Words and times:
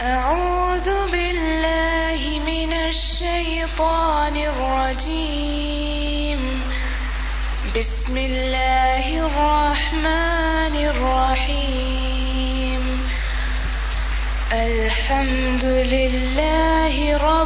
أعوذ 0.00 1.10
بالله 1.10 2.40
من 2.46 2.72
الشيطان 2.72 4.36
الرجيم. 4.36 6.40
بسم 7.78 8.16
الله 8.16 9.26
الرحمن 9.26 10.76
الرحيم. 10.92 12.82
الحمد 14.52 15.64
لله 15.64 17.16
رب 17.16 17.45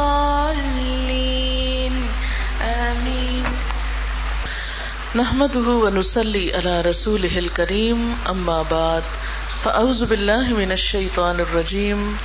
نحمده 5.15 5.69
ونصلي 5.69 6.55
على 6.55 6.81
رسوله 6.81 7.39
الكريم، 7.39 8.17
أما 8.29 8.63
بعد، 8.63 9.03
فأعوذ 9.63 10.05
بالله 10.05 10.53
من 10.53 10.71
الشيطان 10.71 11.39
الرجيم، 11.39 12.17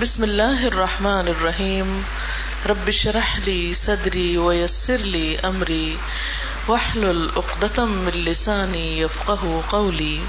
بسم 0.00 0.24
الله 0.24 0.66
الرحمن 0.66 1.28
الرحيم، 1.28 2.04
رب 2.66 2.88
اشرح 2.88 3.38
لي 3.46 3.74
صدري 3.74 4.38
ويسر 4.38 4.96
لي 4.96 5.40
أمري، 5.40 5.96
واحلل 6.68 7.30
عقدة 7.36 7.84
من 7.84 8.12
لساني 8.12 9.00
يفقه 9.00 9.62
قولي. 9.68 10.20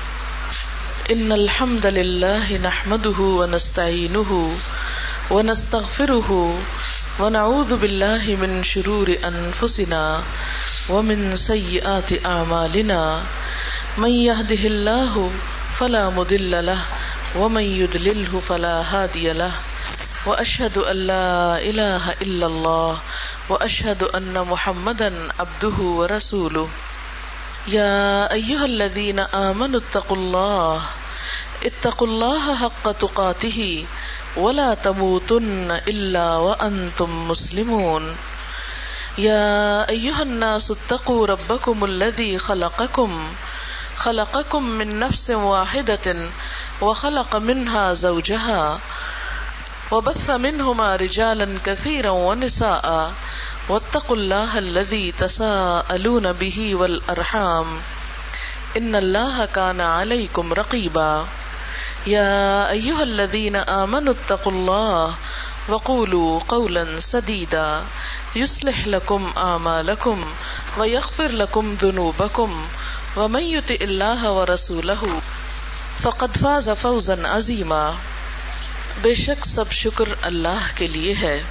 إن 1.11 1.31
الحمد 1.31 1.85
لله 1.85 2.57
نحمده 2.57 3.19
ونستعينه 3.19 4.57
ونستغفره 5.31 6.59
ونعوذ 7.19 7.77
بالله 7.77 8.23
من 8.41 8.63
شرور 8.63 9.09
أنفسنا 9.25 10.23
ومن 10.89 11.37
سيئات 11.37 12.25
أعمالنا 12.25 13.21
من 13.97 14.09
يهده 14.09 14.63
الله 14.67 15.31
فلا 15.79 16.09
مضل 16.09 16.65
له 16.65 16.81
ومن 17.35 17.61
يضلله 17.63 18.39
فلا 18.49 18.75
هادي 18.93 19.33
له 19.33 19.51
وأشهد 20.25 20.77
أن 20.77 20.97
لا 21.09 21.57
إله 21.57 22.11
إلا 22.21 22.45
الله 22.45 22.97
وأشهد 23.49 24.03
أن 24.03 24.37
محمدا 24.37 25.13
عبده 25.39 25.77
ورسوله 25.81 26.69
يا 27.67 28.31
أيها 28.33 28.65
الذين 28.65 29.19
آمنوا 29.19 29.79
اتقوا 29.79 30.17
الله 30.17 30.81
اتقوا 31.65 32.07
الله 32.07 32.55
حق 32.55 32.91
تقاته 32.91 33.85
ولا 34.37 34.73
تموتن 34.73 35.71
إلا 35.87 36.35
وأنتم 36.37 37.27
مسلمون 37.27 38.15
يا 39.17 39.89
أيها 39.89 40.21
الناس 40.21 40.71
اتقوا 40.71 41.27
ربكم 41.27 41.85
الذي 41.85 42.37
خلقكم 42.37 43.27
خلقكم 43.97 44.63
من 44.63 44.99
نفس 44.99 45.29
واحدة 45.29 46.15
وخلق 46.81 47.35
منها 47.35 47.93
زوجها 47.93 48.79
وبث 49.91 50.29
منهما 50.29 50.95
رجالا 50.95 51.47
كثيرا 51.65 52.09
ونساء 52.09 53.13
واتقوا 53.69 54.15
الله 54.15 54.57
الذي 54.57 55.11
تساءلون 55.11 56.31
به 56.33 56.75
والأرحام 56.75 57.65
إن 58.77 58.95
الله 58.95 59.45
كان 59.45 59.81
عليكم 59.81 60.53
رقيبا 60.53 61.25
يا 62.07 62.71
أيها 62.71 63.03
الذين 63.03 63.55
آمنوا 63.55 64.13
اتقوا 64.13 64.51
الله 64.51 65.13
وقولوا 65.69 66.39
قولا 66.47 66.83
سديدا 67.01 67.81
يصلح 68.35 68.87
لكم 68.87 69.31
أعمالكم 69.37 70.23
ويغفر 70.77 71.27
لكم 71.27 71.75
ذنوبكم 71.81 72.65
ومن 73.17 73.43
يطع 73.43 73.79
الله 73.81 74.31
ورسوله 74.31 75.09
فقد 76.01 76.39
فاز 76.41 76.69
فوزا 76.81 77.13
عظيما 77.37 77.91
بے 79.01 79.13
شک 79.15 79.45
سب 79.45 79.71
شکر 79.71 80.05
اللہ 80.21 80.67
کے 80.75 80.87
لیے 80.87 81.15
ہے۔ 81.21 81.41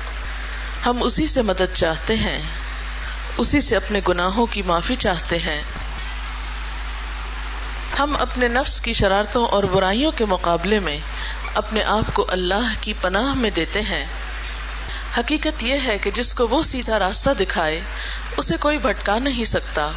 ہم 0.86 1.02
اسی 1.02 1.26
سے 1.26 1.42
مدد 1.42 1.74
چاہتے 1.74 2.16
ہیں، 2.16 2.42
اسی 3.38 3.60
سے 3.60 3.76
اپنے 3.76 4.00
گناہوں 4.08 4.46
کی 4.46 4.62
معافی 4.62 4.96
چاہتے 4.96 5.38
ہیں۔ 5.38 5.62
ہم 7.98 8.16
اپنے 8.20 8.48
نفس 8.48 8.80
کی 8.80 8.92
شرارتوں 8.92 9.46
اور 9.46 9.64
برائیوں 9.64 10.12
کے 10.12 10.24
مقابلے 10.24 10.78
میں 10.78 10.98
اپنے 11.54 11.82
آپ 11.82 12.14
کو 12.14 12.26
اللہ 12.28 12.74
کی 12.80 12.92
پناہ 13.00 13.34
میں 13.34 13.50
دیتے 13.50 13.80
ہیں۔ 13.80 14.04
حقیقت 15.18 15.62
یہ 15.62 15.74
ہے 15.84 15.98
کہ 15.98 16.10
جس 16.10 16.34
کو 16.34 16.46
وہ 16.46 16.62
سیدھا 16.62 16.98
راستہ 16.98 17.30
دکھائے، 17.40 17.80
اسے 18.36 18.56
کوئی 18.56 18.78
بھٹکا 18.78 19.18
نہیں 19.18 19.44
سکتا۔ 19.44 19.90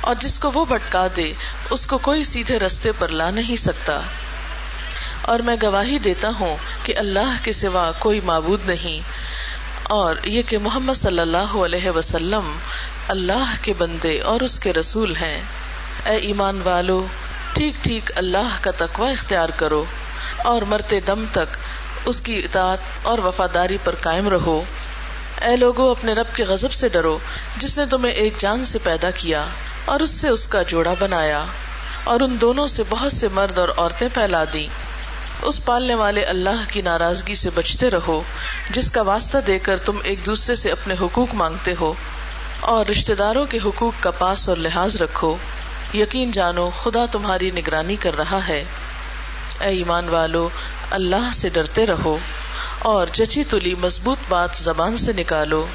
اور 0.00 0.14
جس 0.20 0.38
کو 0.38 0.50
وہ 0.54 0.64
بھٹکا 0.64 1.06
دے، 1.16 1.32
اس 1.70 1.86
کو 1.86 1.98
کوئی 1.98 2.24
سیدھے 2.24 2.58
رستے 2.58 2.92
پر 2.98 3.08
لا 3.08 3.30
نہیں 3.30 3.56
سکتا۔ 3.56 4.00
اور 5.22 5.38
میں 5.38 5.56
گواہی 5.62 5.98
دیتا 5.98 6.28
ہوں 6.40 6.56
کہ 6.82 6.96
اللہ 6.96 7.34
کے 7.42 7.52
سوا 7.52 7.92
کوئی 7.98 8.20
معبود 8.20 8.60
نہیں۔ 8.66 9.00
اور 9.82 10.16
یہ 10.24 10.42
کہ 10.42 10.58
محمد 10.58 10.94
صلی 10.94 11.20
اللہ 11.20 11.56
علیہ 11.56 11.90
وسلم 11.90 12.58
اللہ 13.08 13.54
کے 13.62 13.72
بندے 13.78 14.20
اور 14.20 14.40
اس 14.40 14.58
کے 14.58 14.72
رسول 14.72 15.16
ہیں۔ 15.16 15.42
اے 16.06 16.14
ایمان 16.16 16.60
والو، 16.64 17.06
ٹھیک 17.52 17.74
ٹھیک 17.82 18.10
اللہ 18.16 18.56
کا 18.60 18.70
تقوی 18.76 19.12
اختیار 19.12 19.48
کرو 19.56 19.84
اور 20.44 20.62
مرتے 20.62 21.00
دم 21.00 21.24
تک 21.32 21.56
اس 22.04 22.20
کی 22.20 22.38
اطاعت 22.38 22.78
اور 23.02 23.18
وفاداری 23.18 23.78
پر 23.84 23.94
قائم 24.00 24.28
رہو۔ 24.28 24.62
اے 25.42 25.56
لوگو، 25.56 25.90
اپنے 25.90 26.12
رب 26.12 26.34
کے 26.34 26.44
غضب 26.44 26.72
سے 26.72 26.88
ڈرو، 26.88 27.18
جس 27.56 27.78
نے 27.78 27.86
تمہیں 27.86 28.12
ایک 28.12 28.34
جان 28.38 28.64
سے 28.64 28.78
پیدا 28.82 29.10
کیا 29.10 29.44
اور 29.84 30.00
اس 30.00 30.10
سے 30.10 30.28
اس 30.28 30.48
کا 30.48 30.62
جوڑا 30.62 30.94
بنایا 30.98 31.44
اور 32.04 32.20
ان 32.20 32.36
دونوں 32.40 32.66
سے 32.66 32.82
بہت 32.88 33.12
سے 33.12 33.28
مرد 33.34 33.58
اور 33.58 33.68
عورتیں 33.76 34.08
پھیلا 34.14 34.44
دی 34.52 34.66
اس 35.42 35.64
پالنے 35.64 35.94
والے 35.94 36.22
اللہ 36.24 36.64
کی 36.68 36.82
ناراضگی 36.82 37.34
سے 37.34 37.50
بچتے 37.54 37.90
رہو، 37.90 38.22
جس 38.70 38.90
کا 38.90 39.02
واسطہ 39.02 39.38
دے 39.46 39.58
کر 39.58 39.76
تم 39.76 39.98
ایک 40.02 40.26
دوسرے 40.26 40.54
سے 40.54 40.70
اپنے 40.70 40.94
حقوق 41.00 41.34
مانگتے 41.34 41.74
ہو 41.80 41.94
اور 42.60 42.86
رشتے 42.86 43.14
داروں 43.14 43.44
کے 43.46 43.58
حقوق 43.64 43.92
کا 44.00 44.10
پاس 44.10 44.48
اور 44.48 44.56
لحاظ 44.56 44.96
رکھو۔ 44.96 45.36
یقین 45.94 46.30
جانو 46.30 46.70
خدا 46.82 47.06
تمہاری 47.12 47.50
نگرانی 47.50 47.96
کر 47.96 48.16
رہا 48.16 48.48
ہے۔ 48.48 48.64
اے 49.60 49.68
ایمان 49.68 50.08
والو، 50.08 50.48
اللہ 50.90 51.30
سے 51.34 51.48
ڈرتے 51.48 51.86
رہو 51.86 52.18
اور 52.78 53.06
جچی 53.12 53.44
تلی 53.44 53.74
مضبوط 53.74 54.18
بات 54.28 54.50
زبان 54.56 54.96
سے 54.96 55.12
نکالو 55.12 55.66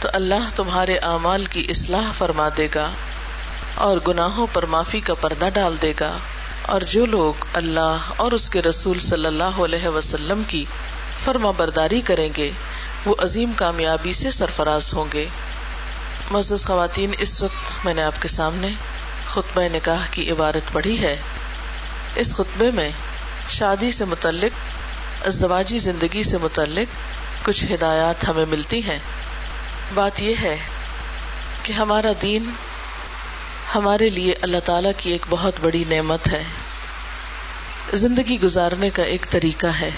تو 0.00 0.08
اللہ 0.12 0.56
تمہارے 0.56 0.96
اعمال 0.96 1.44
کی 1.44 1.66
اصلاح 1.68 2.12
فرما 2.18 2.48
دے 2.56 2.68
گا 2.74 2.90
اور 3.74 3.98
گناہوں 4.08 4.46
پر 4.52 4.66
معافی 4.66 5.00
کا 5.00 5.14
پردہ 5.14 5.48
ڈال 5.54 5.76
دے 5.82 5.92
گا۔ 6.00 6.12
اور 6.62 6.80
جو 6.80 7.06
لوگ 7.06 7.44
اللہ 7.52 7.96
اور 8.16 8.32
اس 8.32 8.50
کے 8.50 8.62
رسول 8.62 9.00
صلی 9.00 9.26
اللہ 9.26 9.60
علیہ 9.64 9.88
وسلم 9.88 10.42
کی 10.48 10.64
فرما 11.24 11.50
برداری 11.50 12.00
کریں 12.00 12.28
گے، 12.36 12.50
وہ 13.04 13.14
عظیم 13.18 13.52
کامیابی 13.56 14.12
سے 14.12 14.30
سرفراز 14.30 14.94
ہوں 14.94 15.04
گے۔ 15.12 15.26
معزز 16.30 16.64
خواتین، 16.64 17.10
اس 17.18 17.42
وقت 17.42 17.84
میں 17.84 17.94
نے 17.94 18.02
آپ 18.02 18.22
کے 18.22 18.28
سامنے 18.28 18.68
خطبہ 19.28 19.62
نکاح 19.72 20.06
کی 20.10 20.30
عبارت 20.30 20.72
پڑھی 20.72 21.02
ہے۔ 21.02 21.16
اس 22.16 22.34
خطبے 22.34 22.70
میں 22.70 22.90
شادی 23.48 23.90
سے 23.90 24.04
متعلق، 24.04 24.56
ازدواجی 25.26 25.78
زندگی 25.78 26.22
سے 26.22 26.38
متعلق 26.38 26.96
کچھ 27.46 27.64
ہدایات 27.64 28.28
ہمیں 28.28 28.44
ملتی 28.48 28.82
ہیں۔ 28.82 28.98
بات 29.94 30.22
یہ 30.22 30.34
ہے 30.42 30.56
کہ 31.62 31.72
ہمارا 31.72 32.12
دین 32.22 32.50
ہمارے 33.74 34.08
لیے 34.08 34.34
اللہ 34.42 34.56
تعالی 34.64 34.88
کی 34.96 35.12
ایک 35.12 35.26
بہت 35.30 35.52
بڑی 35.60 35.84
نعمت 35.88 36.28
ہے۔ 36.28 36.42
زندگی 37.92 38.40
گزارنے 38.40 38.90
کا 38.90 39.02
ایک 39.02 39.26
طریقہ 39.30 39.66
ہے۔ 39.66 39.90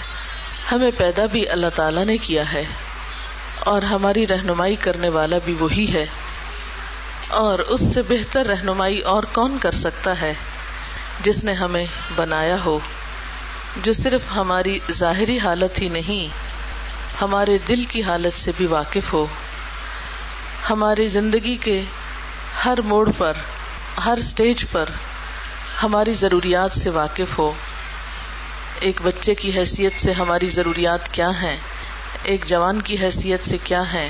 ہمیں 0.71 0.91
پیدا 0.97 1.25
بھی 1.25 1.49
اللہ 1.49 1.67
تعالی 1.75 2.03
نے 2.03 2.17
کیا 2.17 2.53
ہے 2.53 2.63
اور 3.59 3.81
ہماری 3.81 4.27
رہنمائی 4.27 4.75
کرنے 4.75 5.09
والا 5.09 5.37
بھی 5.45 5.53
وہی 5.53 5.93
ہے۔ 5.93 6.05
اور 7.31 7.59
اس 7.59 7.93
سے 7.93 8.01
بہتر 8.01 8.45
رہنمائی 8.45 8.99
اور 8.99 9.23
کون 9.23 9.57
کر 9.61 9.71
سکتا 9.71 10.21
ہے 10.21 10.33
جس 11.23 11.43
نے 11.43 11.53
ہمیں 11.53 11.85
بنایا 12.15 12.55
ہو، 12.65 12.79
جو 13.83 13.93
صرف 13.93 14.21
ہماری 14.35 14.79
ظاہری 14.91 15.39
حالت 15.39 15.81
ہی 15.81 15.89
نہیں، 15.89 16.27
ہمارے 17.21 17.57
دل 17.67 17.83
کی 17.87 18.03
حالت 18.03 18.43
سے 18.43 18.51
بھی 18.57 18.65
واقف 18.65 19.13
ہو۔ 19.13 19.25
ہماری 20.69 21.07
زندگی 21.07 21.55
کے 21.55 21.81
ہر 22.65 22.81
موڑ 22.81 23.09
پر، 23.17 23.33
ہر 24.05 24.19
سٹیج 24.23 24.65
پر 24.71 24.89
ہماری 25.83 26.13
ضروریات 26.13 26.71
سے 26.71 26.89
واقف 26.89 27.37
ہو۔ 27.37 27.51
ایک 28.79 29.01
بچے 29.01 29.33
کی 29.33 29.57
حیثیت 29.57 29.93
سے 29.95 30.11
ہماری 30.11 30.47
ضروریات 30.47 31.13
کیا 31.13 31.29
ہیں؟ 31.41 31.57
ایک 32.23 32.45
جوان 32.45 32.81
کی 32.81 32.97
حیثیت 33.01 33.49
سے 33.49 33.57
کیا 33.63 33.93
ہے 33.93 34.09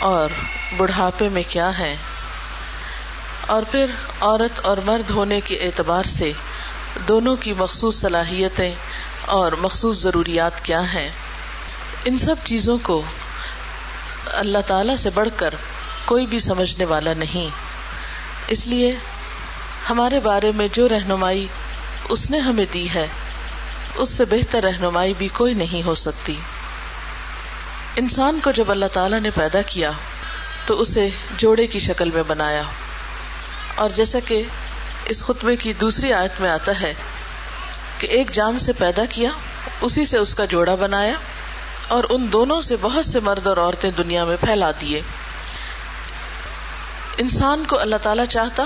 اور 0.00 0.28
بڑھاپے 0.76 1.28
میں 1.28 1.42
کیا 1.48 1.78
ہے 1.78 1.96
اور 3.48 3.62
پھر 3.70 3.86
عورت 4.20 4.60
اور 4.62 4.76
مرد 4.76 5.10
ہونے 5.10 5.40
کے 5.40 5.56
اعتبار 5.56 6.04
سے 6.04 6.32
دونوں 7.08 7.36
کی 7.36 7.52
مخصوص 7.52 8.00
صلاحیتیں 8.00 8.74
اور 9.26 9.52
مخصوص 9.52 10.02
ضروریات 10.02 10.64
کیا 10.64 10.92
ہیں۔ 10.92 11.10
ان 12.04 12.18
سب 12.18 12.34
چیزوں 12.44 12.78
کو 12.82 13.02
اللہ 14.26 14.58
تعالی 14.66 14.96
سے 14.96 15.10
بڑھ 15.10 15.28
کر 15.36 15.54
کوئی 16.04 16.26
بھی 16.26 16.38
سمجھنے 16.38 16.84
والا 16.84 17.12
نہیں۔ 17.14 17.48
اس 18.48 18.66
لیے 18.66 18.96
ہمارے 19.90 20.20
بارے 20.20 20.52
میں 20.52 20.68
جو 20.72 20.88
رہنمائی 20.88 21.46
اس 22.08 22.30
نے 22.30 22.38
ہمیں 22.38 22.66
دی 22.72 22.90
ہے، 22.90 23.06
اس 23.94 24.08
سے 24.08 24.24
بہتر 24.24 24.62
رہنمائی 24.62 25.14
بھی 25.18 25.28
کوئی 25.28 25.54
نہیں 25.54 25.86
ہو 25.86 25.94
سکتی۔ 25.94 26.36
انسان 27.96 28.38
کو 28.44 28.50
جب 28.50 28.70
اللہ 28.70 28.86
تعالیٰ 28.92 29.20
نے 29.20 29.30
پیدا 29.30 29.62
کیا 29.62 29.90
تو 30.66 30.80
اسے 30.80 31.08
جوڑے 31.38 31.66
کی 31.66 31.78
شکل 31.78 32.10
میں 32.10 32.22
بنایا۔ 32.26 32.62
اور 33.78 33.90
جیسا 33.90 34.18
کہ 34.26 34.42
اس 35.06 35.22
خطبے 35.24 35.56
کی 35.56 35.72
دوسری 35.72 36.12
آیت 36.12 36.40
میں 36.40 36.50
آتا 36.50 36.80
ہے 36.80 36.92
کہ 37.98 38.06
ایک 38.06 38.30
جان 38.30 38.58
سے 38.58 38.72
پیدا 38.72 39.04
کیا، 39.10 39.30
اسی 39.80 40.04
سے 40.06 40.18
اس 40.18 40.34
کا 40.34 40.44
جوڑا 40.44 40.74
بنایا 40.74 41.14
اور 41.88 42.04
ان 42.10 42.26
دونوں 42.32 42.60
سے 42.60 42.76
بہت 42.80 43.06
سے 43.06 43.20
مرد 43.20 43.46
اور 43.46 43.56
عورتیں 43.56 43.90
دنیا 43.90 44.24
میں 44.24 44.36
پھیلا 44.40 44.70
دیے 44.80 45.00
انسان 47.18 47.64
کو 47.64 47.78
اللہ 47.78 47.96
تعالیٰ 48.02 48.24
چاہتا 48.26 48.64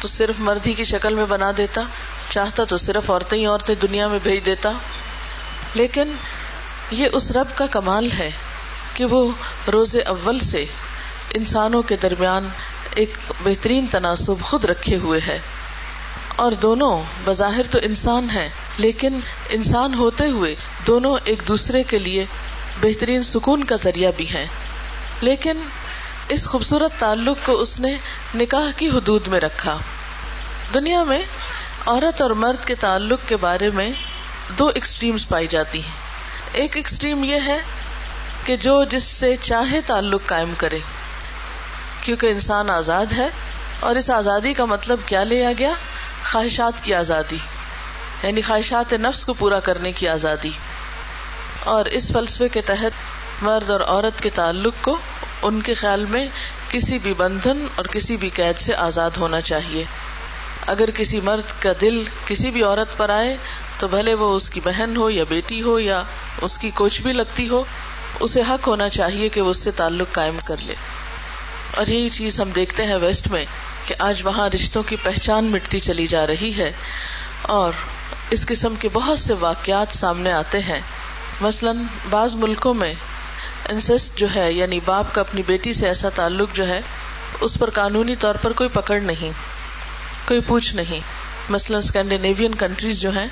تو 0.00 0.08
صرف 0.08 0.34
مرد 0.38 0.66
ہی 0.66 0.72
کی 0.72 0.84
شکل 0.84 1.14
میں 1.14 1.24
بنا 1.24 1.50
دیتا، 1.56 1.82
چاہتا 2.30 2.64
تو 2.64 2.76
صرف 2.76 3.10
عورتیں 3.10 3.38
ہی 3.38 3.46
عورتیں 3.46 3.74
دنیا 3.82 4.08
میں 4.08 4.18
بھیج 4.22 4.46
دیتا۔ 4.46 4.72
لیکن 5.74 6.12
یہ 6.90 7.08
اس 7.12 7.30
رب 7.30 7.46
کا 7.54 7.66
کمال 7.66 8.12
ہے 8.12 8.30
کہ 8.94 9.04
وہ 9.04 9.30
روز 9.72 9.96
اول 10.06 10.38
سے 10.38 10.64
انسانوں 11.30 11.82
کے 11.82 11.96
درمیان 11.96 12.48
ایک 12.96 13.18
بہترین 13.42 13.86
تناسب 13.90 14.40
خود 14.42 14.64
رکھے 14.64 14.96
ہوئے 14.96 15.20
ہے۔ 15.26 15.38
اور 16.36 16.52
دونوں 16.52 17.02
بظاہر 17.24 17.62
تو 17.70 17.78
انسان 17.82 18.30
ہیں، 18.30 18.48
لیکن 18.78 19.20
انسان 19.48 19.94
ہوتے 19.94 20.26
ہوئے 20.26 20.54
دونوں 20.86 21.16
ایک 21.24 21.42
دوسرے 21.48 21.82
کے 21.82 21.98
لیے 21.98 22.24
بہترین 22.80 23.22
سکون 23.22 23.64
کا 23.64 23.76
ذریعہ 23.84 24.10
بھی 24.16 24.28
ہیں۔ 24.28 24.46
لیکن 25.20 25.58
اس 26.28 26.44
خوبصورت 26.44 26.92
تعلق 26.98 27.36
کو 27.44 27.60
اس 27.60 27.80
نے 27.80 27.96
نکاح 28.34 28.70
کی 28.76 28.88
حدود 28.88 29.28
میں 29.28 29.40
رکھا۔ 29.40 29.78
دنیا 30.74 31.04
میں 31.04 31.22
عورت 31.86 32.22
اور 32.22 32.30
مرد 32.30 32.66
کے 32.66 32.74
تعلق 32.74 33.20
کے 33.26 33.36
بارے 33.36 33.70
میں 33.70 33.90
دو 34.58 34.66
ایکسٹریمز 34.66 35.28
پائی 35.28 35.46
جاتی 35.46 35.82
ہیں۔ 35.82 35.92
ایک 36.52 36.76
ایکسٹریم 36.76 37.24
یہ 37.24 37.36
ہے 37.46 37.58
کہ 38.44 38.56
جو 38.56 38.84
جس 38.84 39.04
سے 39.04 39.36
چاہے 39.42 39.80
تعلق 39.80 40.20
قائم 40.26 40.52
کرے۔ 40.56 40.78
کیونکہ 42.06 42.26
انسان 42.26 42.70
آزاد 42.70 43.06
ہے 43.16 43.28
اور 43.80 43.96
اس 43.96 44.10
آزادی 44.10 44.52
کا 44.52 44.64
مطلب 44.64 45.00
کیا 45.06 45.24
لیا 45.24 45.52
گیا؟ 45.58 45.72
خواہشات 46.32 46.84
کی 46.84 46.94
آزادی 46.94 47.36
یعنی 48.22 48.42
خواہشات 48.42 48.92
نفس 48.92 49.24
کو 49.24 49.32
پورا 49.32 49.60
کرنے 49.60 49.92
کی 49.92 50.08
آزادی۔ 50.08 50.50
اور 51.64 51.84
اس 51.84 52.08
فلسفے 52.12 52.48
کے 52.48 52.60
تحت 52.60 52.90
مرد 53.42 53.70
اور 53.70 53.80
عورت 53.80 54.22
کے 54.22 54.30
تعلق 54.30 54.74
کو 54.80 54.98
ان 55.42 55.60
کے 55.60 55.74
خیال 55.74 56.04
میں 56.04 56.26
کسی 56.70 56.98
بھی 56.98 57.14
بندھن 57.14 57.66
اور 57.74 57.84
کسی 57.84 58.16
بھی 58.16 58.28
قید 58.28 58.58
سے 58.58 58.74
آزاد 58.74 59.10
ہونا 59.16 59.40
چاہیے۔ 59.40 59.84
اگر 60.66 60.90
کسی 60.90 61.20
مرد 61.20 61.62
کا 61.62 61.72
دل 61.80 62.02
کسی 62.26 62.50
بھی 62.50 62.62
عورت 62.62 62.96
پر 62.96 63.10
آئے 63.10 63.36
تو 63.78 63.88
بھلے 63.88 64.14
وہ 64.14 64.36
اس 64.36 64.50
کی 64.50 64.60
بہن 64.64 64.96
ہو 64.96 65.10
یا 65.10 65.24
بیٹی 65.28 65.62
ہو 65.62 65.78
یا 65.78 66.02
اس 66.42 66.58
کی 66.58 66.70
کوچ 66.70 67.00
بھی 67.00 67.12
لگتی 67.12 67.48
ہو، 67.48 67.64
اسے 68.20 68.42
حق 68.42 68.66
ہونا 68.66 68.88
چاہیے 68.88 69.28
کہ 69.28 69.40
وہ 69.40 69.50
اس 69.50 69.58
سے 69.58 69.70
تعلق 69.70 70.12
قائم 70.12 70.38
کر 70.46 70.56
لے۔ 70.64 70.74
اور 71.76 71.86
یہی 71.86 72.10
چیز 72.10 72.40
ہم 72.40 72.50
دیکھتے 72.50 72.86
ہیں 72.86 72.94
ویسٹ 72.94 73.28
میں 73.28 73.44
کہ 73.86 73.94
آج 73.98 74.20
وہاں 74.24 74.48
رشتوں 74.54 74.82
کی 74.82 74.96
پہچان 74.96 75.44
مٹتی 75.44 75.80
چلی 75.80 76.06
جا 76.06 76.26
رہی 76.26 76.56
ہے 76.56 76.72
اور 77.42 77.72
اس 78.30 78.46
قسم 78.46 78.74
کے 78.74 78.88
بہت 78.92 79.18
سے 79.18 79.34
واقعات 79.40 79.86
سامنے 79.94 80.32
آتے 80.32 80.58
ہیں۔ 80.58 80.80
مثلاً 81.40 81.78
بعض 82.10 82.34
ملکوں 82.34 82.74
میں 82.74 82.94
انسسٹ 83.68 84.18
جو 84.18 84.26
ہے 84.34 84.52
یعنی 84.52 84.80
باپ 84.84 85.14
کا 85.14 85.20
اپنی 85.20 85.42
بیٹی 85.46 85.72
سے 85.72 85.88
ایسا 85.88 86.08
تعلق 86.08 86.48
جو 86.52 86.68
ہے، 86.68 86.80
اس 87.40 87.58
پر 87.58 87.70
قانونی 87.70 88.16
طور 88.16 88.34
پر 88.34 88.52
کوئی 88.52 88.68
پکڑ 88.68 89.00
نہیں، 89.00 89.30
کوئی 90.28 90.40
پوچھ 90.40 90.74
نہیں۔ 90.74 91.00
مثلاً 91.50 91.78
اسکینڈینیوین 91.78 92.54
کنٹریز 92.54 93.00
جو 93.00 93.10
ہیں، 93.10 93.26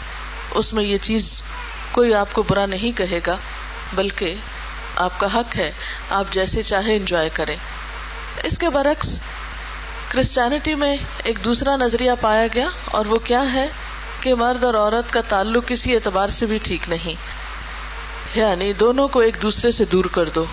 اس 0.51 0.73
میں 0.73 0.85
یہ 0.85 0.99
چیز 1.03 1.43
کوئی 1.93 2.15
آپ 2.15 2.33
کو 2.33 2.43
برا 2.43 2.67
نہیں 2.67 2.99
کہے 2.99 3.21
گا، 3.27 3.37
بلکہ 3.95 4.35
آپ 4.97 5.21
کا 5.21 5.35
حق 5.35 5.57
ہے، 5.57 5.71
آپ 6.11 6.25
جیسے 6.33 6.63
چاہے 6.63 6.97
انجوائے 6.97 7.29
کریں۔ 7.33 7.57
اس 8.45 8.59
کے 8.59 8.69
برعکس 8.69 9.19
کرسچینٹی 10.09 10.75
میں 10.75 10.97
ایک 11.25 11.39
دوسرا 11.45 11.77
نظریہ 11.77 12.13
پایا 12.21 12.47
گیا 12.55 12.69
اور 12.85 13.07
وہ 13.07 13.17
کیا 13.17 13.53
ہے 13.53 13.69
کہ 14.21 14.35
مرد 14.35 14.65
اور 14.65 14.75
عورت 14.75 15.13
کا 15.13 15.21
تعلق 15.29 15.69
کسی 15.69 15.95
اعتبار 15.95 16.29
سے 16.29 16.47
بھی 16.47 16.59
ٹھیک 16.63 16.89
نہیں۔ 16.89 17.15
یعنی 18.39 18.73
دونوں 18.73 19.09
کو 19.09 19.19
ایک 19.21 19.37
دوسرے 19.43 19.71
سے 19.71 19.85
دور 19.85 20.05
کر 20.05 20.25
دو 20.25 20.45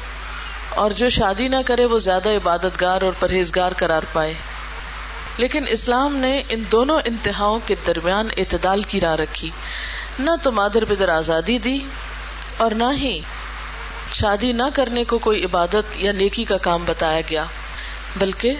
اور 0.69 0.91
جو 0.91 1.09
شادی 1.09 1.47
نہ 1.47 1.55
کرے 1.65 1.85
وہ 1.85 1.99
زیادہ 1.99 2.29
عبادت 2.29 2.81
گار 2.81 3.01
اور 3.01 3.11
پرہیزگار 3.19 3.71
قرار 3.77 4.01
پائے۔ 4.13 4.33
لیکن 5.37 5.63
اسلام 5.67 6.15
نے 6.15 6.43
ان 6.49 6.63
دونوں 6.71 6.99
انتہاؤں 7.05 7.59
کے 7.65 7.75
درمیان 7.87 8.27
اعتدال 8.37 8.81
کی 8.81 9.01
راہ 9.01 9.15
رکھی۔ 9.15 9.49
نہ 10.19 10.31
تو 10.43 10.51
مادر 10.51 10.85
بدر 10.85 11.09
آزادی 11.09 11.57
دی 11.57 11.79
اور 12.57 12.71
نہ 12.71 12.93
ہی 12.93 13.19
شادی 14.13 14.51
نہ 14.51 14.63
کرنے 14.73 15.03
کو 15.03 15.17
کوئی 15.17 15.45
عبادت 15.45 15.97
یا 15.97 16.11
نیکی 16.11 16.43
کا 16.43 16.57
کام 16.57 16.83
بتایا 16.85 17.21
گیا۔ 17.29 17.45
بلکہ 18.17 18.55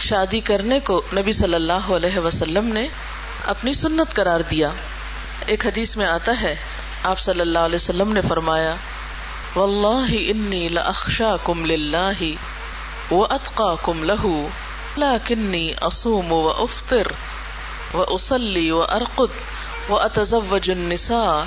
شادی 0.00 0.40
کرنے 0.40 0.80
کو 0.80 1.02
نبی 1.16 1.32
صلی 1.32 1.54
اللہ 1.54 1.90
علیہ 1.90 2.18
وسلم 2.18 2.66
نے 2.66 2.86
اپنی 3.46 3.72
سنت 3.74 4.14
قرار 4.14 4.40
دیا۔ 4.40 4.68
ایک 5.46 5.66
حدیث 5.66 5.96
میں 5.96 6.06
آتا 6.06 6.40
ہے، 6.40 6.54
آپ 7.02 7.18
صلی 7.18 7.40
اللہ 7.40 7.58
علیہ 7.58 7.76
وسلم 7.76 8.12
نے 8.12 8.20
فرمایا، 8.20 8.74
واللہ 9.54 10.12
انی 10.30 10.68
لاخشاکم 10.68 11.64
للہ 11.66 12.22
واتقاکم 13.10 14.04
لہو 14.04 14.48
لیکنی 14.96 15.72
اصوم 15.80 16.32
و 16.32 16.48
افطر 16.48 17.06
و 17.94 18.04
اسلی 18.08 18.70
و 18.70 18.84
و 19.88 19.96
النساء، 19.96 21.42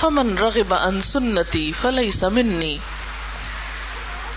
فمن 0.00 0.38
رغب 0.38 0.74
عن 0.74 1.00
سنتی 1.02 1.70
فلیس 1.82 2.22
منی 2.22 2.76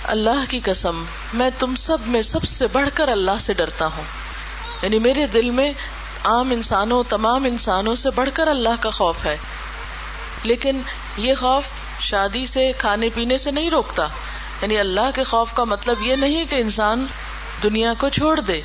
اللہ 0.07 0.45
کی 0.49 0.59
قسم، 0.59 1.03
میں 1.33 1.49
تم 1.59 1.75
سب 1.75 1.97
میں 2.05 2.21
سب 2.21 2.43
سے 2.43 2.67
بڑھ 2.67 2.89
کر 2.93 3.07
اللہ 3.07 3.31
سے 3.39 3.53
ڈرتا 3.53 3.85
ہوں۔ 3.85 4.03
یعنی 4.81 4.99
میرے 4.99 5.27
دل 5.27 5.49
میں 5.49 5.71
عام 6.23 6.51
انسانوں، 6.51 7.03
تمام 7.09 7.43
انسانوں 7.43 7.95
سے 7.95 8.09
بڑھ 8.09 8.29
کر 8.33 8.47
اللہ 8.47 8.69
کا 8.79 8.89
خوف 8.89 9.25
ہے۔ 9.25 9.37
لیکن 10.43 10.81
یہ 11.17 11.33
خوف 11.33 11.63
شادی 12.01 12.45
سے، 12.45 12.71
کھانے 12.77 13.09
پینے 13.13 13.37
سے 13.37 13.51
نہیں 13.51 13.69
روکتا۔ 13.69 14.03
یعنی 14.61 14.77
اللہ 14.77 15.09
کے 15.15 15.23
خوف 15.23 15.53
کا 15.53 15.63
مطلب 15.63 15.95
یہ 16.01 16.15
نہیں 16.15 16.45
کہ 16.45 16.55
انسان 16.55 17.05
دنیا 17.63 17.93
کو 17.97 18.09
چھوڑ 18.09 18.39
دے، 18.39 18.61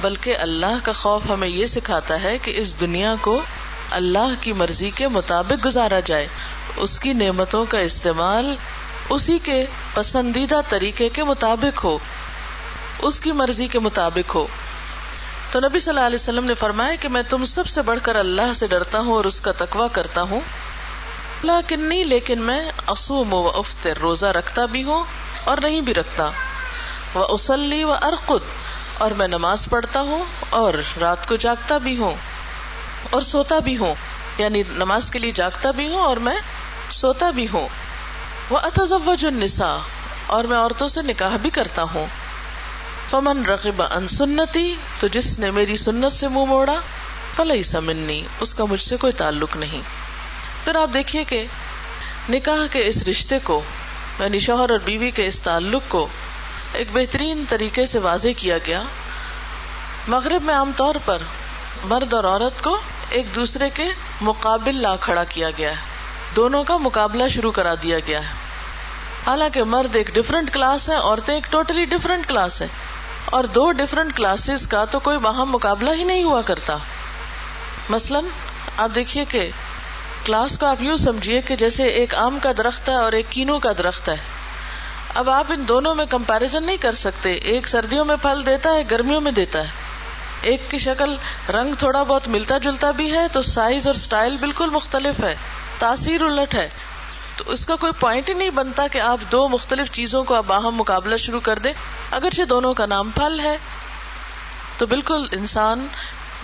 بلکہ 0.00 0.36
اللہ 0.36 0.78
کا 0.82 0.92
خوف 0.92 1.22
ہمیں 1.30 1.48
یہ 1.48 1.66
سکھاتا 1.66 2.22
ہے 2.22 2.38
کہ 2.38 2.52
اس 2.56 2.80
دنیا 2.80 3.14
کو 3.20 3.40
اللہ 3.90 4.34
کی 4.40 4.52
مرضی 4.52 4.90
کے 4.90 5.08
مطابق 5.08 5.66
گزارا 5.66 6.00
جائے۔ 6.00 6.26
اس 6.76 7.00
کی 7.00 7.12
نعمتوں 7.12 7.64
کا 7.64 7.78
استعمال 7.78 8.56
اسی 9.10 9.38
کے 9.38 9.64
پسندیدہ 9.94 10.60
طریقے 10.68 11.08
کے 11.08 11.24
مطابق 11.24 11.84
ہو، 11.84 11.98
اس 12.98 13.20
کی 13.20 13.32
مرضی 13.32 13.68
کے 13.68 13.78
مطابق 13.78 14.34
ہو۔ 14.34 14.46
تو 15.52 15.60
نبی 15.60 15.80
صلی 15.80 15.94
اللہ 15.94 16.06
علیہ 16.06 16.18
وسلم 16.20 16.44
نے 16.44 16.54
فرمایا 16.54 16.94
کہ 16.94 17.08
میں 17.08 17.22
تم 17.28 17.44
سب 17.44 17.66
سے 17.66 17.82
بڑھ 17.82 17.98
کر 18.02 18.16
اللہ 18.16 18.52
سے 18.52 18.66
ڈرتا 18.66 18.98
ہوں 19.00 19.12
اور 19.12 19.24
اس 19.24 19.40
کا 19.40 19.52
تقوی 19.52 19.88
کرتا 19.92 20.22
ہوں۔ 20.22 20.40
لیکن 21.42 21.80
نہیں 21.80 22.04
لیکن 22.04 22.38
میں 22.38 22.70
اصوم 22.86 23.34
و 23.34 23.48
افطر 23.48 23.98
روزہ 23.98 24.26
رکھتا 24.26 24.66
بھی 24.66 24.82
ہوں 24.82 25.04
اور 25.44 25.58
نہیں 25.62 25.80
بھی 25.80 25.94
رکھتا۔ 25.94 26.30
وہ 27.14 27.26
اسلی 27.30 27.84
و 27.84 27.92
ارقد، 27.92 28.44
اور 28.98 29.10
میں 29.10 29.28
نماز 29.28 29.66
پڑھتا 29.70 30.00
ہوں 30.00 30.24
اور 30.50 30.74
رات 31.00 31.28
کو 31.28 31.36
جاگتا 31.36 31.78
بھی 31.78 31.98
ہوں 31.98 32.14
اور 33.10 33.22
سوتا 33.22 33.58
بھی 33.58 33.76
ہوں۔ 33.76 33.94
یعنی 34.38 34.62
نماز 34.68 35.10
کے 35.10 35.18
لیے 35.18 35.30
جاگتا 35.30 35.70
بھی 35.70 35.88
ہوں 35.88 36.00
اور 36.00 36.16
میں 36.16 36.36
سوتا 36.90 37.30
بھی 37.30 37.46
ہوں۔ 37.52 37.68
وہ 38.50 38.58
اتزوج 38.58 39.26
النساء، 39.26 39.76
اور 40.26 40.44
میں 40.44 40.56
عورتوں 40.56 40.86
سے 40.88 41.02
نکاح 41.02 41.36
بھی 41.36 41.50
کرتا 41.50 41.82
ہوں۔ 41.82 42.06
فمن 43.10 43.44
رقب 43.46 43.82
ان 43.82 44.08
سنتی 44.08 44.74
تو 45.00 45.06
جس 45.06 45.38
نے 45.38 45.50
میری 45.50 45.76
سنت 45.76 46.12
سے 46.12 46.28
منہ 46.28 46.44
موڑا 46.44 46.78
فلئی 47.36 47.62
سمنی 47.62 48.22
اس 48.40 48.54
کا 48.54 48.64
مجھ 48.64 48.80
سے 48.82 48.96
کوئی 48.96 49.12
تعلق 49.12 49.56
نہیں۔ 49.56 49.80
پھر 50.64 50.76
آپ 50.76 50.90
دیکھیے 50.94 51.24
کہ 51.24 51.44
نکاح 52.30 52.66
کے 52.72 52.86
اس 52.86 53.02
رشتے 53.02 53.38
کو 53.38 53.60
یعنی 54.20 54.38
شوہر 54.38 54.70
اور 54.70 54.78
بیوی 54.84 55.10
کے 55.10 55.26
اس 55.26 55.40
تعلق 55.40 55.82
کو 55.88 56.06
ایک 56.72 56.88
بہترین 56.92 57.44
طریقے 57.48 57.86
سے 57.86 57.98
واضح 57.98 58.28
کیا 58.36 58.58
گیا۔ 58.66 58.82
مغرب 60.08 60.42
میں 60.42 60.54
عام 60.54 60.72
طور 60.76 60.94
پر 61.04 61.22
مرد 61.84 62.14
اور 62.14 62.24
عورت 62.24 62.62
کو 62.62 62.76
ایک 63.10 63.34
دوسرے 63.34 63.70
کے 63.70 63.88
مقابل 64.20 64.82
لا 64.82 64.96
کھڑا 64.96 65.24
کیا 65.24 65.50
گیا 65.50 65.70
ہے۔ 65.70 65.88
دونوں 66.36 66.64
کا 66.64 66.76
مقابلہ 66.76 67.28
شروع 67.28 67.52
کرا 67.52 67.74
دیا 67.82 67.98
گیا 67.98 68.20
ہے۔ 68.20 68.39
حالانکہ 69.26 69.64
مرد 69.64 69.96
ایک 69.96 70.14
ڈفرینٹ 70.14 70.52
کلاس 70.52 70.88
ہے، 70.88 70.94
عورتیں 70.94 71.34
ایک 71.34 71.46
ٹوٹلی 71.50 71.84
ڈفرینٹ 71.84 72.26
کلاس 72.26 72.62
ہے۔ 72.62 72.66
اور 73.24 73.44
دو 73.44 73.72
ڈفرینٹ 73.72 74.16
کلاسز 74.16 74.66
کا 74.66 74.84
تو 74.84 74.98
کوئی 74.98 75.16
وہاں 75.16 75.46
مقابلہ 75.46 75.90
ہی 75.94 76.04
نہیں 76.04 76.22
ہوا 76.22 76.42
کرتا۔ 76.42 76.76
مثلاً، 77.88 78.24
آپ 78.76 78.90
دیکھیے 78.94 79.24
کہ 79.24 79.50
کلاس 80.24 80.58
کو 80.58 80.66
آپ 80.66 80.82
یوں 80.82 80.96
سمجھیے 80.96 81.40
کہ 81.40 81.56
جیسے 81.56 81.84
ایک 81.84 82.14
آم 82.14 82.38
کا 82.42 82.52
درخت 82.58 82.88
ہے 82.88 82.94
اور 82.94 83.12
ایک 83.12 83.26
کینو 83.30 83.58
کا 83.58 83.72
درخت 83.78 84.08
ہے۔ 84.08 84.16
اب 85.14 85.30
آپ 85.30 85.44
ان 85.48 85.68
دونوں 85.68 85.94
میں 85.94 86.06
کمپیرزن 86.06 86.64
نہیں 86.64 86.76
کر 86.76 86.92
سکتے۔ 86.92 87.32
ایک 87.32 87.68
سردیوں 87.68 88.04
میں 88.04 88.16
پھل 88.22 88.46
دیتا 88.46 88.74
ہے، 88.74 88.82
گرمیوں 88.90 89.20
میں 89.20 89.32
دیتا 89.32 89.58
ہے۔ 89.58 89.68
ایک 90.42 90.70
کی 90.70 90.78
شکل 90.78 91.16
رنگ 91.48 91.74
تھوڑا 91.74 92.02
بہت 92.02 92.28
ملتا 92.28 92.58
جلتا 92.58 92.90
بھی 92.90 93.14
ہے 93.14 93.28
تو 93.32 93.42
سائز 93.42 93.86
اور 93.86 93.94
سٹائل 93.94 94.36
بالکل 94.40 94.70
مختلف 94.70 95.24
ہے۔ 95.24 95.34
تاثیر 95.78 96.22
الٹ 96.22 96.54
ہے۔ 96.54 96.68
تو 97.44 97.52
اس 97.52 97.66
کا 97.66 97.76
کوئی 97.76 97.92
پوائنٹ 98.00 98.28
ہی 98.28 98.34
نہیں 98.34 98.50
بنتا 98.50 98.86
کہ 98.86 99.00
آپ 99.00 99.18
دو 99.32 99.48
مختلف 99.48 99.90
چیزوں 99.90 100.24
کو 100.24 100.42
باہم 100.42 100.74
مقابلہ 100.74 101.16
شروع 101.16 101.40
کر 101.40 101.58
دیں۔ 101.58 101.72
اگرچہ 102.10 102.42
دونوں 102.42 102.74
کا 102.74 102.86
نام 102.86 103.10
پھل 103.10 103.40
ہے، 103.40 103.56
تو 104.78 104.86
بالکل 104.86 105.26
انسان 105.32 105.86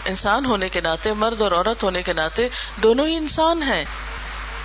انسان 0.04 0.46
ہونے 0.46 0.68
کے 0.68 0.80
ناطے، 0.80 1.12
مرد 1.12 1.40
اور 1.40 1.52
عورت 1.52 1.82
ہونے 1.82 2.02
کے 2.02 2.12
ناطے 2.12 2.48
دونوں 2.82 3.06
ہی 3.06 3.16
انسان 3.16 3.62
ہیں۔ 3.62 3.84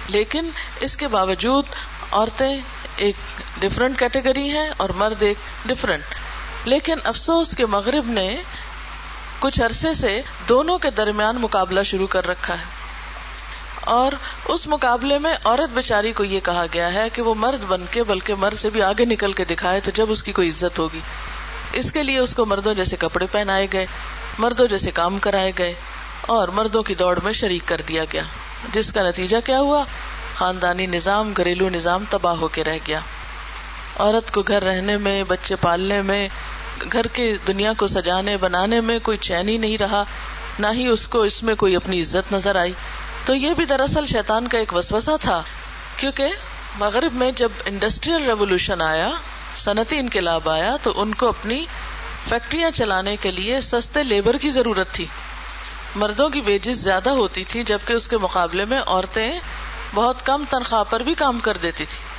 لیکن 0.07 0.49
اس 0.79 0.95
کے 0.95 1.07
باوجود 1.07 1.65
عورتیں 2.11 2.59
ایک 2.95 3.15
ڈفرنٹ 3.59 3.99
کیٹیگری 3.99 4.53
ہے 4.53 4.69
اور 4.77 4.89
مرد 4.89 5.23
ایک 5.23 5.37
ڈفرنٹ 5.65 6.03
لیکن 6.65 6.95
افسوس 7.03 7.55
کے 7.57 7.65
مغرب 7.65 8.05
نے 8.05 8.35
کچھ 9.39 9.61
عرصے 9.61 9.93
سے 9.93 10.21
دونوں 10.49 10.77
کے 10.77 10.89
درمیان 10.89 11.35
مقابلہ 11.35 11.83
شروع 11.83 12.07
کر 12.07 12.27
رکھا 12.27 12.53
ہے۔ 12.53 12.80
اور 13.81 14.11
اس 14.45 14.67
مقابلے 14.67 15.19
میں 15.19 15.33
عورت 15.43 15.69
بےچاری 15.73 16.11
کو 16.11 16.23
یہ 16.23 16.39
کہا 16.39 16.65
گیا 16.73 16.93
ہے 16.93 17.07
کہ 17.13 17.21
وہ 17.21 17.33
مرد 17.37 17.63
بن 17.67 17.85
کے 17.91 18.03
بلکہ 18.03 18.35
مرد 18.35 18.57
سے 18.57 18.69
بھی 18.69 18.81
آگے 18.81 19.05
نکل 19.05 19.33
کے 19.33 19.43
دکھائے 19.43 19.79
تو 19.79 19.91
جب 19.93 20.05
اس 20.09 20.23
کی 20.23 20.31
کوئی 20.31 20.49
عزت 20.49 20.79
ہوگی۔ 20.79 20.99
اس 21.73 21.91
کے 21.91 22.03
لیے 22.03 22.19
اس 22.19 22.35
کو 22.35 22.45
مردوں 22.45 22.73
جیسے 22.73 22.95
کپڑے 22.99 23.25
پہنائے 23.31 23.67
گئے، 23.73 23.85
مردوں 24.37 24.67
جیسے 24.67 24.91
کام 24.91 25.19
کرائے 25.19 25.51
گئے 25.57 25.73
اور 26.21 26.47
مردوں 26.47 26.83
کی 26.83 26.95
دوڑ 26.95 27.19
میں 27.23 27.33
شریک 27.33 27.61
کر 27.65 27.81
دیا 27.87 28.03
گیا۔ 28.13 28.21
جس 28.73 28.93
کا 28.93 29.03
نتیجہ 29.03 29.37
کیا 29.45 29.59
ہوا؟ 29.59 29.83
خاندانی 30.35 30.85
نظام، 30.85 31.33
گھریلو 31.37 31.69
نظام 31.69 32.03
تباہ 32.09 32.35
ہو 32.35 32.47
کے 32.47 32.63
رہ 32.63 32.77
گیا۔ 32.87 32.99
عورت 33.99 34.33
کو 34.33 34.41
گھر 34.41 34.63
رہنے 34.63 34.97
میں، 34.97 35.23
بچے 35.27 35.55
پالنے 35.55 36.01
میں، 36.01 36.27
گھر 36.91 37.07
کے 37.07 37.35
دنیا 37.47 37.71
کو 37.77 37.87
سجانے، 37.87 38.37
بنانے 38.37 38.81
میں 38.81 38.99
کوئی 38.99 39.17
چین 39.17 39.49
ہی 39.49 39.57
نہیں 39.57 39.77
رہا۔ 39.77 40.03
نہ 40.59 40.67
ہی 40.73 40.87
اس 40.87 41.07
کو 41.07 41.21
اس 41.21 41.43
میں 41.43 41.55
کوئی 41.55 41.75
اپنی 41.75 42.01
عزت 42.01 42.33
نظر 42.33 42.55
آئی۔ 42.55 42.73
تو 43.25 43.35
یہ 43.35 43.53
بھی 43.53 43.65
دراصل 43.65 44.05
شیطان 44.05 44.47
کا 44.47 44.57
ایک 44.57 44.73
وسوسہ 44.75 45.11
تھا، 45.21 45.41
کیونکہ 45.97 46.27
مغرب 46.79 47.13
میں 47.13 47.31
جب 47.31 47.49
انڈسٹریل 47.65 48.25
ریولیوشن 48.25 48.81
آیا، 48.81 49.09
صنعتی 49.57 49.99
انقلاب 49.99 50.49
آیا، 50.49 50.75
تو 50.83 51.01
ان 51.01 51.13
کو 51.13 51.27
اپنی 51.27 51.65
فیکٹریاں 52.29 52.71
چلانے 52.71 53.15
کے 53.15 53.31
لیے 53.31 53.61
سستے 53.61 54.03
لیبر 54.03 54.37
کی 54.37 54.49
ضرورت 54.49 54.91
تھی۔ 54.91 55.05
مردوں 55.95 56.29
کی 56.29 56.41
ویجز 56.41 56.83
زیادہ 56.83 57.09
ہوتی 57.09 57.43
تھی، 57.43 57.63
جبکہ 57.63 57.93
اس 57.93 58.07
کے 58.07 58.17
مقابلے 58.17 58.65
میں 58.65 58.81
عورتیں 58.87 59.39
بہت 59.93 60.25
کم 60.25 60.43
تنخواہ 60.49 60.83
پر 60.83 60.99
بھی 60.99 61.13
کام 61.13 61.39
کر 61.39 61.57
دیتی 61.57 61.85
تھی۔ 61.85 62.11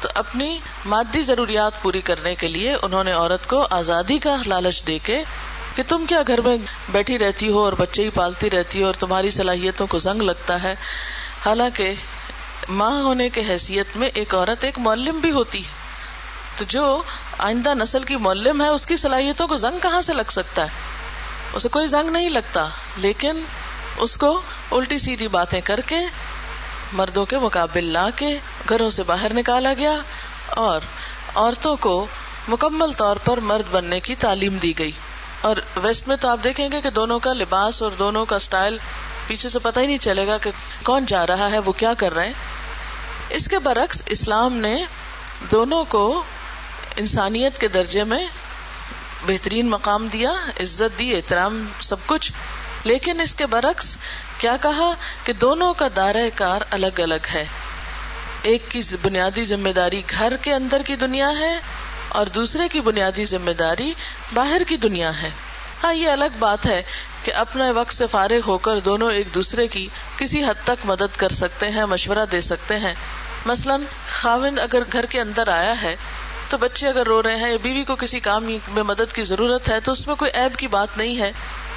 تو 0.00 0.08
اپنی 0.14 0.58
مادی 0.86 1.22
ضروریات 1.22 1.82
پوری 1.82 2.00
کرنے 2.00 2.34
کے 2.34 2.48
لیے 2.48 2.76
انہوں 2.82 3.04
نے 3.04 3.12
عورت 3.12 3.48
کو 3.48 3.66
آزادی 3.70 4.18
کا 4.18 4.36
لالچ 4.46 4.86
دے 4.86 4.98
کے 4.98 5.22
کہ 5.74 5.82
تم 5.88 6.04
کیا 6.08 6.22
گھر 6.26 6.40
میں 6.40 6.56
بیٹھی 6.88 7.18
رہتی 7.18 7.48
ہو 7.48 7.64
اور 7.64 7.72
بچے 7.72 8.04
ہی 8.04 8.10
پالتی 8.10 8.50
رہتی 8.50 8.80
ہو 8.80 8.86
اور 8.86 8.94
تمہاری 8.94 9.30
صلاحیتوں 9.30 9.86
کو 9.86 9.98
زنگ 9.98 10.22
لگتا 10.22 10.62
ہے؟ 10.62 10.74
حالانکہ 11.46 11.94
ماں 12.68 13.02
ہونے 13.02 13.28
کے 13.28 13.40
حیثیت 13.40 13.86
میں 13.96 14.08
ایک 14.14 14.34
عورت 14.34 14.64
ایک 14.64 14.78
معلم 14.78 15.18
بھی 15.18 15.30
ہوتی 15.30 15.58
ہے۔ 15.58 15.80
تو 16.58 16.64
جو 16.68 17.02
آئندہ 17.38 17.74
نسل 17.74 18.02
کی 18.02 18.16
معلم 18.16 18.62
ہے، 18.62 18.68
اس 18.68 18.86
کی 18.86 18.96
صلاحیتوں 18.96 19.48
کو 19.48 19.56
زنگ 19.56 19.78
کہاں 19.82 20.02
سے 20.02 20.12
لگ 20.12 20.30
سکتا 20.30 20.62
ہے؟ 20.62 20.68
اسے 21.52 21.68
کوئی 21.68 21.86
زنگ 21.86 22.10
نہیں 22.10 22.30
لگتا، 22.30 22.68
لیکن 22.96 23.40
اس 23.96 24.16
کو 24.16 24.40
الٹی 24.70 24.98
سیدھی 24.98 25.28
باتیں 25.28 25.60
کر 25.60 25.80
کے، 25.86 25.96
مردوں 26.92 27.24
کے 27.24 27.38
مقابل 27.38 27.84
لا 27.84 28.08
کے، 28.16 28.38
گھروں 28.68 28.90
سے 28.90 29.02
باہر 29.02 29.34
نکالا 29.34 29.72
گیا 29.78 29.96
اور 30.48 30.80
عورتوں 31.34 31.76
کو 31.76 32.06
مکمل 32.48 32.92
طور 32.92 33.16
پر 33.16 33.40
مرد 33.40 33.70
بننے 33.70 34.00
کی 34.00 34.14
تعلیم 34.14 34.58
دی 34.58 34.78
گئی۔ 34.78 34.92
اور 35.40 35.56
ویسٹ 35.76 36.08
میں 36.08 36.16
تو 36.16 36.28
آپ 36.28 36.38
دیکھیں 36.44 36.68
گے 36.72 36.80
کہ 36.80 36.90
دونوں 36.90 37.18
کا 37.18 37.32
لباس 37.32 37.82
اور 37.82 37.90
دونوں 37.90 38.24
کا 38.24 38.36
اسٹائل 38.36 38.78
پیچھے 39.26 39.48
سے 39.48 39.58
پتہ 39.58 39.80
ہی 39.80 39.86
نہیں 39.86 39.98
چلے 39.98 40.26
گا 40.26 40.38
کہ 40.38 40.50
کون 40.82 41.06
جا 41.06 41.26
رہا 41.26 41.50
ہے، 41.50 41.58
وہ 41.58 41.72
کیا 41.72 41.94
کر 41.94 42.14
رہے 42.14 42.26
ہیں۔ 42.26 42.32
اس 43.30 43.48
کے 43.48 43.58
برعکس 43.58 44.02
اسلام 44.06 44.52
نے 44.52 44.84
دونوں 45.52 45.84
کو 45.84 46.22
انسانیت 46.96 47.60
کے 47.60 47.68
درجے 47.68 48.04
میں 48.04 48.26
بہترین 49.26 49.70
مقام 49.70 50.08
دیا، 50.12 50.30
عزت 50.60 50.98
دی، 50.98 51.16
احترام 51.16 51.66
سب 51.80 51.96
کچھ۔ 52.06 52.32
لیکن 52.84 53.20
اس 53.20 53.34
کے 53.34 53.46
برعکس 53.46 53.96
کیا 54.38 54.56
کہا 54.62 54.94
کہ 55.24 55.32
دونوں 55.32 55.74
کا 55.74 55.88
دائرہ 55.96 56.28
کار 56.34 56.60
الگ 56.70 57.00
الگ 57.00 57.26
ہے۔ 57.32 57.44
ایک 58.42 58.70
کی 58.70 58.80
بنیادی 59.02 59.44
ذمہ 59.44 59.68
داری 59.68 60.02
گھر 60.10 60.36
کے 60.36 60.54
اندر 60.54 60.82
کی 60.82 60.96
دنیا 60.96 61.30
ہے 61.38 61.58
اور 62.10 62.26
دوسرے 62.26 62.68
کی 62.68 62.80
بنیادی 62.80 63.24
ذمہ 63.24 63.50
داری 63.50 63.92
باہر 64.34 64.62
کی 64.68 64.76
دنیا 64.76 65.22
ہے۔ 65.22 65.30
ہاں 65.84 65.94
یہ 65.94 66.08
الگ 66.08 66.24
بات 66.38 66.66
ہے 66.66 66.82
کہ 67.24 67.34
اپنے 67.34 67.70
وقت 67.70 67.94
سے 67.94 68.06
فارغ 68.06 68.40
ہو 68.46 68.58
کر 68.58 68.80
دونوں 68.80 69.12
ایک 69.12 69.34
دوسرے 69.34 69.66
کی 69.66 69.88
کسی 70.18 70.44
حد 70.44 70.64
تک 70.64 70.86
مدد 70.86 71.16
کر 71.16 71.28
سکتے 71.28 71.70
ہیں، 71.70 71.84
مشورہ 71.84 72.26
دے 72.32 72.40
سکتے 72.40 72.78
ہیں۔ 72.78 72.94
مثلاً، 73.46 73.82
خاوند 74.10 74.58
اگر 74.58 74.82
گھر 74.92 75.06
کے 75.06 75.20
اندر 75.20 75.48
آیا 75.48 75.82
ہے 75.82 75.96
تو 76.48 76.58
بچے 76.58 76.88
اگر 76.88 77.06
رو 77.06 77.22
رہے 77.22 77.36
ہیں، 77.36 77.50
یا 77.50 77.56
بیوی 77.62 77.84
کو 77.84 77.94
کسی 77.94 78.20
کام 78.20 78.44
میں 78.44 78.82
مدد 78.82 79.14
کی 79.14 79.22
ضرورت 79.22 79.68
ہے، 79.68 79.80
تو 79.80 79.92
اس 79.92 80.06
میں 80.06 80.14
کوئی 80.14 80.30
عیب 80.30 80.58
کی 80.58 80.66
بات 80.66 80.88
نہیں 80.96 81.18
ہے۔ 81.18 81.32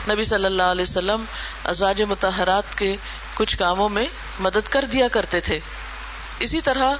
نبی 0.09 0.23
صلی 0.23 0.45
اللہ 0.45 0.63
علیہ 0.63 0.85
وسلم 0.89 1.23
ازواج 1.65 2.01
متحرات 2.01 2.77
کے 2.77 2.95
کچھ 3.33 3.57
کاموں 3.57 3.89
میں 3.89 4.05
مدد 4.39 4.67
کر 4.69 4.85
دیا 4.85 5.07
کرتے 5.07 5.39
تھے۔ 5.39 5.59
اسی 6.39 6.61
طرح 6.61 6.93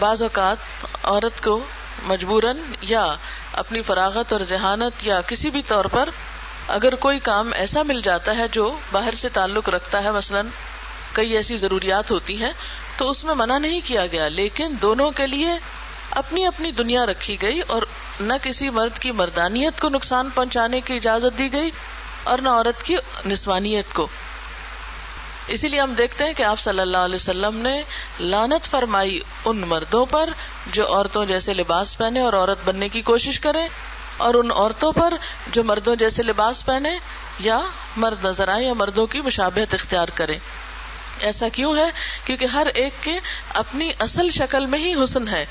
بعض 0.00 0.22
اوقات 0.22 0.56
عورت 1.02 1.44
کو 1.44 1.64
مجبوراً 2.04 2.56
یا 2.80 3.14
اپنی 3.52 3.82
فراغت 3.82 4.32
اور 4.32 4.40
ذہانت 4.40 5.06
یا 5.06 5.20
کسی 5.20 5.50
بھی 5.50 5.62
طور 5.62 5.84
پر 5.84 6.08
اگر 6.68 6.94
کوئی 6.94 7.18
کام 7.18 7.52
ایسا 7.56 7.82
مل 7.82 8.00
جاتا 8.00 8.36
ہے 8.36 8.46
جو 8.52 8.78
باہر 8.92 9.14
سے 9.14 9.28
تعلق 9.28 9.68
رکھتا 9.68 10.02
ہے، 10.04 10.10
مثلاً 10.10 10.46
کئی 11.12 11.36
ایسی 11.36 11.56
ضروریات 11.56 12.10
ہوتی 12.10 12.36
ہیں، 12.42 12.52
تو 12.96 13.08
اس 13.10 13.24
میں 13.24 13.34
منع 13.34 13.58
نہیں 13.58 13.80
کیا 13.84 14.06
گیا، 14.06 14.28
لیکن 14.28 14.74
دونوں 14.82 15.10
کے 15.10 15.26
لیے 15.26 15.48
اپنی 16.10 16.46
اپنی 16.46 16.70
دنیا 16.70 17.06
رکھی 17.06 17.36
گئی 17.42 17.60
اور 17.60 17.82
نہ 18.20 18.32
کسی 18.42 18.70
مرد 18.70 18.98
کی 18.98 19.10
مردانیت 19.10 19.80
کو 19.80 19.88
نقصان 19.88 20.28
پہنچانے 20.34 20.80
کی 20.80 20.96
اجازت 20.96 21.38
دی 21.38 21.52
گئی 21.52 21.70
اور 22.24 22.38
نہ 22.38 22.48
عورت 22.48 22.82
کی 22.82 22.96
نسوانیت 23.26 23.94
کو۔ 23.94 24.06
اسی 25.46 25.68
لیے 25.68 25.80
ہم 25.80 25.94
دیکھتے 25.94 26.24
ہیں 26.24 26.32
کہ 26.32 26.42
آپ 26.42 26.60
صلی 26.60 26.80
اللہ 26.80 26.96
علیہ 26.96 27.14
وسلم 27.14 27.56
نے 27.56 27.82
لانت 28.20 28.70
فرمائی 28.70 29.20
ان 29.44 29.58
مردوں 29.58 30.06
پر 30.06 30.30
جو 30.72 30.94
عورتوں 30.94 31.24
جیسے 31.24 31.54
لباس 31.54 31.98
پہنے 31.98 32.20
اور 32.20 32.32
عورت 32.32 32.58
بننے 32.64 32.88
کی 32.88 33.00
کوشش 33.00 33.40
کرے 33.40 33.68
اور 34.16 34.34
ان 34.34 34.50
عورتوں 34.50 34.92
پر 34.92 35.14
جو 35.52 35.64
مردوں 35.64 35.96
جیسے 35.96 36.22
لباس 36.22 36.64
پہنے 36.64 36.90
یا 37.40 37.60
مرد 37.96 38.24
نظر 38.24 38.48
آئے 38.48 38.64
یا 38.64 38.72
مردوں 38.72 39.06
کی 39.06 39.20
مشابہت 39.20 39.74
اختیار 39.74 40.08
کرے۔ 40.14 40.36
ایسا 41.20 41.48
کیوں 41.48 41.76
ہے؟ 41.76 41.90
کیونکہ 42.24 42.44
ہر 42.44 42.66
ایک 42.74 42.92
کے 43.00 43.18
اپنی 43.54 43.90
اصل 43.98 44.30
شکل 44.30 44.66
میں 44.66 44.78
ہی 44.78 44.94
حسن 45.04 45.28
ہے۔ 45.28 45.46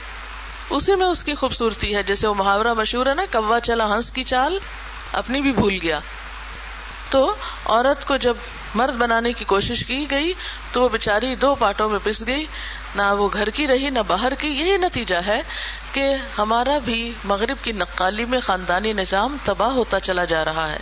اسی 0.70 0.96
میں 0.96 1.08
اس 1.08 1.24
کی 1.24 1.36
خوبصورتی 1.36 1.96
ہے۔ 1.96 2.04
جیسے 2.04 2.28
وہ 2.28 2.34
محاورہ 2.34 2.74
مشہور 2.74 3.06
ہے 3.06 3.14
نا، 3.14 3.24
کوا 3.32 3.60
چلا 3.60 3.96
ہنس 3.96 4.12
کی 4.12 4.24
چال، 4.24 4.60
اپنی 5.14 5.42
بھی 5.42 5.52
بھول 5.52 5.80
گیا۔ 5.82 6.00
تو 7.10 7.34
عورت 7.66 8.06
کو 8.06 8.18
جب 8.18 8.34
مرد 8.76 8.96
بنانے 8.96 9.34
کی 9.34 9.46
کوشش 9.46 9.86
کی 9.86 10.12
گئی 10.12 10.34
تو 10.72 10.82
وہ 10.82 10.90
بےچاری 10.90 11.36
دو 11.36 11.56
پارٹوں 11.56 11.90
میں 11.90 12.00
پس 12.04 12.28
گئی۔ 12.28 12.46
نہ 12.96 13.02
وہ 13.02 13.30
گھر 13.34 13.50
کی 13.50 13.68
رہی، 13.68 13.90
نہ 13.90 14.00
باہر 14.08 14.34
کی۔ 14.34 14.48
یہی 14.48 14.78
نتیجہ 14.78 15.16
ہے 15.16 15.42
کہ 15.92 16.04
ہمارا 16.38 16.78
بھی 16.86 17.12
مغرب 17.24 17.58
کی 17.64 17.72
نقالی 17.72 18.26
میں 18.26 18.40
خاندانی 18.40 18.94
نظام 18.94 19.38
تباہ 19.46 19.70
ہوتا 19.70 20.00
چلا 20.00 20.26
جا 20.26 20.46
رہا 20.46 20.72
ہے۔ 20.72 20.78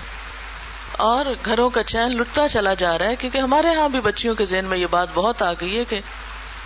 اور 0.91 1.25
گھروں 1.45 1.69
کا 1.69 1.83
چین 1.83 2.17
لٹتا 2.17 2.47
چلا 2.47 2.73
جا 2.73 2.97
رہا 2.97 3.07
ہے، 3.07 3.15
کیونکہ 3.15 3.37
ہمارے 3.37 3.73
ہاں 3.75 3.89
بھی 3.89 3.99
بچیوں 3.99 4.35
کے 4.35 4.45
ذہن 4.45 4.65
میں 4.65 4.77
یہ 4.77 4.87
بات 4.91 5.07
بہت 5.13 5.41
آ 5.41 5.53
گئی 5.53 5.77
ہے 5.77 5.83
کہ 5.83 6.01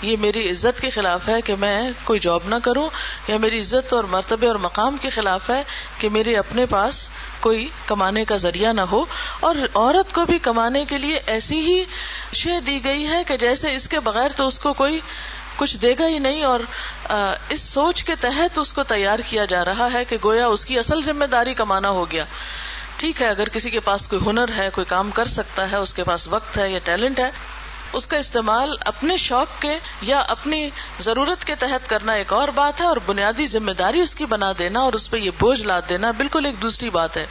یہ 0.02 0.18
میری 0.18 0.52
عزت 0.52 0.82
کے 0.82 0.90
خلاف 0.90 1.30
ہے 1.30 1.42
کہ 1.42 1.56
میں 1.56 1.92
کوئی 2.04 2.20
جاب 2.20 2.40
نہ 2.46 2.56
کروں، 2.64 2.90
یا 3.28 3.38
میری 3.38 3.60
عزت 3.60 3.94
اور 3.94 4.04
مرتبے 4.04 4.48
اور 4.48 4.56
مقام 4.56 4.98
کے 5.02 5.10
خلاف 5.10 5.50
ہے 5.50 5.64
کہ 5.98 6.10
میرے 6.10 6.36
اپنے 6.36 6.66
پاس 6.66 7.08
کوئی 7.44 7.68
کمانے 7.86 8.26
کا 8.26 8.36
ذریعہ 8.38 8.72
نہ 8.74 8.82
ہو 8.92 9.04
اور 9.40 9.56
عورت 9.74 10.14
کو 10.14 10.26
بھی 10.26 10.40
کمانے 10.40 10.84
کے 10.86 10.98
لیے 10.98 11.20
ایسی 11.26 11.60
ہی 11.60 11.84
شے 12.34 12.60
دی 12.62 12.84
گئی 12.84 13.08
ہے 13.08 13.24
کہ 13.28 13.38
جیسے 13.38 13.76
اس 13.76 13.88
کے 13.90 14.00
بغیر 14.00 14.32
تو 14.36 14.48
اس 14.48 14.60
کو 14.60 14.74
کوئی 14.74 15.00
کچھ 15.58 15.78
دے 15.78 15.94
گا 16.00 16.08
ہی 16.08 16.20
نہیں 16.20 16.44
اور 16.44 16.60
اس 17.50 17.62
سوچ 17.62 18.04
کے 18.04 18.16
تحت 18.22 18.58
اس 18.58 18.74
کو 18.74 18.84
تیار 18.84 19.20
کیا 19.30 19.46
جا 19.46 19.64
رہا 19.66 19.88
ہے 19.94 20.04
کہ 20.06 20.18
گویا 20.24 20.48
اس 20.48 20.66
کی 20.66 20.80
اصل 20.80 21.04
ذمہ 21.04 21.26
داری 21.26 21.54
کمانا 21.54 21.90
ہو 21.90 22.12
گیا۔ 22.12 22.26
ٹھیک 22.98 23.22
ہے، 23.22 23.28
اگر 23.28 23.50
کسی 23.50 23.70
کے 23.70 23.80
پاس 23.80 24.08
کوئی 24.08 24.22
ہنر 24.26 24.52
ہے، 24.58 24.70
کوئی 24.74 24.86
کام 24.86 25.10
کر 25.12 25.28
سکتا 25.28 25.72
ہے، 25.72 25.76
اس 25.76 25.94
کے 25.94 26.04
پاس 26.04 26.28
وقت 26.28 26.58
ہے 26.58 26.70
یا 26.72 26.80
ٹیلنٹ 26.84 27.20
ہے 27.20 27.30
اس 27.94 28.08
کا 28.08 28.18
استعمال 28.18 28.76
اپنے 28.86 29.18
شوق 29.18 29.62
کے 29.62 29.78
یا 30.02 30.20
اپنی 30.20 30.70
ضرورت 31.00 31.46
کے 31.46 31.56
تحت 31.56 31.90
کرنا 31.90 32.12
ایک 32.12 32.34
اور 32.34 32.48
بات 32.48 32.82
ہے 32.82 32.86
اور 32.86 32.98
بنیادی 33.06 33.46
ذمہ 33.46 33.72
داری 33.72 34.00
اس 34.00 34.16
کی 34.16 34.26
بنا 34.26 34.52
دینا 34.60 34.80
اور 34.80 34.94
اس 34.94 35.10
پہ 35.10 35.18
یہ 35.18 35.32
بوجھ 35.40 35.62
لاد 35.62 35.82
دینا 35.90 36.12
بالکل 36.12 36.46
ایک 36.46 36.62
دوسری 36.62 36.90
بات 36.90 37.18
ہے۔ 37.18 37.26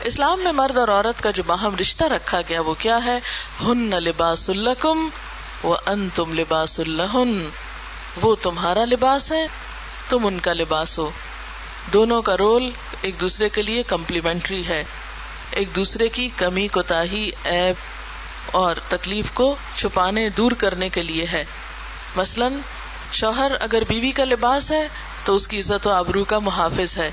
اسلام 0.00 0.40
میں 0.40 0.52
مرد 0.52 0.76
اور 0.76 0.88
عورت 0.88 1.22
کا 1.22 1.30
جو 1.30 1.42
باہم 1.46 1.76
رشتہ 1.80 2.04
رکھا 2.04 2.40
گیا 2.48 2.60
وہ 2.60 2.74
کیا 2.74 3.04
ہے؟ 3.04 3.18
ہن 3.62 3.90
لباس 3.90 4.50
الکم 4.50 5.08
وہ 5.62 5.76
ان 5.86 6.08
تم 6.14 6.32
لباس 6.32 6.80
اللہ 6.80 7.16
وہ 8.22 8.34
تمہارا 8.42 8.84
لباس 8.84 9.32
ہے، 9.32 9.46
تم 10.08 10.26
ان 10.26 10.38
کا 10.38 10.52
لباس 10.52 10.98
ہو۔ 10.98 11.10
دونوں 11.92 12.22
کا 12.22 12.36
رول 12.36 12.70
ایک 13.02 13.20
دوسرے 13.20 13.48
کے 13.48 13.62
لیے 13.62 13.82
کمپلیمنٹری 13.82 14.66
ہے۔ 14.66 14.84
ایک 15.50 15.76
دوسرے 15.76 16.08
کی 16.08 16.28
کمی 16.36 16.68
کوتا 16.68 17.02
ایپ 17.44 17.76
اور 18.52 18.76
تکلیف 18.88 19.26
کو 19.34 19.56
چھپانے 19.76 20.28
دور 20.28 20.52
کرنے 20.52 20.88
کے 20.88 21.02
لیے 21.02 21.26
ہے۔ 21.32 21.44
مثلاً، 22.16 22.52
شوہر 23.12 23.52
اگر 23.60 23.82
بیوی 23.88 24.10
کا 24.10 24.24
لباس 24.24 24.70
ہے، 24.70 24.88
تو 25.24 25.34
اس 25.34 25.48
کی 25.48 25.58
عزت 25.58 25.86
و 25.86 25.90
آبرو 25.90 26.24
کا 26.24 26.38
محافظ 26.38 26.98
ہے۔ 26.98 27.10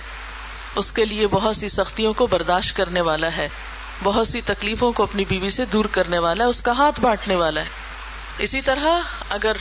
اس 0.76 0.92
کے 0.92 1.06
لیے 1.06 1.28
بہت 1.28 1.58
سی 1.58 1.70
سختیوں 1.70 2.14
کو 2.14 2.28
برداشت 2.28 2.76
کرنے 2.76 3.02
والا 3.02 3.28
ہے۔ 3.38 3.50
بہت 4.04 4.28
سی 4.28 4.42
تکلیفوں 4.42 4.92
کو 4.92 5.04
اپنی 5.04 5.26
بیوی 5.26 5.50
سے 5.50 5.66
دور 5.66 5.86
کرنے 5.86 6.20
والا 6.20 6.44
ہے، 6.44 6.50
اس 6.50 6.62
کا 6.62 6.72
ہاتھ 6.72 7.02
بانٹنے 7.02 7.36
والا 7.36 7.62
ہے۔ 7.62 7.66
اسی 8.38 8.62
طرح، 8.62 8.88
اگر 9.30 9.58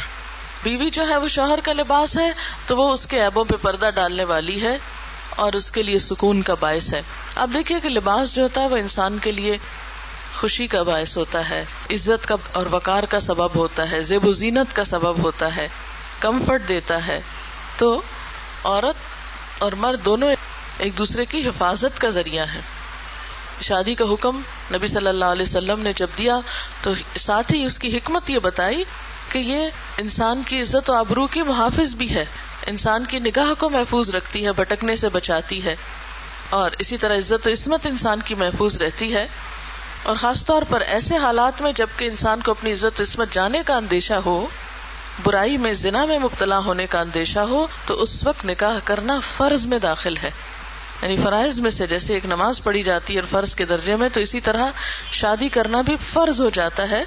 بیوی 0.62 0.90
جو 0.90 1.08
ہے، 1.08 1.16
وہ 1.16 1.28
شوہر 1.28 1.58
کا 1.60 1.72
لباس 1.72 2.18
ہے، 2.18 2.32
تو 2.66 2.76
وہ 2.76 2.92
اس 2.92 3.06
کے 3.06 3.22
ایبوں 3.22 3.44
پہ 3.44 3.54
پردہ 3.62 3.90
ڈالنے 3.94 4.24
والی 4.24 4.62
ہے 4.62 4.78
اور 5.36 5.52
اس 5.52 5.70
کے 5.70 5.82
لیے 5.82 5.98
سکون 5.98 6.42
کا 6.42 6.54
باعث 6.60 6.94
ہے۔ 6.94 7.02
اب 7.34 7.50
دیکھیے 7.54 7.80
کہ 7.80 7.88
لباس 7.88 8.34
جو 8.34 8.42
ہوتا 8.42 8.62
ہے، 8.62 8.68
وہ 8.68 8.76
انسان 8.76 9.18
کے 9.18 9.32
لیے 9.32 9.58
خوشی 10.40 10.66
کا 10.66 10.82
باعث 10.82 11.16
ہوتا 11.16 11.50
ہے، 11.50 11.64
عزت 11.90 12.28
کا 12.28 12.36
اور 12.52 12.66
وقار 12.70 13.02
کا 13.02 13.20
سبب 13.20 13.54
ہوتا 13.54 13.90
ہے، 13.90 14.02
زیب 14.02 14.26
و 14.26 14.32
زینت 14.32 14.76
کا 14.76 14.84
سبب 14.84 15.22
ہوتا 15.22 15.56
ہے، 15.56 15.68
کمفرٹ 16.20 16.62
دیتا 16.68 17.06
ہے۔ 17.06 17.20
تو 17.78 18.02
عورت 18.64 18.94
اور 19.62 19.72
مرد 19.72 20.04
دونوں 20.04 20.34
ایک 20.78 20.98
دوسرے 20.98 21.24
کی 21.24 21.48
حفاظت 21.48 22.00
کا 22.00 22.08
ذریعہ 22.08 22.46
ہے 22.54 22.60
شادی 23.60 23.94
کا 23.94 24.04
حکم 24.04 24.40
نبی 24.74 24.86
صلی 24.86 25.06
اللہ 25.06 25.24
علیہ 25.24 25.42
وسلم 25.42 25.80
نے 25.80 25.92
جب 25.92 26.06
دیا 26.18 26.40
تو 26.82 26.90
ساتھ 27.18 27.52
ہی 27.52 27.64
اس 27.64 27.78
کی 27.78 27.96
حکمت 27.96 28.30
یہ 28.30 28.38
بتائی 28.38 28.84
کہ 29.28 29.38
یہ 29.38 29.68
انسان 29.98 30.42
کی 30.46 30.60
عزت 30.60 30.90
و 30.90 30.94
آبرو 30.94 31.26
کی 31.26 31.42
محافظ 31.42 31.94
بھی 31.94 32.14
ہے۔ 32.14 32.24
انسان 32.66 33.04
کی 33.04 33.18
نگاہ 33.18 33.60
کو 33.60 33.70
محفوظ 33.70 34.10
رکھتی 34.10 34.46
ہے، 34.46 34.52
بھٹکنے 34.52 34.96
سے 34.96 35.08
بچاتی 35.08 35.64
ہے۔ 35.64 35.76
اور 36.50 36.70
اسی 36.78 36.96
طرح 36.96 37.16
عزت 37.16 37.46
و 37.46 37.52
عصمت 37.52 37.86
انسان 37.86 38.20
کی 38.24 38.34
محفوظ 38.34 38.76
رہتی 38.76 39.14
ہے۔ 39.14 39.26
اور 40.02 40.16
خاص 40.16 40.44
طور 40.44 40.62
پر 40.68 40.80
ایسے 40.80 41.16
حالات 41.16 41.62
میں 41.62 41.72
جبکہ 41.72 42.04
انسان 42.04 42.40
کو 42.40 42.50
اپنی 42.50 42.72
عزت 42.72 43.00
عصمت 43.00 43.32
جانے 43.32 43.62
کا 43.66 43.76
اندیشہ 43.76 44.14
ہو، 44.14 44.46
برائی 45.22 45.56
میں، 45.56 45.72
زنا 45.72 46.04
میں 46.04 46.18
مبتلا 46.18 46.58
ہونے 46.58 46.86
کا 46.86 47.00
اندیشہ 47.00 47.38
ہو، 47.38 47.66
تو 47.86 48.02
اس 48.02 48.26
وقت 48.26 48.46
نکاح 48.46 48.78
کرنا 48.84 49.20
فرض 49.36 49.66
میں 49.66 49.78
داخل 49.78 50.16
ہے۔ 50.16 50.30
یعنی 51.02 51.16
فرائض 51.16 51.60
میں 51.60 51.70
سے 51.70 51.86
جیسے 51.86 52.14
ایک 52.14 52.26
نماز 52.26 52.62
پڑھی 52.62 52.82
جاتی 52.82 53.16
ہے 53.16 53.20
فرض 53.30 53.54
کے 53.54 53.64
درجے 53.64 53.96
میں، 53.96 54.08
تو 54.08 54.20
اسی 54.20 54.40
طرح 54.40 54.66
شادی 55.12 55.48
کرنا 55.48 55.80
بھی 55.80 55.96
فرض 56.12 56.40
ہو 56.40 56.50
جاتا 56.50 56.90
ہے۔ 56.90 57.04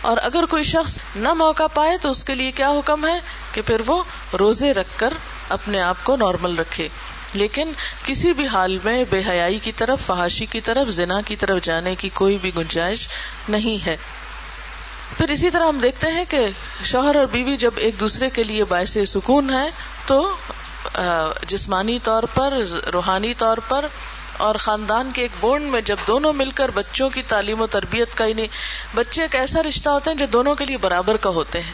اور 0.00 0.16
اگر 0.22 0.44
کوئی 0.44 0.62
شخص 0.62 0.98
نہ 1.16 1.32
موقع 1.32 1.66
پائے، 1.74 1.98
تو 1.98 2.10
اس 2.10 2.24
کے 2.24 2.34
لیے 2.34 2.50
کیا 2.50 2.70
حکم 2.70 3.06
ہے؟ 3.06 3.20
کہ 3.52 3.62
پھر 3.62 3.80
وہ 3.86 4.02
روزے 4.38 4.72
رکھ 4.72 4.88
کر 4.96 5.14
اپنے 5.48 5.82
آپ 5.82 5.96
کو 6.04 6.16
نارمل 6.16 6.56
رکھے۔ 6.56 6.88
لیکن 7.34 7.72
کسی 8.04 8.32
بھی 8.32 8.46
حال 8.46 8.78
میں 8.84 9.04
بے 9.10 9.22
حیائی 9.28 9.58
کی 9.58 9.72
طرف، 9.72 10.06
فحاشی 10.06 10.46
کی 10.46 10.60
طرف، 10.60 10.88
زنا 10.88 11.20
کی 11.20 11.36
طرف 11.36 11.62
جانے 11.62 11.94
کی 11.94 12.08
کوئی 12.14 12.38
بھی 12.38 12.50
گنجائش 12.56 13.08
نہیں 13.48 13.84
ہے۔ 13.86 13.96
پھر 15.16 15.30
اسی 15.30 15.50
طرح 15.50 15.68
ہم 15.68 15.78
دیکھتے 15.78 16.06
ہیں 16.06 16.24
کہ 16.28 16.46
شوہر 16.84 17.16
اور 17.16 17.26
بیوی 17.26 17.56
جب 17.56 17.70
ایک 17.76 18.00
دوسرے 18.00 18.30
کے 18.30 18.42
لیے 18.42 18.64
باعث 18.64 18.96
سکون 19.08 19.50
ہے 19.50 19.68
تو 20.06 20.36
جسمانی 21.48 21.98
طور 22.04 22.22
پر، 22.34 22.54
روحانی 22.92 23.34
طور 23.34 23.58
پر 23.68 23.86
اور 24.36 24.54
خاندان 24.54 25.10
کے 25.14 25.22
ایک 25.22 25.30
بونڈ 25.40 25.70
میں 25.70 25.80
جب 25.80 25.96
دونوں 26.06 26.32
مل 26.32 26.50
کر 26.50 26.70
بچوں 26.74 27.08
کی 27.10 27.22
تعلیم 27.22 27.60
و 27.60 27.66
تربیت 27.66 28.16
کا 28.16 28.26
ہی 28.26 28.32
نہیں 28.32 28.46
بچے 28.94 29.22
ایک 29.22 29.34
ایسا 29.36 29.62
رشتہ 29.62 29.88
ہوتے 29.88 30.10
ہیں 30.10 30.18
جو 30.18 30.26
دونوں 30.26 30.54
کے 30.54 30.64
لیے 30.64 30.76
برابر 30.76 31.16
کا 31.16 31.30
ہوتے 31.30 31.60
ہیں۔ 31.60 31.72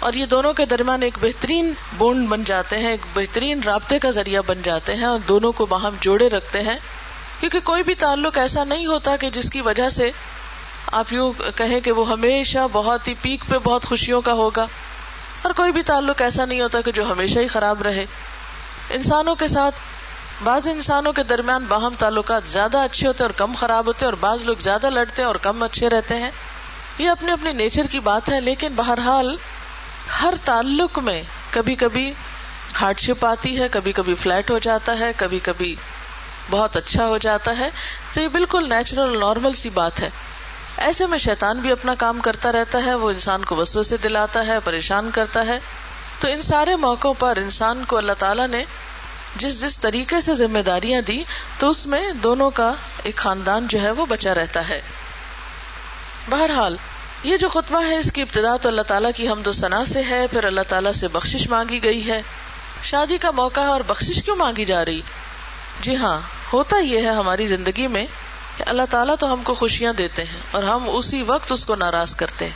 اور 0.00 0.12
یہ 0.12 0.26
دونوں 0.26 0.52
کے 0.52 0.66
درمیان 0.66 1.02
ایک 1.02 1.18
بہترین 1.20 1.72
بونڈ 1.98 2.28
بن 2.28 2.44
جاتے 2.44 2.78
ہیں، 2.78 2.90
ایک 2.90 3.00
بہترین 3.14 3.62
رابطے 3.62 3.98
کا 3.98 4.10
ذریعہ 4.10 4.42
بن 4.46 4.62
جاتے 4.62 4.94
ہیں 4.94 5.04
اور 5.04 5.18
دونوں 5.28 5.52
کو 5.52 5.66
باہم 5.66 5.94
جوڑے 6.00 6.28
رکھتے 6.28 6.60
ہیں۔ 6.60 6.78
کیونکہ 7.40 7.60
کوئی 7.64 7.82
بھی 7.82 7.94
تعلق 7.94 8.38
ایسا 8.38 8.64
نہیں 8.64 8.86
ہوتا 8.86 9.16
کہ 9.16 9.30
جس 9.30 9.50
کی 9.50 9.60
وجہ 9.60 9.88
سے 9.88 10.10
آپ 10.92 11.12
یوں 11.12 11.32
کہیں 11.56 11.80
کہ 11.80 11.92
وہ 11.92 12.08
ہمیشہ 12.08 12.58
بہت 12.72 13.08
ہی 13.08 13.14
پیک 13.22 13.44
پہ 13.48 13.58
بہت 13.58 13.84
خوشیوں 13.84 14.20
کا 14.20 14.32
ہوگا۔ 14.32 14.66
اور 15.42 15.52
کوئی 15.52 15.72
بھی 15.72 15.82
تعلق 15.82 16.22
ایسا 16.22 16.44
نہیں 16.44 16.60
ہوتا 16.60 16.80
کہ 16.80 16.92
جو 16.92 17.12
ہمیشہ 17.12 17.38
ہی 17.38 17.46
خراب 17.46 17.82
رہے۔ 17.82 18.06
انسانوں 18.90 19.34
کے 19.34 19.48
ساتھ، 19.48 19.74
بعض 20.44 20.68
انسانوں 20.68 21.12
کے 21.12 21.22
درمیان 21.22 21.64
باہم 21.68 21.94
تعلقات 21.98 22.42
زیادہ 22.44 22.78
اچھے 22.78 23.06
ہوتے 23.06 23.22
اور 23.24 23.30
کم 23.30 23.52
خراب 23.56 23.86
ہوتے 23.86 24.04
اور 24.04 24.12
بعض 24.12 24.44
لوگ 24.44 24.56
زیادہ 24.60 24.90
لڑتے 24.90 25.22
ہیں 25.22 25.26
اور 25.26 25.34
کم 25.34 25.62
اچھے 25.62 25.88
رہتے 25.88 26.16
ہیں۔ 26.16 26.30
یہ 26.98 27.08
اپنے 27.08 27.32
اپنے 27.32 27.52
نیچر 27.52 27.82
کی 27.90 28.00
بات 28.00 28.28
ہے، 28.28 28.40
لیکن 28.40 28.68
بہرحال 28.76 29.36
ہر 30.22 30.34
تعلق 30.44 30.98
میں 30.98 31.22
کبھی 31.50 31.74
کبھی 31.74 32.12
ہارڈ 32.80 32.98
شپ 32.98 33.26
آتی 33.26 33.60
ہے، 33.60 33.68
کبھی 33.70 33.92
کبھی 33.92 34.14
فلیٹ 34.14 34.50
ہو 34.50 34.58
جاتا 34.58 34.98
ہے، 34.98 35.12
کبھی 35.16 35.38
کبھی 35.38 35.74
بہت 36.50 36.76
اچھا 36.76 37.06
ہو 37.06 37.18
جاتا 37.18 37.58
ہے۔ 37.58 37.70
تو 38.14 38.20
یہ 38.20 38.28
بالکل 38.28 38.68
نیچرل، 38.68 39.20
نارمل 39.20 39.52
سی 39.52 39.68
بات 39.68 40.00
ہے۔ 40.00 40.10
ایسے 40.76 41.06
میں 41.06 41.18
شیطان 41.18 41.58
بھی 41.58 41.72
اپنا 41.72 41.94
کام 41.94 42.20
کرتا 42.20 42.52
رہتا 42.52 42.84
ہے، 42.86 42.94
وہ 42.94 43.10
انسان 43.10 43.44
کو 43.44 43.56
وسو 43.56 43.82
سے 43.82 43.96
دلاتا 43.96 44.46
ہے، 44.46 44.58
پریشان 44.64 45.10
کرتا 45.14 45.46
ہے۔ 45.46 45.58
تو 46.20 46.28
ان 46.28 46.42
سارے 46.42 46.76
موقعوں 46.76 47.14
پر 47.18 47.36
انسان 47.36 47.84
کو 47.84 47.96
اللہ 47.96 48.12
تعالیٰ 48.18 48.48
نے 48.48 48.64
جس 49.36 49.60
جس 49.60 49.78
طریقے 49.78 50.20
سے 50.20 50.34
ذمہ 50.34 50.58
داریاں 50.58 51.02
دی 51.02 51.22
تو 51.58 51.70
اس 51.70 51.86
میں 51.86 52.12
دونوں 52.12 52.50
کا 52.50 52.72
ایک 53.02 53.16
خاندان 53.16 53.66
جو 53.68 53.80
ہے 53.80 53.90
وہ 53.90 54.06
بچا 54.06 54.34
رہتا 54.34 54.68
ہے۔ 54.68 54.80
بہرحال 56.28 56.76
یہ 57.22 57.36
جو 57.36 57.48
خطبہ 57.48 57.84
ہے، 57.84 57.98
اس 57.98 58.12
کی 58.12 58.22
ابتدا 58.22 58.56
تو 58.56 58.68
اللہ 58.68 58.82
تعالیٰ 58.82 59.10
کی 59.16 59.28
حمد 59.28 59.46
و 59.46 59.52
ثنا 59.52 59.84
سے 59.84 60.02
ہے، 60.02 60.26
پھر 60.26 60.44
اللہ 60.44 60.60
تعالیٰ 60.68 60.92
سے 60.92 61.08
بخشش 61.08 61.50
مانگی 61.50 61.82
گئی 61.82 62.10
ہے۔ 62.10 62.22
شادی 62.82 63.18
کا 63.18 63.30
موقع 63.30 63.60
ہے 63.60 63.66
اور 63.66 63.80
بخشش 63.86 64.22
کیوں 64.24 64.36
مانگی 64.36 64.64
جا 64.64 64.84
رہی؟ 64.84 65.00
جی 65.80 65.96
ہاں 65.96 66.20
ہوتا 66.52 66.78
یہ 66.78 66.98
ہے 66.98 67.10
ہماری 67.10 67.46
زندگی 67.46 67.86
میں 67.86 68.06
کہ 68.56 68.64
اللہ 68.66 68.82
تعالیٰ 68.90 69.14
تو 69.20 69.32
ہم 69.32 69.42
کو 69.42 69.54
خوشیاں 69.54 69.92
دیتے 69.92 70.24
ہیں 70.24 70.40
اور 70.50 70.62
ہم 70.62 70.84
اسی 70.86 71.22
وقت 71.22 71.52
اس 71.52 71.66
کو 71.66 71.74
ناراض 71.74 72.14
کرتے 72.14 72.44
ہیں۔ 72.44 72.52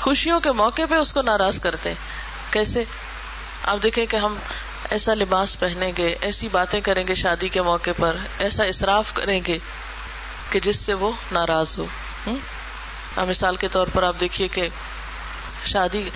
خوشیوں 0.00 0.40
کے 0.40 0.52
موقع 0.52 0.82
پہ 0.90 0.94
اس 0.94 1.12
کو 1.12 1.22
ناراض 1.22 1.60
کرتے 1.60 1.88
ہیں۔ 1.88 1.96
کیسے؟ 2.52 2.84
آپ 3.62 3.78
دیکھیں 3.82 4.06
کہ 4.06 4.16
ہم 4.16 4.34
ایسا 4.90 5.14
لباس 5.14 5.60
پہنیں 5.60 5.92
گے، 5.98 6.14
ایسی 6.20 6.48
باتیں 6.52 6.80
کریں 6.80 7.04
گے 7.08 7.14
شادی 7.14 7.48
کے 7.48 7.62
موقع 7.62 7.90
پر، 7.96 8.16
ایسا 8.38 8.64
اصراف 8.64 9.12
کریں 9.14 9.40
گے 9.46 9.58
کہ 10.50 10.60
جس 10.60 10.76
سے 10.76 10.94
وہ 10.94 11.10
ناراض 11.32 11.78
ہو۔ 11.78 11.86
ہاں، 13.16 13.26
مثال 13.26 13.56
کے 13.56 13.68
طور 13.68 13.86
پر 13.92 14.02
آپ 14.02 14.20
دیکھیے 14.20 14.48
کہ 14.48 14.68
شادی 15.66 16.10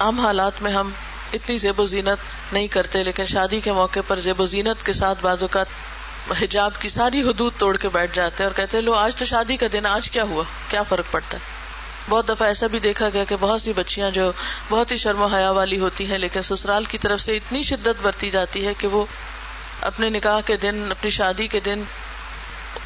عام 0.00 0.20
حالات 0.20 0.62
میں 0.62 0.72
ہم 0.72 0.90
اتنی 1.32 1.58
زیب 1.58 1.80
و 1.80 1.86
زینت 1.86 2.52
نہیں 2.52 2.66
کرتے، 2.66 3.02
لیکن 3.04 3.24
شادی 3.24 3.60
کے 3.60 3.72
موقع 3.72 4.00
پر 4.06 4.20
زیب 4.20 4.40
و 4.40 4.46
زینت 4.46 4.86
کے 4.86 4.92
ساتھ 4.92 5.18
بعض 5.22 5.42
اوقات 5.42 5.66
حجاب 6.42 6.70
کی 6.80 6.88
ساری 6.88 7.22
حدود 7.22 7.52
توڑ 7.58 7.76
کے 7.76 7.88
بیٹھ 7.88 8.14
جاتے 8.14 8.42
ہیں 8.42 8.50
اور 8.50 8.56
کہتے 8.56 8.76
ہیں، 8.76 8.84
لو، 8.84 8.94
آج 8.94 9.16
تو 9.16 9.24
شادی 9.24 9.56
کا 9.56 9.66
دن، 9.72 9.86
آج 9.86 10.10
کیا 10.10 10.22
ہوا؟ 10.22 10.42
کیا 10.68 10.82
فرق 10.82 11.10
پڑتا 11.10 11.36
ہے؟ 11.36 11.54
بہت 12.08 12.28
دفعہ 12.28 12.48
ایسا 12.48 12.66
بھی 12.66 12.78
دیکھا 12.78 13.08
گیا 13.14 13.24
کہ 13.24 13.36
بہت 13.40 13.62
سی 13.62 13.72
بچیاں 13.72 14.10
جو 14.10 14.32
بہت 14.68 14.90
ہی 14.90 14.96
شرم 14.96 15.22
و 15.22 15.26
حیا 15.26 15.50
والی 15.50 15.78
ہوتی 15.78 16.06
ہیں، 16.06 16.18
لیکن 16.18 16.42
سسرال 16.42 16.84
کی 16.84 16.98
طرف 16.98 17.20
سے 17.20 17.36
اتنی 17.36 17.62
شدت 17.62 18.02
برتی 18.02 18.30
جاتی 18.30 18.66
ہے 18.66 18.74
کہ 18.74 18.86
وہ 18.86 19.04
اپنے 19.80 20.10
نکاح 20.10 20.40
کے 20.40 20.56
دن، 20.56 20.86
اپنی 20.90 21.10
شادی 21.10 21.46
کے 21.46 21.60
دن 21.60 21.82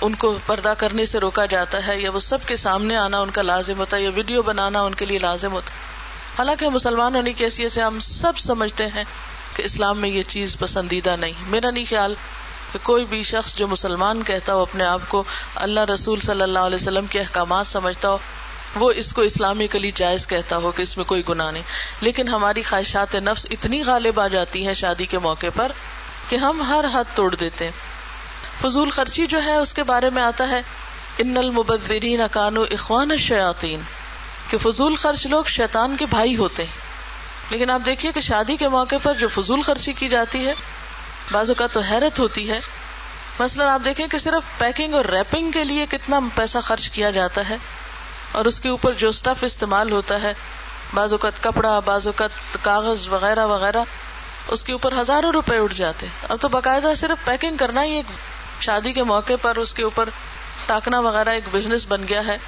ان 0.01 0.15
کو 0.15 0.39
پردہ 0.47 0.75
کرنے 0.79 1.07
سے 1.07 1.19
روکا 1.19 1.47
جاتا 1.47 1.87
ہے 1.87 2.01
یا 2.01 2.11
وہ 2.11 2.21
سب 2.21 2.39
کے 2.47 2.57
سامنے 2.57 2.97
آنا 2.97 3.21
ان 3.21 3.31
کا 3.31 3.43
لازم 3.43 3.79
ہوتا 3.79 3.97
ہے 3.97 4.03
یا 4.03 4.11
ویڈیو 4.15 4.43
بنانا 4.43 4.83
ان 4.83 4.95
کے 4.95 5.07
لیے 5.07 5.19
لازم 5.19 5.53
ہوتا 5.53 5.71
ہے۔ 5.71 5.77
حالانکہ 6.39 6.69
مسلمان 6.69 7.17
ہونے 7.17 7.33
کی 7.33 7.45
حیثیت 7.45 7.73
سے 7.73 7.83
ہم 7.83 8.01
سب 8.01 8.39
سمجھتے 8.39 8.87
ہیں 8.87 9.05
کہ 9.57 9.63
اسلام 9.63 9.99
میں 9.99 10.11
یہ 10.11 10.23
چیز 10.29 10.59
پسندیدہ 10.59 11.17
نہیں۔ 11.17 11.33
میرا 11.47 11.71
نہیں 11.71 11.85
خیال 11.89 12.15
کہ 12.73 12.79
کوئی 12.83 13.05
بھی 13.05 13.23
شخص 13.23 13.55
جو 13.55 13.69
مسلمان 13.69 14.23
کہتا 14.23 14.55
ہو 14.55 14.63
اپنے 14.63 14.85
آپ 14.85 15.01
کو 15.09 15.25
اللہ 15.55 15.81
رسول 15.81 16.21
صلی 16.21 16.43
اللہ 16.43 16.59
علیہ 16.59 16.79
وسلم 16.81 17.07
کے 17.07 17.21
احکامات 17.21 17.67
سمجھتا 17.67 18.09
ہو، 18.09 18.19
وہ 18.75 18.91
اس 18.91 19.13
کو 19.13 19.23
اسلامی 19.23 19.67
کلی 19.67 19.91
جائز 19.95 20.27
کہتا 20.27 20.57
ہو 20.57 20.73
کہ 20.73 20.83
اس 20.83 20.97
میں 20.97 21.05
کوئی 21.05 21.23
گناہ 21.29 21.51
نہیں۔ 21.51 21.63
لیکن 22.01 22.29
ہماری 22.29 22.63
خواہشات 22.63 23.15
نفس 23.15 23.47
اتنی 23.51 23.83
غالب 23.83 24.21
آ 24.21 24.29
جاتی 24.29 24.67
ہیں 24.67 24.75
شادی 24.75 25.07
کے 25.07 25.19
موقع 25.19 25.47
پر 25.57 25.73
کہ 26.29 26.37
ہم 26.37 26.63
ہر 26.63 26.85
حد 26.95 27.05
توڑ 27.15 27.35
دیتے 27.35 27.65
ہیں۔ 27.65 27.90
فضول 28.63 28.91
خرچی 28.91 29.27
جو 29.27 29.43
ہے 29.43 29.55
اس 29.57 29.73
کے 29.75 29.83
بارے 29.83 30.11
میں 30.11 30.23
آتا 30.23 30.49
ہے، 30.49 30.61
ان 31.19 31.37
المبذرین 31.37 32.21
اکانو 32.21 32.63
اخوان 32.71 33.11
الشیاطین 33.11 33.81
کہ 34.51 34.59
فضول 34.59 34.97
خرچ 34.97 35.27
لوگ 35.27 35.45
شیطان 35.49 35.97
کے 35.97 36.07
بھائی 36.07 36.37
ہوتے 36.37 36.65
ہیں۔ 36.65 36.89
لیکن 37.51 37.71
آپ 37.71 37.81
دیکھیے 37.87 38.13
کہ 38.13 38.21
شادی 38.21 38.57
کے 38.57 38.69
موقع 38.69 38.97
پر 39.03 39.15
جو 39.15 39.29
فضول 39.29 39.63
خرچی 39.63 39.93
کی 39.93 40.09
جاتی 40.09 40.47
ہے، 40.47 40.53
بعض 41.31 41.51
اوقات 41.51 41.73
تو 41.73 41.81
حیرت 41.81 42.19
ہوتی 42.19 42.49
ہے۔ 42.51 42.59
مثلا 43.41 43.73
آپ 43.75 43.85
دیکھیں 43.85 44.07
کہ 44.07 44.19
صرف 44.19 44.59
پیکنگ 44.59 44.95
اور 44.95 45.05
ریپنگ 45.05 45.51
کے 45.51 45.65
لیے 45.65 45.87
کتنا 45.91 46.19
پیسہ 46.35 46.59
خرچ 46.65 46.89
کیا 46.91 47.11
جاتا 47.11 47.49
ہے، 47.49 47.57
اور 48.33 48.45
اس 48.45 48.61
کے 48.61 48.69
اوپر 48.69 48.93
جو 48.93 49.09
اسٹف 49.09 49.45
استعمال 49.45 49.93
ہوتا 49.93 50.23
ہے، 50.23 50.33
بعض 50.95 51.13
اوقات 51.13 51.43
کپڑا، 51.43 51.79
بعض 51.79 52.07
اوقات 52.07 52.57
کاغذ 52.63 53.07
وغیرہ 53.09 53.47
وغیرہ، 53.47 53.83
اس 54.49 54.63
کے 54.63 54.73
اوپر 54.73 55.01
ہزاروں 55.01 55.31
روپے 55.33 55.59
اٹھ 55.59 55.75
جاتے 55.75 56.07
اب 56.29 56.37
تو 56.41 56.49
باقاعدہ 56.49 56.93
صرف 56.97 57.25
پیکنگ 57.25 57.57
کرنا 57.57 57.85
ہی 57.85 57.95
ایک 57.95 58.07
شادی 58.63 58.93
کے 58.93 59.03
موقع 59.03 59.33
پر 59.43 59.57
اس 59.57 59.75
کے 59.75 59.83
اوپر 59.83 60.09
ٹاکنا 60.67 61.01
وغیرہ 61.01 61.29
ایک 61.29 61.45
بزنس 61.53 61.87
بن 61.89 62.09
گیا 62.09 62.27
ہے 62.27 62.39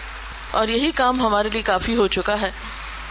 اور 0.50 0.68
یہی 0.68 0.90
کام 0.90 1.20
ہمارے 1.20 1.48
لیے 1.52 1.62
کافی 1.62 1.96
ہو 1.96 2.06
چکا 2.06 2.40
ہے 2.40 2.50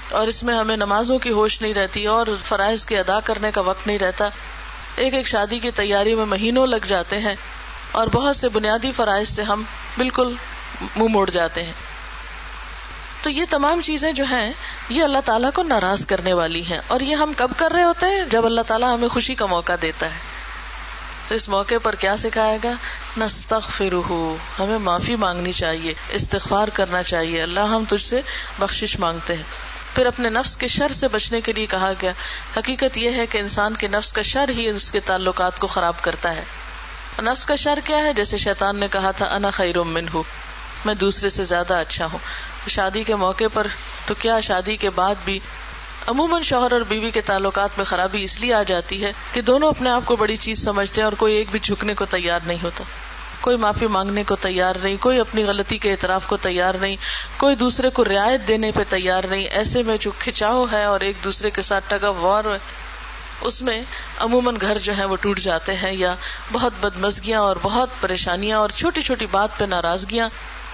اور 0.10 0.28
اس 0.28 0.44
میں 0.44 0.56
ہمیں 0.56 0.78
نمازوں 0.78 1.20
کی 1.20 1.30
ہوش 1.30 1.62
نہیں 1.62 1.74
رہتی 1.74 2.06
اور 2.06 2.28
فرائض 2.46 2.86
کے 2.86 3.00
ادا 3.00 3.20
کرنے 3.20 3.52
کا 3.52 3.62
وقت 3.62 3.88
نہیں 3.88 4.00
رہتا۔ 4.00 4.30
ایک 4.96 5.14
ایک 5.14 5.28
شادی 5.28 5.60
کی 5.60 5.72
تیاری 5.72 6.16
میں 6.16 6.26
مہینوں 6.26 6.68
لگ 6.68 6.86
جاتے 6.88 7.20
ہیں 7.20 7.36
اور 7.92 8.08
بہت 8.12 8.36
سے 8.36 8.50
بنیادی 8.50 8.92
فرائض 8.92 9.30
سے 9.30 9.44
ہم 9.44 9.64
بالکل 9.98 10.34
منہ 10.82 11.08
موڑ 11.08 11.30
جاتے 11.30 11.64
ہیں۔ 11.64 11.74
تو 13.24 13.30
یہ 13.30 13.46
تمام 13.50 13.82
چیزیں 13.82 14.12
جو 14.12 14.24
ہیں، 14.24 14.52
یہ 14.90 15.04
اللہ 15.04 15.18
تعالیٰ 15.26 15.50
کو 15.52 15.64
ناراض 15.64 16.06
کرنے 16.06 16.34
والی 16.34 16.64
ہیں 16.66 16.80
اور 16.88 17.00
یہ 17.00 17.16
ہم 17.16 17.32
کب 17.38 17.52
کر 17.58 17.72
رہے 17.72 17.84
ہوتے 17.84 18.06
ہیں؟ 18.06 18.26
جب 18.32 18.46
اللہ 18.46 18.62
تعالیٰ 18.62 18.94
ہمیں 18.94 19.08
خوشی 19.08 19.36
کا 19.36 19.46
موقع 19.46 19.74
دیتا 19.82 20.06
ہے۔ 20.06 20.31
تو 21.32 21.36
اس 21.36 21.50
موقع 21.50 21.76
پر 21.84 21.96
کیا 21.96 22.18
سکھائے 22.18 22.58
گا 22.64 22.72
نستغفرہ 23.18 24.36
ہمیں 24.60 24.78
معافی 24.78 25.16
مانگنی 25.16 25.54
چاہیے، 25.54 25.94
استغفار 26.10 26.68
کرنا 26.68 27.04
چاہیے۔ 27.04 27.42
اللہ 27.42 27.60
ہم 27.60 27.84
تجھ 27.90 28.06
سے 28.06 28.22
بخشش 28.60 29.00
مانگتے 29.00 29.36
ہیں۔ 29.36 29.44
پھر 29.96 30.06
اپنے 30.06 30.30
نفس 30.30 30.58
کے 30.58 30.68
شر 30.68 30.92
سے 30.94 31.08
بچنے 31.08 31.42
کے 31.42 31.54
لیے 31.54 31.66
کہا 31.66 31.92
گیا، 32.02 32.12
حقیقت 32.58 32.98
یہ 32.98 33.12
ہے 33.12 33.26
کہ 33.26 33.38
انسان 33.38 33.76
کے 33.76 33.88
نفس 33.88 34.14
کا 34.14 34.22
شر 34.22 34.50
ہی 34.50 34.70
اس 34.70 34.92
کے 34.92 35.00
تعلقات 35.00 35.60
کو 35.60 35.68
خراب 35.68 35.94
کرتا 36.02 36.36
ہے۔ 36.36 36.44
نفس 37.22 37.46
کا 37.46 37.56
شر 37.56 37.80
کیا 37.84 37.98
ہے؟ 37.98 38.14
جیسے 38.14 38.38
شیطان 38.38 38.78
نے 38.78 38.88
کہا 38.88 39.12
تھا، 39.12 39.26
انا 39.26 39.50
خیر 39.50 39.84
من 39.84 40.06
ہوں 40.14 40.24
میں 40.86 40.96
دوسرے 40.96 41.30
سے 41.30 41.44
زیادہ 41.44 41.74
اچھا 41.74 42.06
ہوں۔ 42.06 42.20
شادی 42.70 43.04
کے 43.04 43.16
موقع 43.16 43.44
پر 43.54 43.68
تو 44.06 44.14
کیا 44.14 44.40
شادی 44.40 44.76
کے 44.76 44.90
بعد 44.90 45.16
بھی 45.26 45.40
عموماً 46.08 46.42
شوہر 46.42 46.72
اور 46.72 46.82
بیوی 46.82 47.12
کے 47.12 47.22
تعلقات 47.22 47.70
میں 47.78 47.86
خرابی 47.86 48.24
اس 48.24 48.42
لیے 48.42 48.54
آ 48.54 48.64
جاتی 48.64 49.04
ہے 49.04 49.14
کہ 49.34 49.42
دونوں 49.42 49.70
اپنے 49.70 49.90
آپ 49.90 50.02
کو 50.06 50.16
بڑی 50.16 50.38
چیز 50.38 50.64
سمجھتے 50.64 51.02
ہیں 51.02 51.06
اور 51.06 51.14
کوئی 51.14 51.36
ایک 51.36 51.48
بھی 51.52 51.60
جھکنے 51.60 51.94
کو 51.94 52.06
تیار 52.06 52.40
نہیں 52.46 52.58
ہوتا۔ 52.64 52.84
کوئی 53.42 53.58
معافی 53.58 53.88
مانگنے 53.88 54.24
کو 54.24 54.36
تیار 54.36 54.74
نہیں، 54.84 54.98
کوئی 55.00 55.20
اپنی 55.20 55.44
غلطی 55.44 55.78
کے 55.78 55.92
اعتراف 55.92 56.28
کو 56.28 56.38
تیار 56.38 56.74
نہیں، 56.82 56.96
کوئی 57.38 57.56
دوسرے 57.56 57.90
کو 57.90 58.04
رعایت 58.04 58.48
دینے 58.48 58.72
پہ 58.76 58.84
تیار 58.90 59.24
نہیں۔ 59.30 59.42
ایسے 59.42 59.84
میں 59.84 59.98
جو 60.00 60.12
کھچاؤ 60.20 60.66
ہے 60.72 60.84
اور 60.84 61.00
ایک 61.00 61.16
دوسرے 61.24 61.50
کے 61.50 61.62
ساتھ 61.62 61.84
ٹگ 61.88 62.06
آف 62.06 62.16
وار 62.18 62.44
اس 63.42 63.62
میں 63.62 63.82
عموماً 64.20 64.56
گھر 64.62 64.78
جو 64.80 64.98
ہے 64.98 65.06
وہ 65.06 65.16
ٹوٹ 65.16 65.40
جاتے 65.40 65.76
ہیں 65.76 65.94
یا 65.94 66.16
بہت 66.52 66.74
بدمزگیاں 66.82 67.40
اور 67.40 67.56
بہت 67.62 67.90
پریشانیاں 68.02 68.58
اور 68.58 68.70
چھوٹی 68.70 69.02
چھوٹی 69.02 69.26
بات 69.26 69.58
پہ 69.58 69.66
ناراضگیاں 69.66 70.30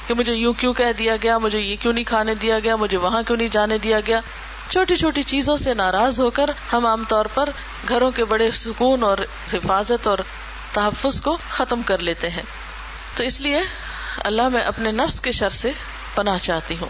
کہ 0.08 0.14
مجھے 0.14 0.34
یوں 0.34 0.54
کیوں 0.54 0.74
کہہ 0.74 0.94
دیا 0.98 1.16
گیا، 1.24 1.38
مجھے 1.38 1.60
یہ 1.60 1.76
کیوں 1.82 1.94
نہیں 1.94 2.04
کھانے 2.04 2.34
دیا 2.34 2.60
گیا، 2.60 2.76
مجھے 2.76 2.98
وہاں 2.98 3.22
کیوں 3.22 3.38
نہیں 3.38 3.48
جانے 3.52 3.78
دیا 3.78 4.00
گیا۔ 4.08 4.20
چھوٹی 4.70 4.96
چھوٹی 4.96 5.24
چیزوں 5.24 5.58
سے 5.58 5.74
ناراض 5.74 6.20
ہو 6.20 6.30
کر 6.30 6.50
ہم 6.74 6.86
عام 6.86 7.04
طور 7.08 7.26
پر 7.34 7.50
گھروں 7.88 8.12
کے 8.12 8.26
بڑے 8.26 8.52
سکون 8.52 9.04
اور 9.04 9.18
حفاظت 9.54 10.08
اور 10.08 10.18
تحفظ 10.74 11.22
کو 11.22 11.38
ختم 11.50 11.82
کر 11.82 11.98
لیتے 11.98 12.30
ہیں۔ 12.30 12.44
تو 13.16 13.24
اس 13.24 13.42
لیے 13.42 13.60
اللہ 14.18 14.50
میں 14.50 14.62
اپنے 14.62 14.92
نفس 14.92 15.22
کے 15.22 15.32
شر 15.32 15.50
سے 15.50 15.72
پناہ 16.16 16.38
چاہتی 16.42 16.76
ہوں۔ 16.82 16.90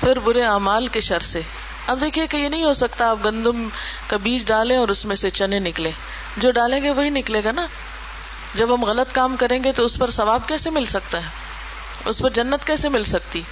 پھر 0.00 0.18
برے 0.18 0.42
اعمال 0.42 0.86
کے 0.86 1.00
شر 1.00 1.18
سے۔ 1.18 1.40
اب 1.86 2.00
دیکھیے 2.00 2.26
کہ 2.26 2.36
یہ 2.36 2.48
نہیں 2.48 2.64
ہو 2.64 2.74
سکتا 2.74 3.10
آپ 3.10 3.18
گندم 3.24 3.68
کا 4.06 4.16
بیج 4.16 4.46
ڈالیں 4.46 4.76
اور 4.76 4.88
اس 4.88 5.04
میں 5.04 5.16
سے 5.16 5.30
چنے 5.30 5.58
نکلے 5.58 5.90
جو 6.36 6.50
ڈالیں 6.50 6.82
گے 6.82 6.90
وہی 6.90 7.10
نکلے 7.10 7.44
گا 7.44 7.50
نا۔ 7.54 7.66
جب 8.54 8.74
ہم 8.74 8.84
غلط 8.84 9.14
کام 9.14 9.36
کریں 9.36 9.64
گے 9.64 9.72
تو 9.72 9.84
اس 9.84 9.98
پر 9.98 10.10
ثواب 10.10 10.48
کیسے 10.48 10.70
مل 10.70 10.84
سکتا 10.84 11.18
ہے؟ 11.18 11.28
اس 12.04 12.18
پر 12.18 12.30
جنت 12.30 12.66
کیسے 12.66 12.88
مل 12.88 13.04
سکتی؟ 13.04 13.42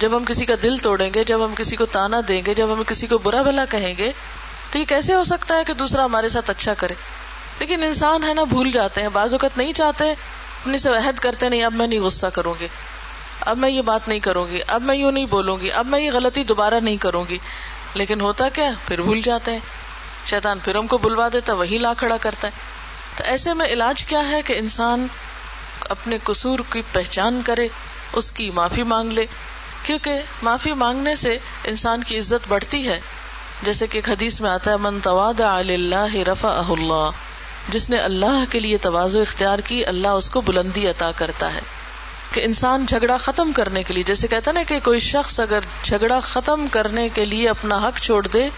جب 0.00 0.16
ہم 0.16 0.24
کسی 0.24 0.46
کا 0.46 0.54
دل 0.62 0.78
توڑیں 0.78 1.10
گے، 1.14 1.24
جب 1.24 1.44
ہم 1.44 1.54
کسی 1.54 1.76
کو 1.76 1.86
تانا 1.86 2.20
دیں 2.28 2.42
گے، 2.46 2.54
جب 2.54 2.72
ہم 2.72 2.82
کسی 2.86 3.06
کو 3.06 3.18
برا 3.18 3.42
بھلا 3.42 3.64
کہیں 3.64 3.94
گے، 3.98 4.12
تو 4.72 4.78
یہ 4.78 4.84
کیسے 4.84 5.14
ہو 5.14 5.24
سکتا 5.24 5.56
ہے 5.56 5.64
کہ 5.64 5.74
دوسرا 5.74 6.04
ہمارے 6.04 6.28
ساتھ 6.28 6.50
اچھا 6.50 6.74
کرے؟ 6.74 6.94
لیکن 7.60 7.84
انسان 7.84 8.24
ہے 8.24 8.34
نا، 8.34 8.44
بھول 8.44 8.72
جاتے 8.72 9.02
ہیں، 9.02 9.08
بعض 9.08 9.34
اوقات 9.34 9.58
نہیں 9.58 9.72
چاہتے 9.72 10.10
اپنے 10.10 10.78
سے 10.78 10.88
عہد 10.88 11.18
کرتے 11.18 11.48
نہیں، 11.48 11.64
اب 11.64 11.74
میں 11.74 11.86
نہیں 11.86 12.00
غصہ 12.00 12.26
کروں 12.26 12.54
گی، 12.60 12.66
اب 13.40 13.58
میں 13.58 13.70
یہ 13.70 13.82
بات 13.82 14.08
نہیں 14.08 14.18
کروں 14.18 14.46
گی، 14.50 14.60
اب 14.66 14.82
میں 14.82 14.94
یوں 14.94 15.12
نہیں 15.12 15.26
بولوں 15.26 15.56
گی، 15.60 15.70
اب 15.70 15.86
میں 15.86 16.00
یہ 16.00 16.10
غلطی 16.10 16.44
دوبارہ 16.44 16.74
نہیں 16.82 16.96
کروں 16.96 17.24
گی۔ 17.28 17.38
لیکن 17.94 18.20
ہوتا 18.20 18.48
کیا 18.48 18.70
پھر 18.86 19.02
بھول 19.02 19.20
جاتے 19.20 19.52
ہیں۔ 19.52 19.58
شیطان 20.26 20.58
پھر 20.58 20.74
ہم 20.74 20.86
کو 20.86 20.98
بلوا 20.98 21.28
دیتا، 21.32 21.52
وہی 21.52 21.78
لا 21.78 21.92
کھڑا 21.94 22.16
کرتا 22.16 22.48
ہے۔ 22.48 22.52
تو 23.16 23.24
ایسے 23.26 23.54
میں 23.54 23.66
علاج 23.66 24.04
کیا 24.04 24.28
ہے 24.28 24.42
کہ 24.42 24.52
انسان 24.58 25.06
اپنے 25.88 26.16
قصور 26.24 26.58
کی 26.72 26.82
پہچان 26.92 27.42
کرے، 27.44 27.68
اس 28.12 28.32
کی 28.32 28.50
معافی 28.50 28.82
مانگ 28.82 29.12
لے 29.12 29.26
کیونکہ 29.82 30.22
معافی 30.42 30.72
مانگنے 30.72 31.16
سے 31.16 31.38
انسان 31.64 32.02
کی 32.02 32.18
عزت 32.18 32.48
بڑھتی 32.48 32.88
ہے۔ 32.88 33.00
جیسے 33.62 33.86
کہ 33.86 33.98
ایک 33.98 34.08
حدیث 34.08 34.40
میں 34.40 34.50
آتا 34.50 34.70
ہے، 34.70 34.76
من 34.76 34.98
تواد 35.02 35.40
اللہ 35.40 36.14
رفا 36.14 36.62
اللہ 36.68 37.10
جس 37.68 37.90
نے 37.90 37.96
اللہ 37.96 38.44
کے 38.50 38.60
لیے 38.60 38.76
توازو 38.76 39.20
اختیار 39.20 39.58
کی، 39.58 39.86
اللہ 39.86 40.08
اس 40.08 40.30
کو 40.30 40.40
بلندی 40.40 40.86
عطا 40.86 41.10
کرتا 41.16 41.54
ہے۔ 41.54 41.60
کہ 42.32 42.40
انسان 42.40 42.86
جھگڑا 42.86 43.16
ختم 43.16 43.52
کرنے 43.52 43.82
کے 43.82 43.94
لیے، 43.94 44.02
جیسے 44.02 44.28
کہتا 44.28 44.52
نا 44.52 44.62
کہ 44.62 44.80
کوئی 44.80 45.00
شخص 45.00 45.40
اگر 45.40 45.58
جھگڑا 45.82 46.20
ختم 46.20 46.66
کرنے 46.70 47.08
کے 47.08 47.24
لیے 47.24 47.48
اپنا 47.48 47.76
حق 47.76 48.00
چھوڑ 48.00 48.26
دے، 48.26 48.48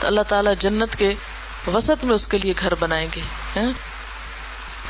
تو 0.00 0.06
اللہ 0.06 0.20
تعالیٰ 0.28 0.52
جنت 0.60 0.96
کے 0.96 1.14
وسط 1.66 2.04
میں 2.04 2.14
اس 2.14 2.26
کے 2.26 2.38
لیے 2.38 2.52
گھر 2.60 2.74
بنائیں 2.80 3.06
گے۔ 3.16 3.20
ہاں؟ 3.56 3.70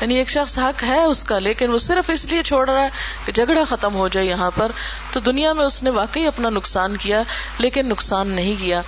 یعنی 0.01 0.15
ایک 0.15 0.29
شخص 0.29 0.57
حق 0.57 0.83
ہے 0.83 1.03
اس 1.03 1.23
کا، 1.23 1.39
لیکن 1.39 1.69
وہ 1.69 1.79
صرف 1.79 2.09
اس 2.09 2.25
لیے 2.25 2.43
چھوڑ 2.43 2.69
رہا 2.69 2.81
ہے 2.81 2.89
کہ 3.25 3.31
جھگڑا 3.31 3.63
ختم 3.63 3.95
ہو 3.95 4.07
جائے 4.07 4.27
یہاں 4.27 4.51
پر۔ 4.55 4.71
تو 5.11 5.19
دنیا 5.19 5.53
میں 5.53 5.65
اس 5.65 5.83
نے 5.83 5.89
واقعی 5.89 6.27
اپنا 6.27 6.49
نقصان 6.49 6.97
کیا، 6.97 7.23
لیکن 7.57 7.89
نقصان 7.89 8.27
نہیں 8.27 8.55
کیا۔ 8.59 8.81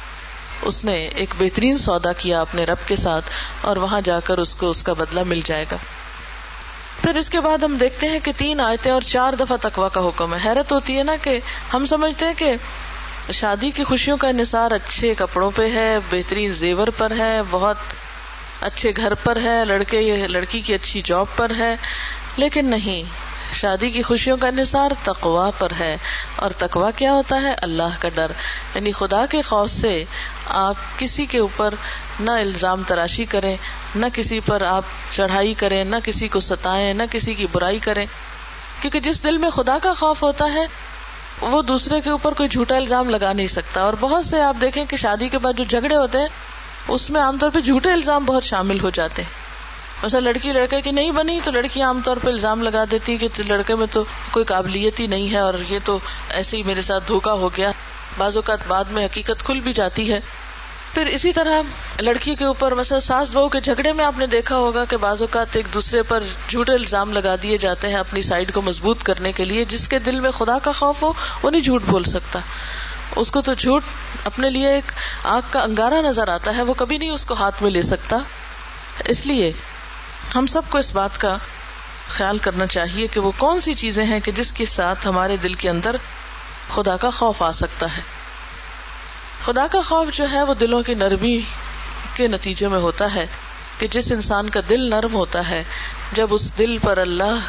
اس 0.61 0.83
نے 0.83 0.93
ایک 0.93 1.33
بہترین 1.39 1.77
سودا 1.77 2.13
کیا 2.13 2.41
اپنے 2.41 2.63
رب 2.63 2.87
کے 2.87 2.95
ساتھ، 2.95 3.25
اور 3.61 3.77
وہاں 3.77 4.01
جا 4.01 4.19
کر 4.19 4.37
اس 4.37 4.55
کو 4.55 4.69
اس 4.69 4.83
کا 4.83 4.93
بدلہ 4.93 5.23
مل 5.23 5.41
جائے 5.45 5.65
گا۔ 5.71 5.77
پھر 7.01 7.15
اس 7.15 7.29
کے 7.29 7.39
بعد 7.39 7.57
ہم 7.57 7.77
دیکھتے 7.77 8.07
ہیں 8.09 8.19
کہ 8.19 8.31
تین 8.37 8.59
آیتیں 8.59 8.91
اور 8.91 9.01
چار 9.01 9.33
دفعہ 9.33 9.57
تقوا 9.61 9.89
کا 9.89 10.07
حکم 10.07 10.33
ہے۔ 10.33 10.39
حیرت 10.45 10.71
ہوتی 10.71 10.97
ہے 10.97 11.03
نا 11.03 11.15
کہ 11.21 11.39
ہم 11.73 11.85
سمجھتے 11.85 12.25
ہیں 12.25 12.33
کہ 12.37 12.55
شادی 13.33 13.71
کی 13.71 13.83
خوشیوں 13.83 14.17
کا 14.17 14.27
انحصار 14.27 14.71
اچھے 14.71 15.13
کپڑوں 15.17 15.51
پہ 15.55 15.71
ہے، 15.71 15.97
بہترین 16.11 16.51
زیور 16.51 16.87
پر 16.97 17.11
ہے، 17.11 17.41
بہت 17.49 17.77
اچھے 18.61 18.91
گھر 18.97 19.13
پر 19.13 19.37
ہے، 19.43 19.65
لڑکے، 19.65 20.27
لڑکی 20.27 20.59
کی 20.59 20.73
اچھی 20.73 21.01
جاب 21.05 21.25
پر 21.35 21.51
ہے، 21.57 21.75
لیکن 22.37 22.65
نہیں۔ 22.65 23.03
شادی 23.53 23.89
کی 23.89 24.01
خوشیوں 24.01 24.37
کا 24.37 24.47
انحصار 24.47 24.91
تقوا 25.03 25.51
پر 25.57 25.67
ہے۔ 25.79 25.97
اور 26.35 26.51
تقوا 26.51 26.91
کیا 26.91 27.13
ہوتا 27.13 27.41
ہے؟ 27.41 27.53
اللہ 27.53 27.95
کا 27.99 28.09
ڈر۔ 28.09 28.31
یعنی 28.75 28.91
خدا 28.91 29.25
کے 29.25 29.41
خوف 29.41 29.69
سے 29.69 30.03
آپ 30.45 30.75
کسی 30.97 31.25
کے 31.25 31.39
اوپر 31.39 31.73
نہ 32.19 32.31
الزام 32.31 32.83
تراشی 32.87 33.25
کریں، 33.25 33.57
نہ 33.95 34.05
کسی 34.13 34.39
پر 34.39 34.61
آپ 34.61 34.83
چڑھائی 35.11 35.53
کریں، 35.53 35.83
نہ 35.83 35.95
کسی 36.03 36.27
کو 36.27 36.39
ستائیں، 36.39 36.93
نہ 36.93 37.03
کسی 37.11 37.33
کی 37.33 37.45
برائی 37.51 37.79
کریں۔ 37.79 38.05
کیونکہ 38.81 38.99
جس 38.99 39.23
دل 39.23 39.37
میں 39.37 39.49
خدا 39.49 39.77
کا 39.81 39.93
خوف 39.93 40.23
ہوتا 40.23 40.45
ہے، 40.53 40.65
وہ 41.41 41.61
دوسرے 41.61 42.01
کے 42.01 42.09
اوپر 42.09 42.33
کوئی 42.33 42.49
جھوٹا 42.49 42.75
الزام 42.75 43.09
لگا 43.09 43.33
نہیں 43.33 43.47
سکتا۔ 43.47 43.81
اور 43.81 43.93
بہت 43.99 44.25
سے 44.25 44.41
آپ 44.41 44.55
دیکھیں 44.61 44.85
کہ 44.85 44.97
شادی 44.97 45.27
کے 45.27 45.37
بعد 45.37 45.53
جو 45.53 45.63
جھگڑے 45.63 45.95
ہوتے 45.95 46.17
ہیں 46.17 46.27
اس 46.87 47.09
میں 47.09 47.21
عام 47.21 47.37
طور 47.37 47.49
پہ 47.49 47.59
جھوٹے 47.59 47.91
الزام 47.91 48.25
بہت 48.25 48.43
شامل 48.43 48.79
ہو 48.79 48.89
جاتے 48.89 49.21
ہیں۔ 49.21 49.29
مثلا 50.03 50.19
لڑکی 50.19 50.53
لڑکے 50.53 50.81
کی 50.81 50.91
نہیں 50.91 51.11
بنی 51.11 51.39
تو 51.43 51.51
لڑکی 51.51 51.81
عام 51.81 52.01
طور 52.05 52.17
پہ 52.17 52.29
الزام 52.29 52.63
لگا 52.63 52.83
دیتی 52.91 53.17
کہ 53.17 53.27
لڑکے 53.47 53.75
میں 53.75 53.87
تو 53.91 54.03
کوئی 54.31 54.45
قابلیت 54.45 54.99
ہی 54.99 55.07
نہیں 55.07 55.31
ہے 55.31 55.37
اور 55.37 55.53
یہ 55.69 55.79
تو 55.85 55.99
ایسے 56.29 56.57
ہی 56.57 56.63
میرے 56.63 56.81
ساتھ 56.81 57.07
دھوکا 57.07 57.33
ہو 57.33 57.49
گیا۔ 57.57 57.71
بعض 58.17 58.35
اوقات 58.37 58.59
بعد 58.67 58.83
میں 58.83 59.05
حقیقت 59.05 59.43
کھل 59.43 59.59
بھی 59.59 59.73
جاتی 59.73 60.13
ہے۔ 60.13 60.19
پھر 60.93 61.05
اسی 61.05 61.33
طرح 61.33 61.61
لڑکی 61.99 62.35
کے 62.35 62.45
اوپر 62.45 62.73
مثلا 62.73 62.99
ساس 62.99 63.29
بہو 63.33 63.49
کے 63.49 63.59
جھگڑے 63.59 63.93
میں 63.93 64.05
آپ 64.05 64.17
نے 64.17 64.27
دیکھا 64.27 64.55
ہوگا 64.55 64.85
کہ 64.85 64.97
بعض 64.97 65.21
اوقات 65.21 65.55
ایک 65.55 65.65
دوسرے 65.73 66.01
پر 66.01 66.23
جھوٹے 66.49 66.73
الزام 66.73 67.13
لگا 67.13 67.35
دیے 67.43 67.57
جاتے 67.57 67.87
ہیں 67.87 67.95
اپنی 67.95 68.21
سائڈ 68.21 68.53
کو 68.53 68.61
مضبوط 68.61 69.03
کرنے 69.03 69.31
کے 69.31 69.45
لیے، 69.45 69.65
جس 69.65 69.87
کے 69.87 69.99
دل 69.99 70.19
میں 70.19 70.31
خدا 70.31 70.57
کا 70.59 70.71
خوف 70.71 71.01
ہو، 71.01 71.13
وہ 71.43 71.51
نہیں 71.51 71.61
جھوٹ 71.61 71.83
بول 71.85 72.03
سکتا۔ 72.03 72.39
اس 73.15 73.31
کو 73.31 73.41
تو 73.41 73.53
جھوٹ 73.53 73.83
اپنے 74.25 74.49
لیے 74.49 74.69
ایک 74.69 74.91
آگ 75.23 75.41
کا 75.51 75.59
انگارا 75.59 76.01
نظر 76.01 76.27
آتا 76.27 76.55
ہے، 76.55 76.61
وہ 76.61 76.73
کبھی 76.73 76.97
نہیں 76.97 77.09
اس 77.09 77.25
کو 77.25 77.33
ہاتھ 77.33 77.63
میں 77.63 77.71
لے 77.71 77.81
سکتا۔ 77.81 78.17
اس 79.05 79.25
لیے 79.25 79.51
ہم 80.35 80.47
سب 80.47 80.61
کو 80.69 80.77
اس 80.77 80.91
بات 80.91 81.21
کا 81.21 81.37
خیال 82.07 82.37
کرنا 82.37 82.65
چاہیے 82.65 83.07
کہ 83.07 83.19
وہ 83.19 83.31
کون 83.37 83.59
سی 83.59 83.73
چیزیں 83.73 84.05
ہیں 84.05 84.19
کہ 84.19 84.31
جس 84.31 84.53
کے 84.53 84.65
ساتھ 84.65 85.07
ہمارے 85.07 85.37
دل 85.37 85.53
کے 85.53 85.69
اندر 85.69 85.95
خدا 86.75 86.97
کا 86.97 87.09
خوف 87.09 87.43
آ 87.43 87.51
سکتا 87.51 87.97
ہے۔ 87.97 88.01
خدا 89.45 89.67
کا 89.67 89.81
خوف 89.81 90.07
جو 90.13 90.25
ہے، 90.31 90.43
وہ 90.43 90.53
دلوں 90.53 90.83
کی 90.83 90.93
نرمی 90.93 91.41
کے 92.13 92.27
نتیجے 92.27 92.67
میں 92.67 92.79
ہوتا 92.79 93.15
ہے 93.15 93.25
کہ 93.77 93.87
جس 93.87 94.11
انسان 94.11 94.49
کا 94.49 94.59
دل 94.69 94.89
نرم 94.89 95.13
ہوتا 95.13 95.49
ہے، 95.49 95.63
جب 96.13 96.27
اس 96.29 96.57
دل 96.57 96.77
پر 96.77 96.97
اللہ 96.97 97.39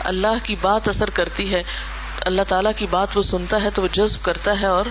اللہ 0.00 0.38
کی 0.42 0.56
بات 0.60 0.88
اثر 0.88 1.10
کرتی 1.10 1.54
ہے 1.54 1.62
اللہ 2.20 2.42
تعالیٰ 2.48 2.72
کی 2.76 2.86
بات 2.90 3.08
وہ 3.14 3.22
سنتا 3.22 3.62
ہے 3.62 3.68
تو 3.74 3.82
وہ 3.82 3.88
جذب 3.92 4.24
کرتا 4.24 4.60
ہے 4.60 4.66
اور 4.66 4.84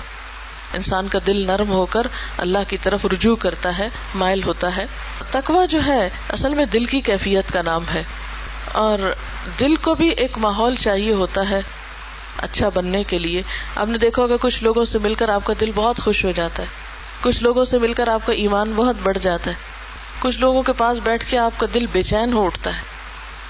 انسان 0.73 1.07
کا 1.07 1.19
دل 1.27 1.47
نرم 1.47 1.69
ہو 1.69 1.85
کر 1.85 2.07
اللہ 2.37 2.57
کی 2.67 2.77
طرف 2.77 3.05
رجوع 3.05 3.35
کرتا 3.35 3.77
ہے، 3.77 3.89
مائل 4.15 4.43
ہوتا 4.43 4.77
ہے۔ 4.77 4.85
تقوا 5.31 5.65
جو 5.65 5.79
ہے، 5.85 6.09
اصل 6.29 6.53
میں 6.53 6.65
دل 6.65 6.85
کی 6.85 7.01
کیفیت 7.01 7.53
کا 7.53 7.61
نام 7.61 7.83
ہے۔ 7.93 8.03
اور 8.71 9.13
دل 9.59 9.75
کو 9.75 9.95
بھی 9.95 10.09
ایک 10.09 10.37
ماحول 10.37 10.75
چاہیے 10.75 11.13
ہوتا 11.13 11.49
ہے 11.49 11.61
اچھا 12.37 12.69
بننے 12.73 13.03
کے 13.03 13.19
لیے۔ 13.19 13.41
آپ 13.75 13.87
نے 13.87 13.97
دیکھا 13.97 14.21
ہوگا، 14.21 14.35
کچھ 14.41 14.63
لوگوں 14.63 14.85
سے 14.85 14.99
مل 14.99 15.15
کر 15.15 15.29
آپ 15.29 15.45
کا 15.45 15.53
دل 15.61 15.71
بہت 15.75 15.99
خوش 15.99 16.25
ہو 16.25 16.31
جاتا 16.31 16.63
ہے۔ 16.63 16.67
کچھ 17.21 17.43
لوگوں 17.43 17.65
سے 17.65 17.77
مل 17.77 17.93
کر 17.93 18.07
آپ 18.07 18.25
کا 18.25 18.33
ایمان 18.33 18.73
بہت 18.75 18.95
بڑھ 19.03 19.17
جاتا 19.17 19.51
ہے۔ 19.51 19.55
کچھ 20.19 20.39
لوگوں 20.39 20.63
کے 20.63 20.73
پاس 20.73 20.97
بیٹھ 21.03 21.31
کے 21.31 21.37
آپ 21.37 21.51
کا 21.57 21.67
دل 21.73 21.85
بے 21.91 22.03
چین 22.03 22.33
ہو 22.33 22.45
اٹھتا 22.45 22.77
ہے۔ 22.77 22.92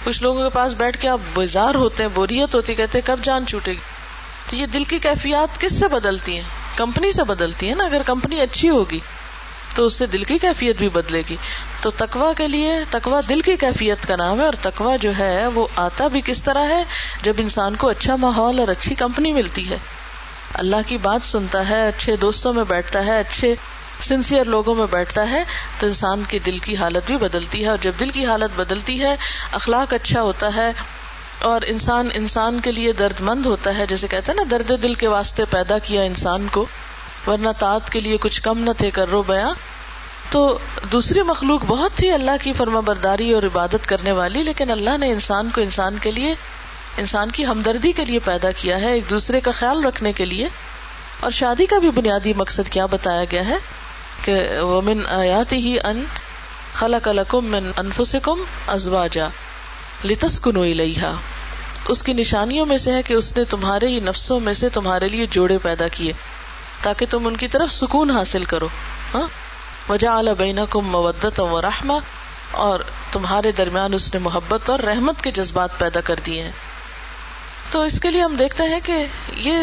کچھ 0.03 0.23
لوگوں 0.23 0.49
کے 0.49 0.55
پاس 0.55 0.73
بیٹھ 0.73 1.01
کے 1.01 1.07
آپ 1.07 1.19
بیزار 1.35 1.75
ہوتے 1.75 2.03
ہیں، 2.03 2.09
بوریت 2.13 2.55
ہوتی 2.55 2.75
کہتے 2.75 2.99
ہیں، 2.99 3.07
کب 3.07 3.19
جان 3.23 3.45
چھوٹے 3.45 3.71
گی؟ 3.71 3.77
تو 4.49 4.55
یہ 4.55 4.65
دل 4.65 4.83
کی 4.83 4.99
کیفیات 4.99 5.61
کس 5.61 5.79
سے 5.79 5.87
بدلتی 5.87 6.35
ہیں؟ 6.35 6.77
کمپنی 6.77 7.11
سے 7.11 7.23
بدلتی 7.23 7.69
ہے 7.69 7.75
نا؟ 7.75 7.83
اگر 7.83 8.01
کمپنی 8.05 8.41
اچھی 8.41 8.69
ہوگی 8.69 8.99
تو 9.75 9.85
اس 9.85 9.93
سے 9.93 10.05
دل 10.05 10.23
کی 10.23 10.37
کیفیت 10.37 10.77
بھی 10.77 10.89
بدلے 10.89 11.23
گی۔ 11.29 11.35
تو 11.81 11.91
تکوا 11.91 12.33
کے 12.33 12.47
لیے 12.47 12.73
تکوا 12.89 13.21
دل 13.29 13.41
کی 13.41 13.57
کیفیت 13.57 14.07
کا 14.07 14.15
نام 14.15 14.39
ہے 14.39 14.45
اور 14.45 14.53
تکوا 14.61 14.95
جو 14.95 15.17
ہے، 15.17 15.47
وہ 15.47 15.67
آتا 15.75 16.07
بھی 16.07 16.21
کس 16.25 16.43
طرح 16.43 16.69
ہے؟ 16.69 16.83
جب 17.23 17.33
انسان 17.37 17.75
کو 17.75 17.89
اچھا 17.89 18.15
ماحول 18.15 18.59
اور 18.59 18.67
اچھی 18.67 18.95
کمپنی 18.95 19.33
ملتی 19.33 19.69
ہے۔ 19.69 19.77
اللہ 20.53 20.75
کی 20.87 20.97
بات 20.97 21.21
سنتا 21.23 21.69
ہے، 21.69 21.87
اچھے 21.87 22.15
دوستوں 22.15 22.53
میں 22.53 22.63
بیٹھتا 22.63 23.05
ہے، 23.05 23.19
اچھے 23.19 23.55
سنسیئر 24.03 24.45
لوگوں 24.45 24.75
میں 24.75 24.85
بیٹھتا 24.91 25.29
ہے 25.29 25.43
تو 25.79 25.87
انسان 25.87 26.23
کی 26.27 26.39
دل 26.39 26.57
کی 26.57 26.75
حالت 26.75 27.03
بھی 27.05 27.17
بدلتی 27.17 27.63
ہے 27.63 27.69
اور 27.69 27.77
جب 27.81 27.91
دل 27.99 28.09
کی 28.09 28.25
حالت 28.25 28.59
بدلتی 28.59 29.01
ہے، 29.01 29.15
اخلاق 29.51 29.93
اچھا 29.93 30.21
ہوتا 30.21 30.55
ہے 30.55 30.71
اور 31.39 31.61
انسان 31.67 32.09
انسان 32.13 32.59
کے 32.59 32.71
لیے 32.71 32.91
درد 32.91 33.21
مند 33.21 33.45
ہوتا 33.45 33.77
ہے، 33.77 33.85
جیسے 33.85 34.07
کہتے 34.07 34.31
ہیں 34.31 34.35
نا، 34.35 34.43
درد 34.51 34.71
دل 34.83 34.93
کے 34.93 35.07
واسطے 35.07 35.45
پیدا 35.45 35.77
کیا 35.77 36.01
انسان 36.01 36.47
کو، 36.51 36.65
ورنہ 37.27 37.49
تات 37.59 37.91
کے 37.91 37.99
لیے 37.99 38.17
کچھ 38.17 38.41
کم 38.41 38.59
نہ 38.59 38.69
تھے، 38.77 38.91
کر 38.91 39.09
رو 39.09 39.21
بیاں 39.21 39.53
تو 40.31 40.57
دوسری 40.91 41.21
مخلوق 41.21 41.61
بہت 41.67 41.91
تھی 41.95 42.11
اللہ 42.11 42.31
کی 42.41 42.53
فرما 42.53 42.79
برداری 42.79 43.31
اور 43.33 43.43
عبادت 43.43 43.89
کرنے 43.89 44.11
والی، 44.11 44.43
لیکن 44.43 44.71
اللہ 44.71 44.97
نے 44.97 45.11
انسان 45.11 45.49
کو 45.55 45.61
انسان 45.61 45.97
کے 46.01 46.11
لیے، 46.11 46.35
انسان 46.97 47.31
کی 47.31 47.45
ہمدردی 47.45 47.91
کے 47.91 48.05
لیے 48.05 48.19
پیدا 48.19 48.51
کیا 48.51 48.81
ہے، 48.81 48.93
ایک 48.93 49.09
دوسرے 49.09 49.41
کا 49.41 49.51
خیال 49.51 49.85
رکھنے 49.85 50.13
کے 50.13 50.25
لیے۔ 50.25 50.49
اور 51.19 51.31
شادی 51.31 51.65
کا 51.65 51.77
بھی 51.77 51.89
بنیادی 51.89 52.33
مقصد 52.33 52.69
کیا 52.69 52.85
بتایا 52.85 53.23
گیا 53.31 53.47
ہے؟ 53.47 53.57
کہ 54.23 54.41
من 54.83 55.05
آیات 55.09 55.53
ہی 55.53 55.79
ان 55.79 56.03
خلق 56.73 57.07
لکم 57.07 57.45
من 57.45 57.71
انفسکم 57.77 58.43
ازواجا 58.67 59.27
لتسکنو 60.05 60.61
الیہا 60.61 61.11
اس 61.87 62.03
کی 62.03 62.13
نشانیوں 62.13 62.65
میں 62.65 62.77
سے 62.77 62.91
ہے 62.91 63.03
کہ 63.03 63.13
اس 63.13 63.37
نے 63.37 63.43
تمہارے 63.43 63.87
ہی 63.87 63.99
نفسوں 63.99 64.39
میں 64.39 64.53
سے 64.53 64.69
تمہارے 64.69 65.07
لیے 65.07 65.27
جوڑے 65.31 65.57
پیدا 65.57 65.87
کیے 65.87 66.13
تاکہ 66.81 67.05
تم 67.09 67.27
ان 67.27 67.37
کی 67.37 67.47
طرف 67.47 67.71
سکون 67.71 68.11
حاصل 68.11 68.43
کرو۔ 68.43 68.67
ہاں؟ 69.13 69.27
وجہ 69.89 70.33
بینکم 70.37 70.85
مودت 70.85 71.39
و 71.39 71.61
رحمہ 71.61 71.93
اور 72.51 72.79
تمہارے 73.11 73.51
درمیان 73.51 73.93
اس 73.93 74.13
نے 74.13 74.19
محبت 74.19 74.69
اور 74.69 74.79
رحمت 74.79 75.21
کے 75.21 75.31
جذبات 75.31 75.79
پیدا 75.79 76.01
کر 76.01 76.15
دیے 76.25 76.43
ہیں۔ 76.43 76.51
تو 77.73 77.81
اس 77.81 77.99
کے 77.99 78.11
لیے 78.11 78.23
ہم 78.23 78.35
دیکھتے 78.35 78.63
ہیں 78.63 78.79
کہ 78.83 79.05
یہ 79.35 79.57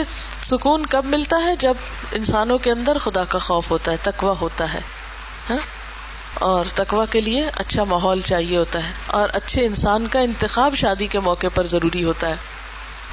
سکون 0.45 0.87
کب 0.87 1.05
ملتا 1.05 1.37
ہے 1.47 1.57
جب 1.57 1.75
انسانوں 2.13 2.59
کے 2.59 2.71
اندر 2.71 2.99
خدا 2.99 3.25
کا 3.25 3.39
خوف 3.39 3.71
ہوتا 3.71 3.93
ہے 3.93 3.97
تکوا 4.03 4.35
ہوتا 4.41 4.75
ہے 4.75 4.81
ہاں؟ 5.51 5.59
اور 6.35 6.65
تکوا 6.75 7.05
کے 7.11 7.21
لیے 7.21 7.51
اچھا 7.57 7.85
ماحول 7.85 8.21
چاہیے 8.21 8.57
ہوتا 8.57 8.85
ہے 8.85 8.93
اور 9.07 9.29
اچھے 9.33 9.67
انسان 9.67 10.07
کا 10.07 10.21
انتخاب 10.21 10.75
شادی 10.75 11.07
کے 11.07 11.21
موقع 11.21 11.47
پر 11.55 11.67
ضروری 11.67 12.05
ہوتا 12.05 12.29
ہے۔ 12.29 12.35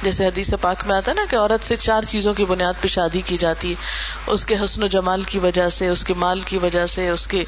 جیسے 0.02 0.26
حدیث 0.26 0.54
پاک 0.60 0.86
میں 0.86 0.96
آتا 0.96 1.10
ہے 1.10 1.14
نا 1.14 1.22
کہ 1.30 1.36
عورت 1.36 1.66
سے 1.66 1.76
چار 1.76 2.02
چیزوں 2.02 2.34
کی 2.34 2.44
بنیاد 2.44 2.74
پہ 2.80 2.88
شادی 2.88 3.20
کی 3.20 3.36
جاتی 3.36 3.70
ہے۔ 3.70 3.74
اس 4.26 4.44
کے 4.44 4.54
حسن 4.64 4.84
و 4.84 4.86
جمال 4.86 5.22
کی 5.22 5.38
وجہ 5.38 5.68
سے، 5.68 5.88
اس 5.88 6.04
کے 6.04 6.14
مال 6.14 6.40
کی 6.40 6.58
وجہ 6.58 6.86
سے، 6.86 7.08
اس 7.08 7.26
کے 7.26 7.44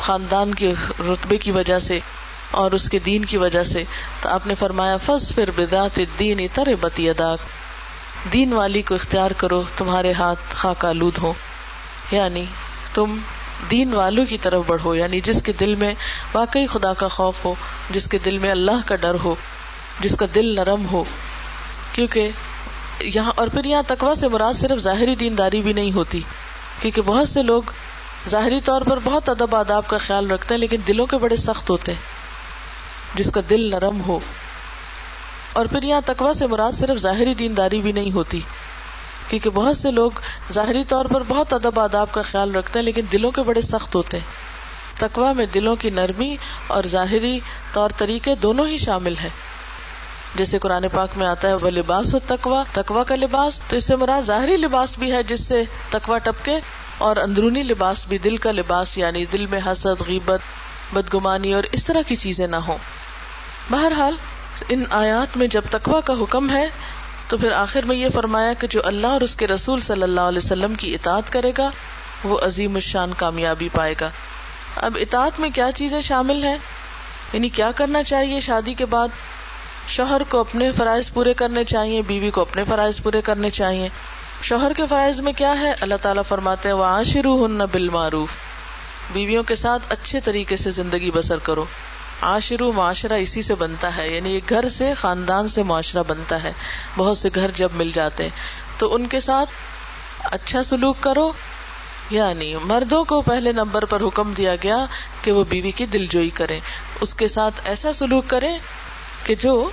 خاندان 0.00 0.54
کے 0.54 0.74
رتبے 1.00 1.36
کی 1.36 1.50
وجہ 1.50 1.78
سے۔ 1.78 1.98
اور 2.50 2.70
اس 2.70 2.88
کے 2.88 2.98
دین 2.98 3.24
کی 3.24 3.36
وجہ 3.36 3.62
سے 3.64 3.82
تو 4.22 4.28
آپ 4.28 4.46
نے 4.46 4.54
فرمایا 4.54 4.96
فض 4.96 5.32
پھر 5.34 5.50
بدات 5.56 6.00
دین 6.18 6.40
اتر 6.40 6.68
بتی 6.80 7.08
اداک 7.10 7.38
دین 8.32 8.52
والی 8.52 8.82
کو 8.82 8.94
اختیار 8.94 9.30
کرو، 9.30 9.62
تمہارے 9.76 10.12
ہاتھ 10.12 10.54
خاک 10.54 10.84
آلود 10.84 11.18
ہو 11.18 11.32
یعنی 12.10 12.44
تم 12.94 13.18
دین 13.70 13.94
والوں 13.94 14.24
کی 14.26 14.38
طرف 14.38 14.62
بڑھو 14.66 14.94
یعنی 14.94 15.20
جس 15.20 15.42
کے 15.42 15.52
دل 15.60 15.74
میں 15.74 15.94
واقعی 16.34 16.66
خدا 16.66 16.92
کا 16.92 17.08
خوف 17.08 17.44
ہو، 17.44 17.54
جس 17.90 18.08
کے 18.08 18.18
دل 18.18 18.38
میں 18.38 18.50
اللہ 18.50 18.86
کا 18.86 18.94
ڈر 18.94 19.16
ہو، 19.24 19.34
جس 20.00 20.16
کا 20.16 20.26
دل 20.34 20.54
نرم 20.54 20.86
ہو۔ 20.92 21.04
کیونکہ 21.92 22.30
یہاں، 23.00 23.32
اور 23.36 23.48
پھر 23.48 23.64
یہاں 23.64 23.82
تقوا 23.86 24.14
سے 24.14 24.28
مراد 24.28 24.54
صرف 24.54 24.78
ظاہری 24.78 25.14
دینداری 25.14 25.60
بھی 25.60 25.72
نہیں 25.72 25.92
ہوتی، 25.92 26.20
کیونکہ 26.80 27.02
بہت 27.02 27.28
سے 27.28 27.42
لوگ 27.42 27.62
ظاہری 28.30 28.60
طور 28.60 28.82
پر 28.82 28.98
بہت 29.04 29.28
ادب 29.28 29.56
آداب 29.56 29.88
کا 29.88 29.98
خیال 29.98 30.30
رکھتے 30.30 30.54
ہیں، 30.54 30.60
لیکن 30.60 30.80
دلوں 30.88 31.06
کے 31.06 31.18
بڑے 31.18 31.36
سخت 31.36 31.70
ہوتے 31.70 31.92
ہیں۔ 31.92 32.17
جس 33.14 33.30
کا 33.30 33.40
دل 33.50 33.70
نرم 33.70 34.00
ہو۔ 34.00 34.18
اور 35.52 35.66
پھر 35.66 35.82
یہاں 35.82 36.00
تقوا 36.06 36.34
سے 36.34 36.46
مراد 36.46 36.72
صرف 36.72 36.98
ظاہری 36.98 37.34
دینداری 37.34 37.80
بھی 37.80 37.92
نہیں 37.92 38.12
ہوتی، 38.12 38.40
کیونکہ 39.28 39.50
بہت 39.50 39.76
سے 39.76 39.90
لوگ 39.90 40.10
ظاہری 40.52 40.84
طور 40.84 41.04
پر 41.04 41.22
بہت 41.28 41.52
ادب 41.52 41.80
آداب 41.80 42.12
کا 42.12 42.22
خیال 42.22 42.54
رکھتے 42.54 42.78
ہیں، 42.78 42.84
لیکن 42.84 43.02
دلوں 43.12 43.30
کے 43.30 43.42
بڑے 43.42 43.60
سخت 43.60 43.94
ہوتے 43.94 44.18
ہیں۔ 44.18 44.48
تقوا 44.98 45.32
میں 45.32 45.46
دلوں 45.46 45.76
کی 45.76 45.90
نرمی 45.90 46.36
اور 46.66 46.84
ظاہری 46.86 47.40
طور 47.72 47.90
طریقے 47.96 48.34
دونوں 48.34 48.66
ہی 48.66 48.76
شامل 48.76 49.14
ہیں۔ 49.22 49.28
جیسے 50.34 50.58
قرآن 50.58 50.84
پاک 50.92 51.08
میں 51.16 51.26
آتا 51.26 51.48
ہے، 51.48 51.54
وہ 51.54 51.70
لباس 51.70 52.14
ہو 52.14 52.18
تکوا 52.18 52.64
تکوا 52.72 53.04
کا 53.04 53.16
لباس 53.16 53.60
تو 53.68 53.76
اس 53.76 53.84
سے 53.84 53.96
مراد 53.96 54.22
ظاہری 54.22 54.56
لباس 54.56 54.98
بھی 54.98 55.12
ہے 55.12 55.22
جس 55.22 55.46
سے 55.46 55.62
تکوا 55.90 56.18
ٹپکے، 56.18 56.58
اور 56.98 57.16
اندرونی 57.16 57.62
لباس 57.62 58.06
بھی 58.06 58.18
دل 58.18 58.36
کا 58.36 58.52
لباس 58.52 58.98
یعنی 58.98 59.24
دل 59.24 59.46
میں 59.46 59.60
حسد، 59.66 60.08
غیبت 60.08 60.40
بدگمانی 60.92 61.52
اور 61.52 61.62
اس 61.72 61.84
طرح 61.84 62.02
کی 62.02 62.16
چیزیں 62.16 62.46
نہ 62.46 62.56
ہوں۔ 62.56 62.78
بہرحال، 63.70 64.16
ان 64.68 64.84
آیات 64.90 65.36
میں 65.36 65.46
جب 65.46 65.62
تکوا 65.70 66.00
کا 66.00 66.12
حکم 66.12 66.50
ہے، 66.50 66.68
تو 67.28 67.36
پھر 67.36 67.50
آخر 67.50 67.82
میں 67.82 67.96
یہ 67.96 68.08
فرمایا 68.08 68.52
کہ 68.52 68.66
جو 68.66 68.80
اللہ 68.84 69.06
اور 69.06 69.20
اس 69.20 69.34
کے 69.34 69.46
رسول 69.46 69.80
صلی 69.80 70.02
اللہ 70.02 70.20
علیہ 70.20 70.40
وسلم 70.44 70.74
کی 70.74 70.94
اطاعت 70.94 71.32
کرے 71.32 71.52
گا، 71.58 71.70
وہ 72.24 72.38
عظیم 72.38 72.74
الشان 72.74 73.12
کامیابی 73.16 73.68
پائے 73.72 73.94
گا۔ 74.00 74.10
اب 74.76 74.98
اطاعت 75.00 75.40
میں 75.40 75.50
کیا 75.50 75.72
چیزیں 75.76 76.00
شامل 76.00 76.44
ہیں؟ 76.44 76.58
یعنی 77.32 77.48
کیا 77.48 77.70
کرنا 77.70 78.02
چاہیے 78.02 78.40
شادی 78.40 78.74
کے 78.74 78.84
بعد؟ 78.84 79.08
شوہر 79.88 80.22
کو 80.28 80.40
اپنے 80.40 80.72
فرائض 80.72 81.10
پورے 81.12 81.34
کرنے 81.34 81.64
چاہیے، 81.64 82.02
بیوی 82.02 82.30
کو 82.30 82.40
اپنے 82.40 82.64
فرائض 82.64 83.00
پورے 83.02 83.20
کرنے 83.20 83.50
چاہیے۔ 83.50 83.88
شوہر 84.42 84.72
کے 84.72 84.82
فرائض 84.88 85.20
میں 85.20 85.32
کیا 85.32 85.60
ہے؟ 85.60 85.74
اللہ 85.80 85.94
تعالیٰ 86.02 86.22
فرماتے 86.28 86.68
ہیں 86.68 86.76
وہ 86.76 86.84
آشرو 86.84 87.46
ہن 87.46 87.58
بال 87.58 87.88
معروف 87.88 88.28
بیویوں 89.12 89.42
کے 89.42 89.54
ساتھ 89.54 89.82
اچھے 89.88 90.20
طریقے 90.20 90.56
سے 90.56 90.70
زندگی 90.70 91.10
بسر 91.10 91.38
کرو۔ 91.38 91.64
آشرو 92.20 92.72
معاشرہ 92.72 93.12
اسی 93.12 93.42
سے 93.42 93.54
بنتا 93.54 93.96
ہے 93.96 94.08
یعنی 94.08 94.32
ایک 94.32 94.50
گھر 94.50 94.68
سے، 94.68 94.94
خاندان 94.94 95.48
سے 95.48 95.62
معاشرہ 95.62 96.02
بنتا 96.08 96.42
ہے۔ 96.42 96.52
بہت 96.96 97.18
سے 97.18 97.28
گھر 97.34 97.50
جب 97.54 97.68
مل 97.74 97.90
جاتے 97.94 98.22
ہیں، 98.22 98.30
تو 98.78 98.94
ان 98.94 99.06
کے 99.06 99.20
ساتھ 99.20 99.50
اچھا 100.24 100.62
سلوک 100.62 100.96
کرو۔ 101.00 101.32
یعنی 102.10 102.56
مردوں 102.62 103.04
کو 103.04 103.20
پہلے 103.20 103.52
نمبر 103.52 103.84
پر 103.84 104.00
حکم 104.00 104.32
دیا 104.32 104.54
گیا 104.54 104.86
کہ 105.22 105.32
وہ 105.32 105.44
بیوی 105.48 105.70
کی 105.70 105.86
دل 105.86 106.06
جوئی 106.10 106.30
اس 107.00 107.14
کے 107.14 107.28
ساتھ 107.28 107.54
ایسا 107.64 107.92
سلوک 107.92 108.24
کرے 108.28 108.58
کہ 109.24 109.34
جو 109.34 109.70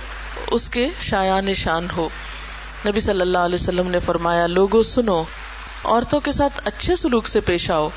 اس 0.50 0.68
کے 0.68 0.88
شایان 1.00 1.54
شان 1.54 1.86
ہو۔ 1.96 2.08
نبی 2.86 3.00
صلی 3.00 3.20
اللہ 3.20 3.38
علیہ 3.38 3.54
وسلم 3.54 3.88
نے 3.88 3.98
فرمایا، 3.98 4.46
لوگو 4.46 4.82
سنو، 4.82 5.22
عورتوں 5.84 6.20
کے 6.20 6.32
ساتھ 6.32 6.60
اچھے 6.64 6.96
سلوک 6.96 7.28
سے 7.28 7.40
پیش 7.40 7.70
آؤ۔ 7.70 7.88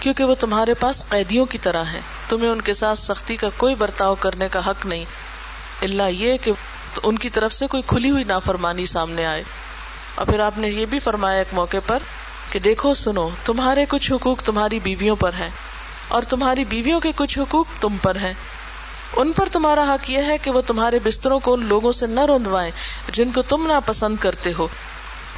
کیونکہ 0.00 0.24
وہ 0.24 0.34
تمہارے 0.34 0.74
پاس 0.74 1.02
قیدیوں 1.08 1.46
کی 1.46 1.58
طرح 1.58 1.82
ہیں۔ 1.82 2.00
تمہیں 2.28 2.50
ان 2.50 2.60
کے 2.60 2.74
ساتھ 2.74 2.98
سختی 2.98 3.36
کا 3.36 3.48
کوئی 3.56 3.74
برتاؤ 3.74 4.14
کرنے 4.14 4.48
کا 4.50 4.66
حق 4.66 4.86
نہیں۔ 4.86 5.04
اللہ 5.82 6.02
یہ 6.02 6.36
کہ 6.36 6.52
ان 7.02 7.18
کی 7.18 7.30
طرف 7.30 7.52
سے 7.52 7.66
کوئی 7.66 7.82
کھلی 7.86 8.10
ہوئی 8.10 8.24
نافرمانی 8.24 8.86
سامنے 8.86 9.26
آئے۔ 9.26 9.42
اور 10.14 10.26
پھر 10.26 10.40
آپ 10.40 10.58
نے 10.58 10.68
یہ 10.68 10.86
بھی 10.86 10.98
فرمایا 10.98 11.38
ایک 11.38 11.54
موقع 11.54 11.76
پر 11.86 11.98
کہ 12.50 12.58
دیکھو، 12.58 12.94
سنو، 12.94 13.28
تمہارے 13.44 13.84
کچھ 13.88 14.12
حقوق 14.12 14.42
تمہاری 14.42 14.78
بیویوں 14.78 15.16
پر 15.16 15.30
ہیں۔ 15.38 15.50
اور 16.08 16.22
تمہاری 16.22 16.64
بیویوں 16.64 17.00
کے 17.00 17.12
کچھ 17.16 17.38
حقوق 17.38 17.66
تم 17.80 17.96
پر 18.02 18.16
ہیں۔ 18.16 18.32
ان 19.16 19.32
پر 19.32 19.48
تمہارا 19.52 19.82
حق 19.82 20.10
یہ 20.10 20.18
ہے 20.18 20.38
کہ 20.38 20.50
وہ 20.50 20.60
تمہارے 20.60 20.98
بستروں 21.04 21.38
کو 21.38 21.54
ان 21.54 21.66
لوگوں 21.66 21.92
سے 21.92 22.06
نہ 22.06 22.20
روندوائیں 22.20 22.70
جن 23.12 23.30
کو 23.32 23.42
تم 23.42 23.66
نہ 23.66 23.72
پسند 23.86 24.16
کرتے 24.20 24.52
ہو۔ 24.58 24.68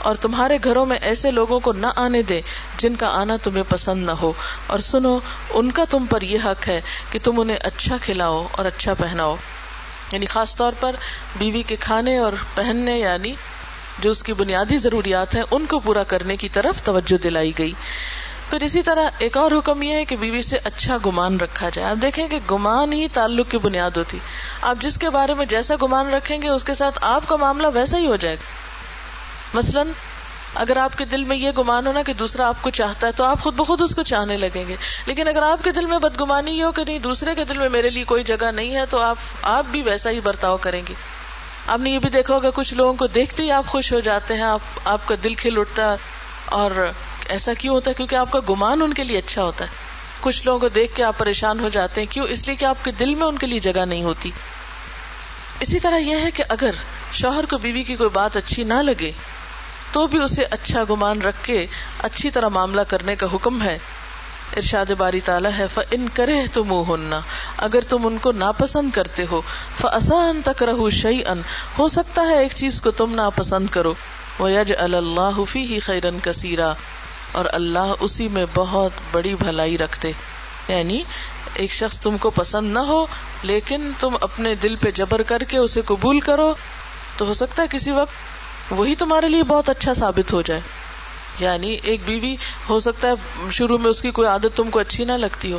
اور 0.03 0.15
تمہارے 0.15 0.59
گھروں 0.65 0.87
میں 0.87 0.99
ایسے 1.03 1.31
لوگوں 1.31 1.61
کو 1.61 1.73
نہ 1.73 1.87
آنے 1.97 2.23
دے 2.23 2.41
جن 2.79 2.97
کا 2.97 3.09
آنا 3.09 3.37
تمہیں 3.43 3.62
پسند 3.69 4.05
نہ 4.05 4.11
ہو۔ 4.11 4.33
اور 4.67 4.79
سنو، 4.79 5.19
ان 5.51 5.71
کا 5.71 5.85
تم 5.91 6.07
پر 6.11 6.23
یہ 6.23 6.38
حق 6.45 6.69
ہے 6.69 6.81
کہ 7.11 7.19
تم 7.25 7.41
انہیں 7.41 7.57
اچھا 7.65 7.97
کھلاؤ 8.03 8.47
اور 8.53 8.65
اچھا 8.65 8.95
پہناؤ۔ 8.95 9.37
یعنی 10.12 10.27
خاص 10.27 10.57
طور 10.57 10.73
پر 10.81 10.97
بیوی 11.38 11.62
کے 11.62 11.77
کھانے 11.77 12.19
اور 12.19 12.33
پہننے 12.55 12.99
یعنی 12.99 13.35
جو 13.99 14.11
اس 14.11 14.23
کی 14.23 14.33
بنیادی 14.33 14.77
ضروریات 14.77 15.35
ہیں، 15.35 15.43
ان 15.51 15.67
کو 15.67 15.79
پورا 15.79 16.03
کرنے 16.03 16.37
کی 16.37 16.49
طرف 16.49 16.85
توجہ 16.85 17.23
دلائی 17.23 17.53
گئی۔ 17.59 17.73
پھر 18.51 18.62
اسی 18.62 18.83
طرح 18.83 19.11
ایک 19.19 19.37
اور 19.37 19.51
حکم 19.53 19.83
یہ 19.83 19.95
ہے 19.95 20.05
کہ 20.05 20.17
بیوی 20.17 20.43
سے 20.43 20.59
اچھا 20.65 20.97
گمان 21.07 21.41
رکھا 21.41 21.69
جائے۔ 21.69 21.88
آپ 21.88 22.03
دیکھیں 22.03 22.29
کہ 22.29 22.38
گمان 22.51 22.93
ہی 22.93 23.09
تعلق 23.09 23.51
کی 23.51 23.59
بنیاد 23.59 23.91
ہوتی۔ 23.97 24.19
آپ 24.62 24.77
جس 24.81 24.99
کے 24.99 25.11
بارے 25.11 25.35
میں 25.35 25.47
جیسا 25.47 25.75
گمان 25.83 26.15
رکھیں 26.15 26.43
گے، 26.43 26.49
اس 26.49 26.65
کے 26.65 26.75
ساتھ 26.75 26.99
آپ 27.03 27.27
کا 27.27 27.37
معاملہ 27.37 27.67
ویسا 27.75 27.99
ہی 27.99 28.07
ہو 28.07 28.17
جائے 28.17 28.35
گا۔ 28.35 28.72
مثلاً 29.55 29.88
اگر 30.55 30.77
آپ 30.77 30.99
کے 30.99 31.05
دل 31.05 31.25
میں 31.25 31.37
یہ 31.37 31.51
گمان 31.51 31.87
ہونا 31.87 32.03
کہ 32.03 32.12
دوسرا 32.12 32.49
آپ 32.49 32.57
کو 32.61 32.71
چاہتا 32.71 33.07
ہے 33.07 33.12
تو 33.12 33.25
آپ 33.25 33.41
خود 33.41 33.55
بخود 33.55 33.81
اس 33.81 33.95
کو 33.95 34.03
چاہنے 34.03 34.37
لگیں 34.37 34.65
گے۔ 34.69 34.77
لیکن 35.07 35.29
اگر 35.29 35.43
آپ 35.43 35.65
کے 35.65 35.73
دل 35.73 35.87
میں 35.87 35.99
بدگمانی 35.99 36.62
ہو 36.62 36.73
کہ 36.73 36.85
نہیں، 36.87 36.99
دوسرے 36.99 37.35
کے 37.35 37.45
دل 37.45 37.59
میں 37.59 37.69
میرے 37.69 37.91
لیے 37.91 38.05
کوئی 38.05 38.25
جگہ 38.25 38.51
نہیں 38.51 38.75
ہے 38.75 38.87
تو 38.87 39.01
آپ 39.01 39.17
آپ 39.43 39.65
بھی 39.71 39.83
ویسا 39.83 40.11
ہی 40.11 40.21
برتاؤ 40.21 40.57
کریں 40.57 40.83
گے۔ 40.88 40.95
آپ 41.67 41.79
نے 41.79 41.91
یہ 41.91 41.99
بھی 41.99 42.11
دیکھا 42.11 42.35
ہوگا، 42.35 42.51
کچھ 42.55 42.75
لوگوں 42.75 42.95
کو 42.95 43.07
دیکھتے 43.07 43.43
ہی 43.43 43.51
آپ 43.51 43.67
خوش 43.67 43.93
ہو 43.93 44.01
جاتے 44.01 44.35
ہیں، 44.35 44.43
آپ 44.43 44.61
آپ 44.85 45.09
کا 45.09 45.15
دل 45.25 45.35
کھل 45.35 45.59
اٹھتا 45.59 45.91
ہے۔ 45.91 45.97
اور 46.45 46.91
ایسا 47.29 47.55
کیوں 47.55 47.75
ہوتا 47.75 47.91
ہے؟ 47.91 47.95
کیونکہ 47.95 48.17
آپ 48.17 48.33
کا 48.33 48.38
گمان 48.49 48.83
ان 48.83 48.95
کے 48.95 49.05
لیے 49.05 49.19
اچھا 49.19 49.43
ہوتا 49.43 49.65
ہے۔ 49.65 49.71
کچھ 50.21 50.43
لوگوں 50.45 50.59
کو 50.59 50.69
دیکھ 50.69 50.97
کے 50.97 51.05
آپ 51.05 51.19
پریشان 51.19 51.61
ہو 51.61 51.69
جاتے 51.69 52.01
ہیں، 52.01 52.12
کیوں؟ 52.12 52.27
اس 52.27 52.47
لیے 52.47 52.57
کہ 52.57 52.65
آپ 52.65 52.85
کے 52.85 52.91
دل 52.91 53.15
میں 53.15 53.27
ان 53.27 53.38
کے 53.38 53.47
لیے 53.47 53.61
جگہ 53.61 53.85
نہیں 53.85 54.03
ہوتی۔ 54.03 54.31
اسی 55.61 55.81
طرح 55.81 55.97
یہ 55.97 56.17
ہے 56.17 56.31
کہ 56.31 56.45
اگر 56.49 56.71
شوہر 57.12 57.45
کو 57.47 57.59
بیوی 57.59 57.83
کی 57.83 57.97
کوئی 57.97 58.11
بات 58.11 58.37
اچھی 58.37 58.62
نہ 58.62 58.75
لگے 58.75 59.12
تو 59.92 60.07
بھی 60.07 60.18
اسے 60.18 60.44
اچھا 60.44 60.83
گمان 60.90 61.22
رکھ 61.22 61.37
کے 61.42 61.66
اچھی 61.98 62.31
طرح 62.31 62.48
معاملہ 62.48 62.81
کرنے 62.81 63.16
کا 63.16 63.26
حکم 63.35 63.62
ہے۔ 63.62 63.78
ارشاد 64.57 64.90
باری 64.90 65.20
تعالیٰ 65.20 65.50
ہے 65.59 65.66
ان 65.90 66.09
کرے 66.14 66.46
تم 66.55 66.83
ہننا 66.88 67.20
اگر 67.57 67.81
تم 67.88 68.07
ان 68.07 68.18
کو 68.18 68.33
ناپسند 68.33 68.90
کرتے 68.90 69.24
ہو 69.31 69.42
فسان 69.81 70.40
تک 70.44 70.62
رہو 70.62 70.90
شعی 70.90 71.20
ان 71.26 71.40
ہو 71.78 71.88
سکتا 71.88 72.22
ہے 72.22 72.38
ایک 72.38 72.52
چیز 72.55 72.81
کو 72.81 72.90
تم 72.90 73.14
ناپسند 73.14 73.66
کرو۔ 73.66 73.94
وہ 74.38 74.52
یج 74.52 74.72
اللہ 74.78 75.44
فی 75.48 75.66
ہی 75.66 75.78
خیرن 75.78 76.18
کثیرا 76.22 76.72
اور 77.33 77.44
اللہ 77.52 77.92
اسی 78.00 78.28
میں 78.28 78.46
بہت 78.55 78.90
بڑی 79.12 79.35
بھلائی 79.35 79.78
رکھتے۔ 79.78 80.12
یعنی 80.68 81.02
ایک 81.55 81.72
شخص 81.72 81.98
تم 81.98 82.18
کو 82.18 82.31
پسند 82.31 82.72
نہ 82.72 82.78
ہو، 82.78 83.07
لیکن 83.42 83.90
تم 84.00 84.16
اپنے 84.20 84.55
دل 84.55 84.76
پہ 84.76 84.90
جبر 84.90 85.22
کر 85.22 85.42
کے 85.42 85.59
اسے 85.59 85.81
قبول 85.81 86.20
کرو، 86.20 86.55
تو 87.16 87.24
ہو 87.24 87.35
سکتا 87.35 87.62
ہے 87.62 87.66
کسی 87.70 87.90
وقت 87.90 88.32
وہی 88.77 88.95
تمہارے 88.95 89.29
لیے 89.29 89.43
بہت 89.43 89.69
اچھا 89.69 89.95
ثابت 89.95 90.33
ہو 90.33 90.43
جائے۔ 90.43 90.61
یعنی 91.39 91.79
ایک 91.83 92.01
بیوی 92.07 92.37
ہو 92.69 92.81
سکتا 92.81 93.09
ہے 93.09 93.13
شروع 93.51 93.79
میں 93.79 93.91
اس 93.91 94.03
کی 94.03 94.11
کوئی 94.11 94.29
عادت 94.29 94.57
تم 94.57 94.71
کو 94.71 94.79
اچھی 94.79 95.05
نہ 95.05 95.13
لگتی 95.13 95.53
ہو۔ 95.53 95.59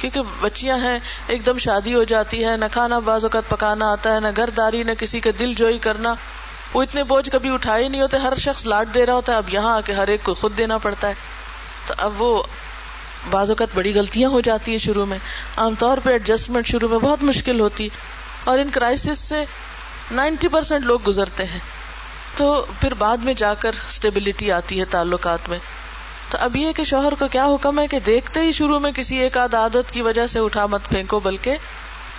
کیونکہ 0.00 0.20
بچیاں 0.40 0.76
ہیں، 0.76 0.98
ایک 1.26 1.46
دم 1.46 1.58
شادی 1.58 1.94
ہو 1.94 2.04
جاتی 2.04 2.44
ہے، 2.44 2.56
نہ 2.56 2.64
کھانا 2.72 2.98
بعض 2.98 3.24
اوقات 3.24 3.48
پکانا 3.48 3.92
آتا 3.92 4.14
ہے، 4.14 4.20
نہ 4.20 4.26
گھر 4.36 4.50
داری، 4.50 4.82
نہ 4.82 4.90
کسی 4.98 5.20
کے 5.20 5.32
دل 5.32 5.54
جوئی 5.54 5.78
کرنا۔ 5.78 6.14
وہ 6.74 6.82
اتنے 6.82 7.04
بوجھ 7.04 7.30
کبھی 7.30 7.54
اٹھائے 7.54 7.88
نہیں 7.88 8.00
ہوتے، 8.00 8.16
ہر 8.16 8.32
شخص 8.38 8.66
لاٹ 8.66 8.88
دے 8.94 9.06
رہا 9.06 9.14
ہوتا 9.14 9.32
ہے۔ 9.32 9.36
اب 9.36 9.50
یہاں 9.50 9.76
آ 9.76 9.80
کے 9.80 9.92
ہر 9.92 10.08
ایک 10.08 10.20
کو 10.22 10.34
خود 10.34 10.58
دینا 10.58 10.78
پڑتا 10.78 11.08
ہے۔ 11.08 11.14
تو 11.86 11.94
اب 11.98 12.22
وہ 12.22 12.42
بعض 13.30 13.50
اوقات 13.50 13.68
بڑی 13.74 13.94
غلطیاں 13.94 14.30
ہو 14.30 14.40
جاتی 14.40 14.70
ہیں 14.70 14.78
شروع 14.78 15.06
میں۔ 15.06 15.18
عام 15.56 15.74
طور 15.78 15.98
پہ 16.04 16.10
ایڈجسٹمنٹ 16.10 16.66
شروع 16.66 16.88
میں 16.88 16.98
بہت 16.98 17.22
مشکل 17.22 17.60
ہوتی۔ 17.60 17.88
اور 18.44 18.58
ان 18.58 18.70
کرائسس 18.70 19.18
سے 19.18 19.44
نائنٹی 20.10 20.48
پرسینٹ 20.48 20.84
لوگ 20.84 21.00
گزرتے 21.06 21.44
ہیں۔ 21.44 21.79
تو 22.36 22.66
پھر 22.80 22.94
بعد 22.94 23.16
میں 23.16 23.34
جا 23.34 23.54
کر 23.54 23.70
اسٹیبلٹی 23.88 24.52
آتی 24.52 24.80
ہے 24.80 24.84
تعلقات 24.84 25.48
میں۔ 25.48 25.58
تو 26.30 26.38
اب 26.40 26.56
یہ 26.56 26.72
کہ 26.72 26.84
شوہر 26.84 27.12
کو 27.18 27.28
کیا 27.28 27.46
حکم 27.46 27.80
ہے 27.80 27.86
کہ 27.86 27.98
دیکھتے 27.98 28.40
ہی 28.40 28.52
شروع 28.52 28.78
میں 28.78 28.92
کسی 28.92 29.16
ایک 29.16 29.36
آدھ 29.36 29.54
عادت 29.54 29.92
کی 29.92 30.02
وجہ 30.02 30.26
سے 30.26 30.38
اٹھا 30.38 30.66
مت 30.66 30.88
پھینکو، 30.88 31.20
بلکہ 31.20 31.56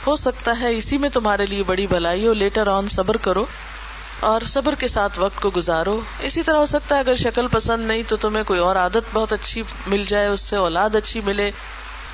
ہو 0.07 0.15
سکتا 0.15 0.51
ہے 0.59 0.77
اسی 0.77 0.97
میں 0.97 1.09
تمہارے 1.09 1.45
لیے 1.45 1.63
بڑی 1.63 1.87
بھلائی 1.87 2.27
ہو 2.27 2.33
لیٹر 2.33 2.67
آن 2.67 2.89
صبر 2.89 3.17
کرو 3.17 3.45
اور 4.19 4.41
صبر 4.41 4.75
کے 4.75 4.87
ساتھ 4.87 5.19
وقت 5.19 5.41
کو 5.41 5.51
گزارو۔ 5.55 6.01
اسی 6.19 6.43
طرح 6.43 6.57
ہو 6.57 6.65
سکتا 6.65 6.95
ہے 6.95 6.99
اگر 6.99 7.15
شکل 7.15 7.47
پسند 7.47 7.87
نہیں 7.87 8.03
تو 8.07 8.15
تمہیں 8.15 8.43
کوئی 8.43 8.59
اور 8.59 8.75
عادت 8.75 9.13
بہت 9.13 9.33
اچھی 9.33 9.63
مل 9.87 10.03
جائے، 10.07 10.27
اس 10.27 10.41
سے 10.41 10.55
اولاد 10.55 10.95
اچھی 10.95 11.21
ملے، 11.21 11.51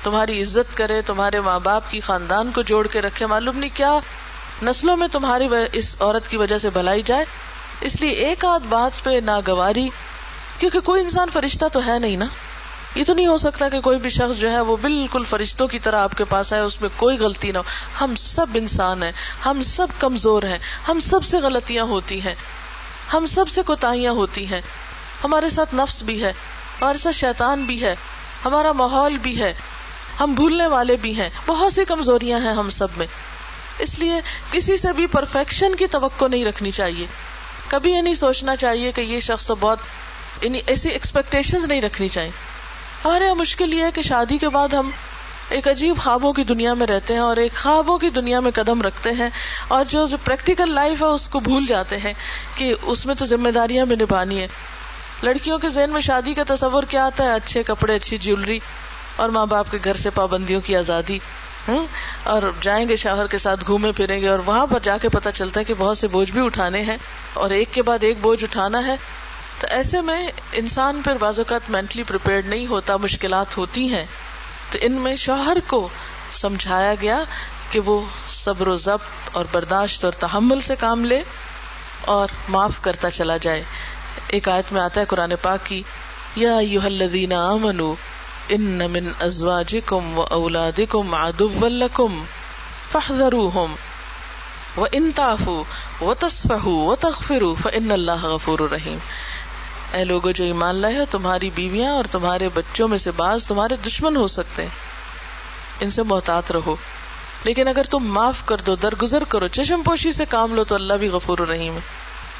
تمہاری 0.02 0.42
عزت 0.42 0.76
کرے، 0.76 1.00
تمہارے 1.00 1.40
ماں 1.40 1.60
باپ 1.60 1.90
کی 1.90 2.00
خاندان 2.00 2.50
کو 2.54 2.62
جوڑ 2.62 2.86
کے 2.86 3.00
رکھے۔ 3.00 3.26
معلوم 3.26 3.58
نہیں 3.58 3.76
کیا 3.76 3.98
نسلوں 4.62 4.96
میں 4.96 5.08
تمہاری 5.08 5.48
اس 5.72 5.96
عورت 6.00 6.30
کی 6.30 6.36
وجہ 6.36 6.58
سے 6.58 6.70
بھلائی 6.70 7.02
جائے۔ 7.02 7.24
اس 7.80 8.00
لیے 8.00 8.10
ایک 8.10 8.44
آدھ 8.44 8.66
بات 8.68 9.04
پہ 9.04 9.20
ناگواری، 9.24 9.88
کیونکہ 10.58 10.80
کوئی 10.80 11.02
انسان 11.02 11.28
فرشتہ 11.32 11.64
تو 11.72 11.86
ہے 11.86 11.98
نہیں 11.98 12.16
نا؟ 12.16 12.24
یہ 12.94 13.04
تو 13.04 13.14
نہیں 13.14 13.26
ہو 13.26 13.38
سکتا 13.38 13.68
کہ 13.68 13.80
کوئی 13.80 13.98
بھی 13.98 14.10
شخص 14.10 14.40
جو 14.40 14.50
ہے 14.50 14.60
وہ 14.60 14.76
بالکل 14.76 15.24
فرشتوں 15.24 15.68
کی 15.68 15.78
طرح 15.78 15.96
آپ 15.96 16.14
کے 16.16 16.24
پاس 16.24 16.52
آئے، 16.52 16.62
اس 16.62 16.80
میں 16.80 16.88
کوئی 16.96 17.18
غلطی 17.18 17.52
نہ 17.52 17.58
ہو۔ 17.58 17.62
ہم 18.00 18.14
سب 18.16 18.46
انسان 18.54 19.02
ہیں، 19.02 19.12
ہم 19.46 19.62
سب 19.62 19.86
کمزور 19.98 20.42
ہیں، 20.42 20.58
ہم 20.88 21.00
سب 21.00 21.24
سے 21.24 21.38
غلطیاں 21.38 21.84
ہوتی 21.84 22.20
ہیں، 22.20 22.34
ہم 23.12 23.26
سب 23.26 23.48
سے 23.48 23.62
کوتاہیاں 23.62 24.12
ہوتی 24.12 24.46
ہیں۔ 24.46 24.60
ہمارے 25.24 25.50
ساتھ 25.50 25.74
نفس 25.74 26.02
بھی 26.02 26.24
ہے، 26.24 26.30
ہمارے 26.80 26.98
ساتھ 26.98 27.16
شیطان 27.16 27.64
بھی 27.64 27.84
ہے، 27.84 27.94
ہمارا 28.44 28.72
ماحول 28.72 29.18
بھی 29.18 29.42
ہے، 29.42 29.52
ہم 30.20 30.34
بھولنے 30.34 30.66
والے 30.66 30.96
بھی 30.96 31.20
ہیں۔ 31.20 31.28
بہت 31.46 31.72
سی 31.72 31.84
کمزوریاں 31.84 32.40
ہیں 32.40 32.52
ہم 32.52 32.70
سب 32.70 32.88
میں۔ 32.96 33.06
اس 33.78 33.98
لیے 33.98 34.14
کسی 34.50 34.76
سے 34.76 34.92
بھی 34.92 35.06
پرفیکشن 35.06 35.74
کی 35.74 35.86
توقع 35.86 36.24
نہیں 36.24 36.44
رکھنی 36.44 36.70
چاہیے۔ 36.70 37.06
کبھی 37.68 37.92
یہ 37.92 38.00
نہیں 38.00 38.14
سوچنا 38.14 38.56
چاہیے 38.56 38.92
کہ 38.92 39.00
یہ 39.00 39.20
شخص 39.20 39.46
تو 39.46 39.54
بہت 39.54 39.78
یعنی 40.42 40.60
ایسی 40.66 40.88
ایکسپیکٹیشن 40.88 41.58
نہیں 41.68 41.82
رکھنی 41.82 42.08
چاہیے۔ 42.08 42.30
ہمارے 43.04 43.24
یہاں 43.24 43.34
مشکل 43.34 43.74
یہ 43.74 43.84
ہے 43.84 43.90
کہ 43.90 44.02
شادی 44.02 44.38
کے 44.38 44.48
بعد 44.48 44.68
ہم 44.68 44.90
ایک 45.48 45.68
عجیب 45.68 45.96
خوابوں 45.98 46.32
کی 46.32 46.44
دنیا 46.44 46.74
میں 46.74 46.86
رہتے 46.86 47.14
ہیں 47.14 47.20
اور 47.20 47.36
ایک 47.36 47.52
خوابوں 47.54 47.98
کی 47.98 48.10
دنیا 48.10 48.40
میں 48.40 48.50
قدم 48.54 48.82
رکھتے 48.82 49.10
ہیں 49.10 49.30
اور 49.68 49.84
جو 49.88 50.06
جو 50.06 50.16
پریکٹیکل 50.24 50.74
لائف 50.74 51.02
ہے 51.02 51.06
اس 51.06 51.28
کو 51.28 51.40
بھول 51.40 51.66
جاتے 51.66 51.96
ہیں 51.96 52.12
کہ 52.54 52.74
اس 52.82 53.06
میں 53.06 53.14
تو 53.14 53.24
ذمہ 53.24 53.48
داریاں 53.48 53.86
بھی 53.86 53.96
نبھانی 53.96 54.40
ہے 54.40 54.48
لڑکیوں 55.22 55.58
کے 55.58 55.68
ذہن 55.68 55.90
میں 55.90 56.00
شادی 56.00 56.34
کا 56.34 56.42
تصور 56.48 56.82
کیا 56.82 57.06
آتا 57.06 57.24
ہے؟ 57.24 57.34
اچھے 57.34 57.62
کپڑے، 57.62 57.94
اچھی 57.94 58.18
جیولری 58.18 58.58
اور 59.16 59.28
ماں 59.28 59.46
باپ 59.46 59.70
کے 59.70 59.78
گھر 59.84 59.94
سے 59.94 60.10
پابندیوں 60.10 60.60
کی 60.60 60.76
آزادی۔ 60.76 61.18
اور 62.24 62.42
جائیں 62.60 62.88
گے 62.88 62.96
شوہر 62.96 63.26
کے 63.26 63.38
ساتھ 63.38 63.64
گھومے 63.66 63.92
پھریں 63.92 64.20
گے، 64.20 64.28
اور 64.28 64.38
وہاں 64.46 64.66
پر 64.66 64.78
جا 64.82 64.96
کے 64.98 65.08
پتا 65.08 65.32
چلتا 65.32 65.60
ہے 65.60 65.64
کہ 65.64 65.74
بہت 65.78 65.98
سے 65.98 66.08
بوجھ 66.08 66.30
بھی 66.30 66.44
اٹھانے 66.44 66.82
ہیں، 66.82 66.96
اور 67.34 67.50
ایک 67.50 67.72
کے 67.72 67.82
بعد 67.82 68.02
ایک 68.02 68.16
بوجھ 68.20 68.42
اٹھانا 68.44 68.86
ہے۔ 68.86 68.96
تو 69.60 69.66
ایسے 69.70 70.00
میں 70.00 70.20
انسان 70.52 71.00
پھر 71.04 71.16
بعض 71.20 71.38
اوقات 71.38 71.70
مینٹلی 71.70 72.02
نہیں 72.46 72.66
ہوتا، 72.66 72.96
مشکلات 72.96 73.56
ہوتی 73.56 73.88
ہیں۔ 73.88 74.04
تو 74.72 74.78
ان 74.82 74.92
میں 74.92 75.14
شوہر 75.16 75.58
کو 75.66 75.88
سمجھایا 76.32 76.94
گیا 77.00 77.22
کہ 77.70 77.80
وہ 77.80 78.00
صبر 78.28 78.68
و 78.68 78.76
ضبط 78.76 79.36
اور 79.36 79.44
برداشت 79.52 80.04
اور 80.04 80.12
تحمل 80.12 80.60
سے 80.60 80.74
کام 80.80 81.04
لے 81.04 81.20
اور 82.06 82.28
معاف 82.48 82.80
کرتا 82.80 83.10
چلا 83.10 83.36
جائے۔ 83.36 83.62
ایک 84.28 84.48
آیت 84.48 84.72
میں 84.72 84.80
آتا 84.80 85.00
ہے 85.00 85.06
قرآن 85.06 85.32
پاک 85.42 85.66
کی، 85.66 85.82
یا 86.36 86.56
آمنو 87.38 87.94
ان 88.48 88.82
من 88.90 89.10
ازواجکم 89.20 90.18
و 90.18 90.22
اولادکم 90.22 91.14
عدو 91.14 91.68
لکم 91.68 92.24
فاحذروہم 92.92 93.74
و 94.80 94.86
ان 94.92 95.10
تعفو 95.14 95.64
و 96.00 96.14
تصفحو 96.14 96.70
و 96.70 96.96
تغفرو 96.96 97.54
فان 97.54 97.90
اللہ 97.90 98.24
غفور 98.24 98.58
رحیم. 98.58 98.98
اے 99.92 100.04
لوگو، 100.04 100.30
جو 100.30 100.44
ایمان 100.44 100.74
لائے 100.74 100.98
ہو، 100.98 101.04
تمہاری 101.10 101.50
بیویاں 101.50 101.92
اور 101.92 102.04
تمہارے 102.12 102.48
بچوں 102.54 102.88
میں 102.88 102.98
سے 102.98 103.10
بعض 103.10 103.44
تمہارے 103.44 103.76
دشمن 103.86 104.16
ہو 104.16 104.28
سکتے 104.28 104.62
ہیں۔ 104.62 104.70
ان 105.80 105.90
سے 105.90 106.02
محتاط 106.02 106.52
رہو۔ 106.52 106.76
لیکن 107.44 107.68
اگر 107.68 107.82
تم 107.82 107.98
معاف 107.98 108.44
کر 108.44 108.56
دو، 108.56 108.76
درگزر 108.76 109.24
کرو، 109.24 109.48
چشم 109.48 109.82
پوشی 109.82 110.12
سے 110.12 110.24
کام 110.24 110.54
لو، 110.54 110.64
تو 110.64 110.74
اللہ 110.74 110.94
بھی 110.94 111.08
غفور 111.08 111.38
رحیم 111.38 111.74
ہے۔ 111.74 111.80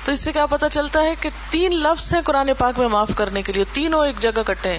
تو 0.04 0.12
اس 0.12 0.20
سے 0.20 0.32
کیا 0.32 0.46
پتا 0.46 0.68
چلتا 0.68 1.02
ہے 1.02 1.14
کہ 1.20 1.30
تین 1.50 1.72
لفظ 1.72 2.14
ہیں 2.14 2.22
قرآن 2.22 2.50
پاک 2.58 2.78
میں 2.78 2.88
معاف 2.88 3.10
کرنے 3.16 3.42
کے 3.42 3.52
لیے، 3.52 3.64
تینوں 3.72 4.06
ایک 4.06 4.16
جگہ 4.20 4.42
کٹے 4.46 4.72
ہیں۔ 4.72 4.78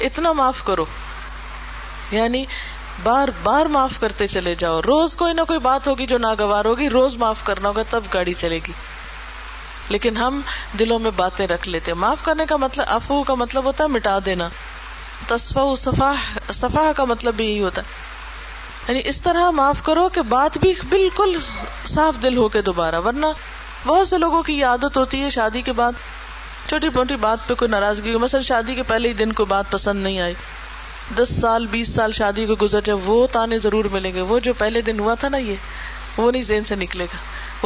اتنا 0.00 0.32
معاف 0.32 0.64
کرو۔ 0.64 0.84
یعنی 2.10 2.44
بار 3.02 3.28
بار 3.42 3.66
معاف 3.66 4.00
کرتے 4.00 4.26
چلے 4.26 4.54
جاؤ۔ 4.54 4.80
روز 4.80 5.16
کوئی 5.16 5.32
نہ 5.32 5.40
کوئی 5.46 5.58
بات 5.58 5.86
ہوگی 5.86 6.06
جو 6.06 6.18
ناگوار 6.18 6.64
ہوگی، 6.64 6.88
روز 6.88 7.16
معاف 7.16 7.44
کرنا 7.44 7.68
ہوگا، 7.68 7.82
تب 7.90 8.00
گاڑی 8.14 8.34
چلے 8.34 8.56
گی۔ 8.56 8.72
لیکن 9.88 10.16
ہم 10.16 10.40
دلوں 10.78 10.98
میں 10.98 11.10
باتیں 11.16 11.46
رکھ 11.46 11.68
لیتے 11.68 11.94
معاف 11.94 12.16
کرنے 12.22 12.46
کا 12.46 12.56
مطلب 12.56 12.84
افو 12.88 13.22
کا 13.22 13.34
مطلب 13.34 13.64
ہوتا 13.64 13.84
ہے 13.84 13.88
مٹا 13.88 14.18
دینا۔ 14.26 14.48
صفا 16.52 16.92
کا 16.96 17.04
مطلب 17.04 17.34
بھی 17.34 17.46
یہی 17.46 17.62
ہوتا 17.62 17.82
ہے۔ 17.82 17.86
یعنی 18.88 19.08
اس 19.08 19.20
طرح 19.20 19.50
معاف 19.50 19.82
کرو 19.82 20.08
کہ 20.08 20.22
بات 20.22 20.58
بھی 20.58 20.74
بالکل 20.88 21.36
صاف 21.86 22.22
دل 22.22 22.36
ہو 22.36 22.48
کے 22.48 22.62
دوبارہ، 22.62 23.00
ورنہ 23.00 23.26
بہت 23.86 24.08
سے 24.08 24.18
لوگوں 24.18 24.42
کی 24.42 24.52
یہ 24.52 24.66
عادت 24.66 24.96
ہوتی 24.96 25.22
ہے 25.22 25.30
شادی 25.30 25.60
کے 25.60 25.72
بعد۔ 25.72 25.92
چھوٹی 26.68 26.88
موٹی 26.88 27.16
بات 27.16 27.38
پہ 27.46 27.54
کوئی 27.54 27.70
ناراضگی 27.70 28.16
مثلا 28.16 28.40
شادی 28.40 28.74
کے 28.74 28.82
پہلے 28.82 29.08
ہی 29.08 29.14
دن 29.14 29.32
کو 29.32 29.44
بات 29.44 29.70
پسند 29.70 30.02
نہیں 30.02 30.20
آئی۔ 30.20 30.34
دس 31.18 31.40
سال، 31.40 31.66
بیس 31.66 31.94
سال 31.94 32.12
شادی 32.12 32.46
کو 32.46 32.54
گزر 32.62 32.80
جائے، 32.80 32.98
وہ 33.04 33.26
تانے 33.32 33.58
ضرور 33.58 33.84
ملیں 33.84 34.12
گے۔ 34.12 34.20
وہ 34.20 34.40
جو 34.40 34.52
پہلے 34.52 34.80
دن 34.80 35.00
ہوا 35.00 35.14
تھا 35.14 35.28
نا 35.28 35.36
یہ، 35.36 35.54
وہ 36.16 36.32
نہیں 36.32 36.42
زین 36.42 36.64
سے 36.64 36.74
نکلے 36.74 37.04
گا۔ 37.04 37.16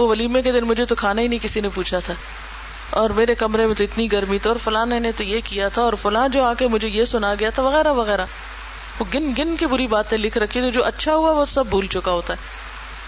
وہ 0.00 0.08
ولیمے 0.08 0.42
کے 0.42 0.52
دن 0.52 0.64
مجھے 0.64 0.84
تو 0.84 0.94
کھانا 0.94 1.22
ہی 1.22 1.28
نہیں 1.28 1.38
کسی 1.42 1.60
نے 1.60 1.68
پوچھا 1.68 1.98
تھا۔ 1.98 2.14
اور 2.90 3.10
میرے 3.10 3.34
کمرے 3.34 3.66
میں 3.66 3.74
تو 3.74 3.84
اتنی 3.84 4.12
گرمی 4.12 4.38
تھی 4.38 4.48
اور 4.50 4.56
فلاں 4.64 4.86
نے 4.86 5.12
تو 5.12 5.24
یہ 5.24 5.40
کیا 5.44 5.68
تھا 5.68 5.82
اور 5.82 5.92
فلاں 6.02 6.28
جو 6.28 6.44
آ 6.44 6.54
کے 6.54 6.66
مجھے 6.66 6.88
یہ 6.88 7.04
سنا 7.04 7.34
گیا 7.40 7.50
تھا، 7.50 7.62
وغیرہ 7.62 7.92
وغیرہ۔ 7.92 8.24
وہ 8.98 9.04
گن 9.14 9.32
گن 9.38 9.56
کے 9.56 9.66
بری 9.66 9.86
باتیں 9.86 10.18
لکھ 10.18 10.38
رکھی 10.38 10.60
تھی۔ 10.60 10.70
جو 10.70 10.84
اچھا 10.84 11.14
ہوا 11.14 11.30
وہ 11.30 11.46
سب 11.46 11.66
بھول 11.66 11.86
چکا 11.86 12.10
ہوتا 12.10 12.32
ہے۔ 12.32 12.38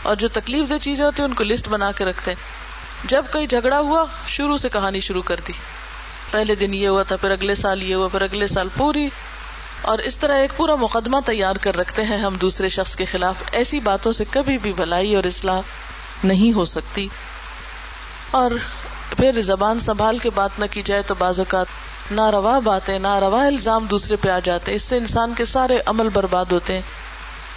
اور 0.03 0.16
جو 0.16 0.28
تکلیف 0.28 0.70
دہ 0.70 0.74
چیزیں 0.82 1.05
ہوتی 1.05 1.22
ہیں، 1.22 1.28
ان 1.28 1.34
کو 1.34 1.45
لسٹ 1.45 1.68
بنا 1.68 1.93
کے 1.93 2.05
رکھتے 2.05 2.30
ہیں۔ 2.30 2.68
جب 3.09 3.24
کہیں 3.32 3.47
جھگڑا 3.47 3.80
ہوا، 3.80 4.05
شروع 4.28 4.57
سے 4.57 4.68
کہانی 4.68 5.01
شروع 5.01 5.22
کر 5.22 5.41
دی۔ 5.49 5.53
پہلے 6.31 6.55
دن 6.55 6.74
یہ 6.74 6.89
ہوا 6.89 7.03
تھا، 7.03 7.16
پھر 7.16 7.31
اگلے 7.31 7.55
سال 7.55 7.83
یہ 7.83 7.95
ہوا، 7.95 8.09
پھر 8.09 8.22
اگلے 8.22 8.47
سال 8.47 8.68
پوری۔ 8.76 9.09
اور 9.83 9.99
اس 9.99 10.16
طرح 10.16 10.39
ایک 10.39 10.53
پورا 10.57 10.74
مقدمہ 10.74 11.16
تیار 11.26 11.57
کر 11.57 11.76
رکھتے 11.76 12.05
ہیں 12.05 12.18
ہم 12.18 12.35
دوسرے 12.35 12.68
شخص 12.68 12.97
کے 12.97 13.05
خلاف۔ 13.05 13.35
ایسی 13.53 13.81
باتوں 13.81 14.12
سے 14.12 14.24
کبھی 14.31 14.59
بھی 14.59 14.72
بھلائی 14.72 15.16
اور 15.16 15.24
اصلاح 15.24 15.61
نہیں 16.24 16.53
ہو 16.53 16.64
سکتی۔ 16.64 17.09
اور 18.31 18.51
پھر 19.16 19.41
زبان 19.41 19.81
سنبھال 19.81 20.18
کے 20.18 20.31
بات 20.31 20.51
نہ 20.59 20.64
کی 20.70 20.83
جائے 20.83 21.03
تو 21.03 21.14
بعض 21.18 21.39
اوقات 21.41 21.66
نہ 22.11 22.20
روا 22.20 22.59
باتیں 22.59 22.99
نہ 22.99 23.18
روا 23.18 23.47
الزام 23.47 23.87
دوسرے 23.87 24.16
پہ 24.16 24.29
آ 24.29 24.39
جاتے 24.39 24.74
اس 24.74 24.83
سے 24.83 24.97
انسان 24.97 25.35
کے 25.37 25.45
سارے 25.45 25.79
عمل 25.87 26.09
برباد 26.09 26.45
ہوتے 26.51 26.74
ہیں 26.74 26.83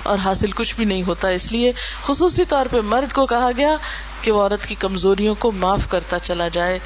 اور 0.03 0.17
حاصل 0.17 0.51
کچھ 0.51 0.75
بھی 0.75 0.85
نہیں 0.85 1.03
ہوتا۔ 1.03 1.27
اس 1.27 1.51
لیے 1.51 1.71
خصوصی 2.03 2.45
طور 2.45 2.65
پہ 2.71 2.81
مرد 2.81 3.13
کو 3.13 3.25
کہا 3.25 3.49
گیا 3.57 3.75
کہ 4.21 4.31
وہ 4.31 4.41
عورت 4.41 4.65
کی 4.65 4.75
کمزوریوں 4.75 5.35
کو 5.35 5.51
معاف 5.51 5.89
کرتا 5.89 6.19
چلا 6.19 6.47
جائے، 6.47 6.79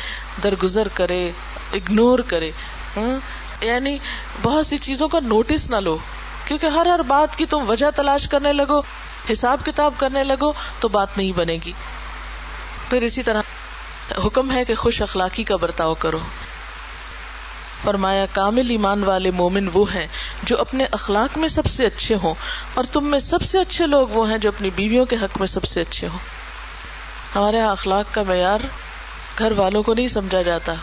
درگزر 0.44 0.88
کرے۔ 0.94 1.32
اگنور 1.76 2.20
کرے۔ 2.20 2.52
یعنی 3.62 3.98
بہت 4.42 4.68
سی 4.68 4.78
چیزوں 4.78 5.08
کا 5.08 5.20
نوٹس 5.20 5.70
نہ 5.70 5.76
لو۔ 5.76 5.98
کیونکہ 6.46 6.66
ہر 6.66 6.86
ہر 6.86 7.02
بات 7.02 7.38
کی 7.38 7.46
تم 7.46 7.70
وجہ 7.70 7.86
تلاش 7.96 8.28
کرنے 8.28 8.54
لگو، 8.54 8.80
حساب 9.32 9.66
کتاب 9.66 9.94
کرنے 9.98 10.24
لگو 10.24 10.52
تو 10.80 10.88
بات 10.88 11.18
نہیں 11.18 11.32
بنے 11.32 11.58
گی۔ 11.66 11.72
پھر 12.90 13.02
اسی 13.02 13.24
طرح 13.24 13.42
حکم 14.26 14.52
ہے 14.52 14.66
کہ 14.66 14.76
خوش 14.76 15.02
اخلاقی 15.02 15.44
کا 15.44 15.56
برتاؤ 15.56 15.94
کرو۔ 15.94 16.20
فرمایا، 17.84 18.26
کامل 18.34 18.70
ایمان 18.70 19.04
والے 19.04 19.32
مومن 19.32 19.70
وہ 19.74 19.94
ہیں 19.94 20.08
جو 20.44 20.60
اپنے 20.60 20.86
اخلاق 20.92 21.38
میں 21.38 21.50
سب 21.50 21.66
سے 21.66 21.86
اچھے 21.86 22.16
ہوں 22.24 22.34
اور 22.74 22.84
تم 22.84 23.06
میں 23.06 23.20
سب 23.20 23.42
سے 23.42 23.60
اچھے 23.60 23.88
لوگ 23.88 24.08
وہ 24.08 24.30
ہیں 24.30 24.38
جو 24.38 24.50
اپنی 24.50 24.70
بیویوں 24.70 25.06
کے 25.06 25.16
حق 25.16 25.38
میں 25.40 25.48
سب 25.48 25.64
سے 25.64 25.82
اچھے 25.82 26.08
ہوں۔ 26.08 26.20
ہمارے 27.36 27.58
یہاں 27.58 27.72
اخلاق 27.72 28.14
کا 28.14 28.24
معیار 28.28 28.60
گھر 29.40 29.52
والوں 29.52 29.84
کو 29.84 29.94
نہیں 29.94 30.08
سمجھا 30.08 30.42
جاتا۔ 30.42 30.74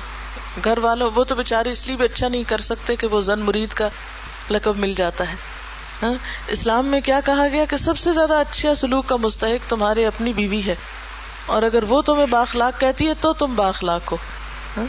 گھر 0.65 0.79
والوں، 0.79 1.11
وہ 1.15 1.25
تو 1.25 1.35
بےچارے 1.35 1.71
اس 1.71 1.87
لیے 1.87 1.97
بھی 1.97 2.05
اچھا 2.05 2.29
نہیں 2.29 2.43
کر 2.45 2.61
سکتے 2.61 2.97
کہ 2.97 3.07
وہ 3.07 3.21
زن 3.21 3.41
مرید 3.41 3.69
کا 3.69 3.89
لقب 4.51 4.77
مل 4.77 4.95
جاتا 4.95 5.31
ہے۔ 5.31 5.35
ہاں؟ 6.03 6.13
اسلام 6.49 6.87
میں 6.87 7.01
کیا 7.01 7.21
کہا 7.25 7.49
گیا 7.53 7.65
کہ 7.65 7.77
سب 7.77 7.99
سے 7.99 8.13
زیادہ 8.13 8.35
اچھا 8.35 8.75
سلوک 8.75 9.07
کا 9.07 9.17
مستحق 9.17 9.71
تمہارے 9.71 10.07
اپنی 10.07 10.33
بیوی 10.33 10.63
ہے۔ 10.67 10.75
اور 11.47 11.63
اگر 11.63 11.83
وہ 11.83 12.03
تمہیں 12.03 12.27
باخلاق 12.27 12.81
کہتی 12.81 13.09
ہے 13.09 13.13
تو 13.21 13.33
تم 13.33 13.55
باخلاق 13.55 14.13
ہو۔ 14.13 14.17
ہاں؟ 14.77 14.85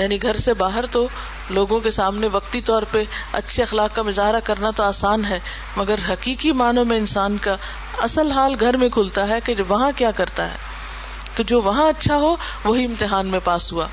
یعنی 0.00 0.22
گھر 0.22 0.36
سے 0.36 0.54
باہر 0.54 0.86
تو 0.86 1.08
لوگوں 1.50 1.80
کے 1.80 1.90
سامنے 1.90 2.26
وقتی 2.26 2.60
طور 2.60 2.82
پہ 2.90 3.04
اچھے 3.32 3.62
اخلاق 3.62 3.94
کا 3.94 4.02
مظاہرہ 4.02 4.40
کرنا 4.44 4.70
تو 4.70 4.82
آسان 4.82 5.24
ہے، 5.24 5.40
مگر 5.76 5.94
حقیقی 6.08 6.52
معنوں 6.52 6.84
میں 6.84 6.98
انسان 6.98 7.38
کا 7.38 7.56
اصل 7.98 8.30
حال 8.30 8.54
گھر 8.60 8.76
میں 8.76 8.88
کھلتا 8.88 9.28
ہے 9.28 9.40
کہ 9.44 9.54
وہاں 9.68 9.90
کیا 9.96 10.10
کرتا 10.10 10.50
ہے۔ 10.50 10.56
تو 11.36 11.42
جو 11.42 11.60
وہاں 11.60 11.88
اچھا 11.88 12.16
ہو، 12.16 12.36
وہی 12.64 12.84
امتحان 12.84 13.26
میں 13.26 13.40
پاس 13.44 13.72
ہوا۔ 13.72 13.86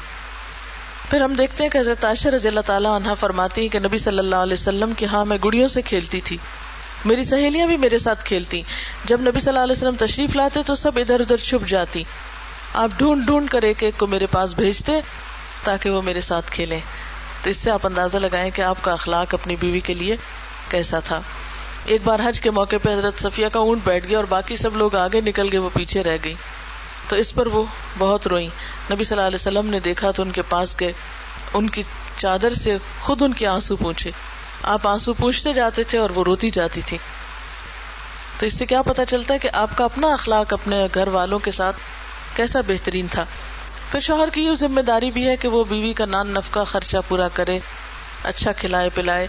پھر 1.10 1.22
ہم 1.22 1.34
دیکھتے 1.34 1.64
ہیں 1.64 1.72
کہ 1.72 1.78
حضرت 1.78 2.06
عائشہ 2.06 2.28
رضی 2.28 2.48
اللہ 2.48 2.60
تعالیٰ 2.66 2.96
عنہ 2.96 3.08
فرماتی 3.20 3.62
ہیں 3.62 3.70
کہ 3.70 3.80
نبی 3.80 3.98
صلی 3.98 4.20
اللہ 4.20 4.36
علیہ 4.36 4.54
وسلم 4.54 4.94
کی 4.94 5.06
ہاں 5.06 5.26
میں 5.26 5.38
گڑیوں 5.44 5.68
سے 5.68 5.82
کھیلتی 5.82 6.22
تھی۔ 6.22 6.38
میری 7.06 7.24
سہیلیاں 7.24 7.68
بھی 7.68 7.78
میرے 7.78 7.98
ساتھ 7.98 8.26
کھیلتی۔ 8.26 8.62
جب 9.06 9.22
نبی 9.22 9.40
صلی 9.40 9.50
اللہ 9.50 9.60
علیہ 9.60 9.72
وسلم 9.72 9.96
تشریف 9.96 10.36
لاتے 10.36 10.60
تو 10.66 10.76
سب 10.76 10.92
ادھر 10.96 11.20
ادھر 11.20 11.38
چھپ 11.38 11.68
جاتی۔ 11.68 12.04
آپ 12.74 12.90
ڈھونڈ 12.98 13.26
ڈھونڈ 13.26 13.50
کر 13.50 13.62
ایک 13.62 13.84
ایک 13.84 13.94
کو 13.98 14.08
میرے 14.08 14.26
پاس 14.26 14.54
بھیجتے 14.54 14.92
تاکہ 15.64 15.90
وہ 15.90 16.02
میرے 16.02 16.22
ساتھ 16.22 16.52
کھیلیں۔ 16.52 16.80
تو 17.44 17.50
اس 17.50 17.58
سے 17.58 17.72
آپ 17.72 17.86
اندازہ 17.86 18.18
لگائیں 18.18 18.52
کہ 18.52 18.62
آپ 18.62 18.78
کا 18.82 18.92
اخلاق 18.92 19.34
اپنی 19.34 19.56
بیوی 19.56 19.80
کے 19.80 19.94
لیے 19.94 20.16
کیسا 20.70 21.00
تھا۔ 21.00 21.22
ایک 21.86 22.02
بار 22.04 22.20
حج 22.26 22.42
کے 22.42 22.52
موقع 22.52 22.76
پہ 22.84 22.94
حضرت 22.94 23.22
صفیہ 23.22 23.48
کا 23.48 23.60
اونٹ 23.60 23.82
بیٹھ 23.84 24.08
گیا 24.08 24.18
اور 24.18 24.26
باقی 24.26 24.56
سب 24.56 24.78
لوگ 24.78 24.96
آگے 24.96 25.22
نکل 25.22 25.50
گئے 25.52 25.60
وہ 25.60 25.70
پیچھے 25.74 26.04
رہ 26.04 26.18
گئی 26.24 26.34
تو 27.10 27.16
اس 27.16 27.34
پر 27.34 27.48
وہ 27.48 27.64
بہت 27.98 28.28
روئی 28.28 28.48
نبی 28.92 29.04
صلی 29.04 29.18
اللہ 29.18 29.28
علیہ 29.28 29.36
وسلم 29.36 29.68
نے 29.68 29.80
دیکھا 29.80 30.12
تو 30.12 30.24
ان 30.24 30.32
کے 30.32 30.42
پاس 30.42 30.76
گئے۔ 30.80 30.94
ان 31.54 31.70
کی 31.70 31.84
چادر 32.18 32.54
سے 32.54 32.78
خود 33.00 33.22
ان 33.22 33.34
کے 33.34 33.48
آنسو 33.48 33.76
پوچھے 33.76 34.12
آپ 34.64 34.88
آنسو 34.88 35.14
پوچھتے 35.14 35.54
جاتے 35.54 35.84
تھے 35.84 35.98
اور 35.98 36.10
وہ 36.10 36.24
روتی 36.24 36.52
جاتی 36.52 36.82
تھی 36.86 36.98
تو 38.40 38.46
اس 38.46 38.58
سے 38.58 38.66
کیا 38.66 38.82
پتا 38.82 39.06
چلتا 39.06 39.34
ہے 39.34 39.40
کہ 39.40 39.50
آپ 39.54 39.78
کا 39.78 39.86
اپنا 39.86 40.08
اخلاق 40.08 40.54
اپنے 40.54 40.88
گھر 40.94 41.08
والوں 41.08 41.40
کے 41.40 41.52
ساتھ 41.52 41.76
کیسا 42.36 42.62
بہترین 42.68 43.08
تھا۔ 43.12 43.26
پھر 43.92 44.00
شوہر 44.00 44.30
کی 44.30 44.42
یہ 44.42 44.54
ذمہ 44.54 44.82
داری 44.82 45.12
بھی 45.12 45.28
ہے 45.28 45.38
کہ 45.38 45.48
وہ 45.48 45.64
بیوی 45.64 45.94
کا 45.94 46.06
نان 46.06 46.28
نفقہ 46.28 46.60
خرچہ 46.64 46.98
پورا 47.08 47.28
کرے 47.28 47.60
اچھا 48.24 48.52
کھلائے 48.52 48.90
پلائے، 48.96 49.28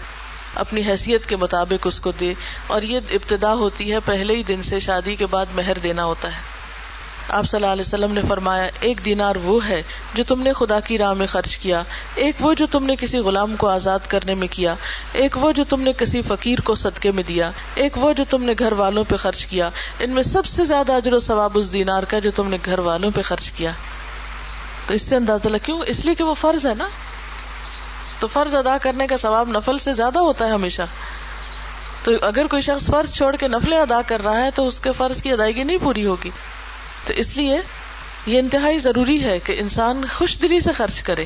اپنی 0.55 0.81
حیثیت 0.81 1.25
کے 1.25 1.35
مطابق 1.35 1.87
اس 1.87 2.01
کو 2.01 2.11
دے۔ 2.11 2.33
اور 2.67 2.81
یہ 2.81 2.99
ابتدا 3.09 3.53
ہوتی 3.53 3.93
ہے 3.93 3.99
پہلے 4.05 4.35
ہی 4.35 4.43
دن 4.43 4.63
سے 4.63 4.79
شادی 4.79 5.15
کے 5.15 5.25
بعد 5.25 5.45
مہر 5.55 5.77
دینا 5.77 6.03
ہوتا 6.03 6.27
ہے۔ 6.27 6.58
آپ 7.29 7.49
صلی 7.49 7.57
اللہ 7.57 7.71
علیہ 7.71 7.81
وسلم 7.81 8.13
نے 8.13 8.21
فرمایا، 8.27 8.67
ایک 8.79 9.05
دینار 9.05 9.35
وہ 9.35 9.67
ہے 9.67 9.83
جو 10.13 10.23
تم 10.23 10.41
نے 10.41 10.53
خدا 10.53 10.79
کی 10.79 10.97
راہ 10.97 11.13
میں 11.13 11.27
خرچ 11.27 11.57
کیا، 11.57 11.83
ایک 12.15 12.35
وہ 12.39 12.53
جو 12.53 12.65
تم 12.71 12.85
نے 12.85 12.95
کسی 12.95 13.17
غلام 13.17 13.55
کو 13.55 13.67
آزاد 13.67 13.99
کرنے 14.07 14.33
میں 14.33 14.47
کیا، 14.51 14.75
ایک 15.13 15.37
وہ 15.37 15.51
جو 15.51 15.63
تم 15.63 15.81
نے 15.81 15.93
کسی 15.93 16.21
فقیر 16.21 16.59
کو 16.59 16.75
صدقے 16.75 17.11
میں 17.11 17.23
دیا، 17.23 17.51
ایک 17.75 17.97
وہ 17.97 18.13
جو 18.13 18.23
تم 18.29 18.43
نے 18.43 18.53
گھر 18.59 18.71
والوں 18.71 19.03
پہ 19.03 19.15
خرچ 19.15 19.45
کیا۔ 19.45 19.69
ان 19.99 20.11
میں 20.11 20.23
سب 20.23 20.45
سے 20.45 20.65
زیادہ 20.65 20.93
اجر 20.93 21.13
و 21.13 21.19
ثواب 21.19 21.51
اس 21.53 21.73
دینار 21.73 22.03
کا 22.03 22.19
جو 22.19 22.31
تم 22.31 22.47
نے 22.47 22.57
گھر 22.65 22.79
والوں 22.79 23.11
پہ 23.15 23.21
خرچ 23.21 23.51
کیا۔ 23.51 23.71
تو 24.87 24.93
اس 24.93 25.01
سے 25.01 25.15
اندازہ 25.15 25.47
لگ 25.47 25.57
کیوں؟ 25.63 25.81
اس 25.87 26.05
لیے 26.05 26.15
کہ 26.15 26.23
وہ 26.23 26.33
فرض 26.33 26.65
ہے 26.65 26.73
نا۔ 26.73 26.87
تو 28.19 28.27
فرض 28.27 28.55
ادا 28.55 28.77
کرنے 28.77 29.07
کا 29.07 29.17
ثواب 29.17 29.49
نفل 29.49 29.77
سے 29.77 29.93
زیادہ 29.93 30.19
ہوتا 30.19 30.45
ہے 30.45 30.51
ہمیشہ۔ 30.51 30.81
تو 32.03 32.11
اگر 32.21 32.47
کوئی 32.47 32.61
شخص 32.61 32.85
فرض 32.85 33.13
چھوڑ 33.13 33.35
کے 33.35 33.47
نفلیں 33.47 33.79
ادا 33.79 34.01
کر 34.01 34.23
رہا 34.23 34.41
ہے، 34.41 34.51
تو 34.55 34.67
اس 34.67 34.79
کے 34.79 34.91
فرض 34.97 35.21
کی 35.21 35.31
ادائیگی 35.31 35.63
نہیں 35.63 35.77
پوری 35.81 36.05
ہوگی۔ 36.05 36.29
تو 37.05 37.13
اس 37.13 37.37
لیے 37.37 37.57
یہ 38.25 38.39
انتہائی 38.39 38.79
ضروری 38.79 39.23
ہے 39.23 39.39
کہ 39.39 39.55
انسان 39.59 40.05
خوش 40.17 40.37
دلی 40.41 40.59
سے 40.59 40.71
خرچ 40.71 41.01
کرے۔ 41.01 41.25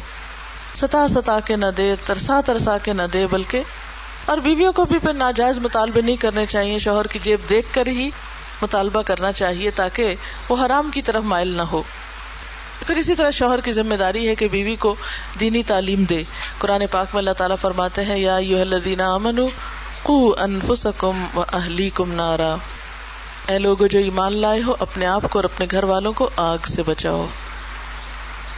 ستا 0.76 1.08
ستا 1.08 1.40
کے 1.40 1.56
نہ 1.56 1.66
دے 1.78 1.96
ترسا 2.06 2.42
ترسا 2.42 2.78
کے 2.78 2.94
نہ 2.94 3.02
دے 3.14 3.28
بلکہ 3.28 3.64
اور 4.26 4.38
بیویوں 4.38 4.74
کو 4.74 4.86
بھی 4.86 5.00
پھر 5.00 5.14
ناجائز 5.14 5.58
مطالبے 5.58 6.02
نہیں 6.02 6.16
کرنے 6.16 6.46
چاہیے، 6.46 6.80
شوہر 6.80 7.08
کی 7.08 7.20
جیب 7.24 7.40
دیکھ 7.50 7.74
کر 7.74 7.88
ہی 7.88 8.10
مطالبہ 8.62 9.02
کرنا 9.02 9.32
چاہیے 9.32 9.72
تاکہ 9.72 10.16
وہ 10.50 10.66
حرام 10.66 10.90
کی 10.94 11.02
طرف 11.02 11.24
مائل 11.24 11.48
نہ 11.48 11.62
ہو۔ 11.62 11.84
پھر 12.88 12.96
اسی 12.96 13.16
طرح 13.16 13.30
شوہر 13.30 13.60
کی 13.60 13.72
ذمہ 13.72 13.96
داری 13.96 14.28
ہے 14.28 14.36
کہ 14.36 14.48
بیوی 14.48 14.76
کو 14.76 14.96
دینی 15.40 15.64
تعلیم 15.64 16.04
دے۔ 16.04 16.24
قرآن 16.58 16.84
پاک 16.92 17.08
میں 17.14 17.20
اللہ 17.20 17.34
تعالیٰ 17.38 17.58
فرماتے 17.62 18.06
ہیں، 18.06 18.18
یا 18.18 18.36
امن 19.14 19.40
کو 20.04 20.36
انفسکم 20.40 21.26
و 21.36 21.44
اہلی 21.54 21.90
کم 21.94 22.14
نارا۔ 22.14 22.56
اے 23.48 23.60
لوگ 23.60 23.78
جو 23.92 24.00
ایمان 24.00 24.38
لائے 24.38 24.62
ہو، 24.68 24.76
اپنے 24.80 25.06
آپ 25.06 25.22
کو 25.22 25.40
اور 25.40 25.44
اپنے 25.44 25.66
گھر 25.72 25.84
والوں 25.84 26.14
کو 26.14 26.30
آگ 26.36 26.58
سے 26.68 26.84
بچاؤ۔ 26.84 27.26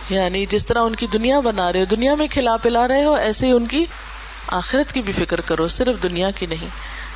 یعنی 0.10 0.46
جس 0.46 0.66
طرح 0.66 0.80
ان 0.80 0.96
کی 0.96 1.08
دنیا 1.08 1.40
بنا 1.40 1.74
رہے 1.74 1.80
ہو، 1.80 1.86
دنیا 1.86 2.16
میں 2.16 2.28
کھلا 2.28 2.58
پلا 2.58 2.88
رہے 2.88 3.06
ہو، 3.06 3.14
ایسے 3.14 3.48
ہی 3.48 3.52
ان 3.52 3.66
کی 3.66 3.86
آخرت 4.48 4.94
کی 4.94 5.02
بھی 5.02 5.14
فکر 5.14 5.42
کرو۔ 5.42 5.68
صرف 5.68 6.04
دنیا 6.04 6.32
کی 6.32 6.46
نہیں، 6.46 6.68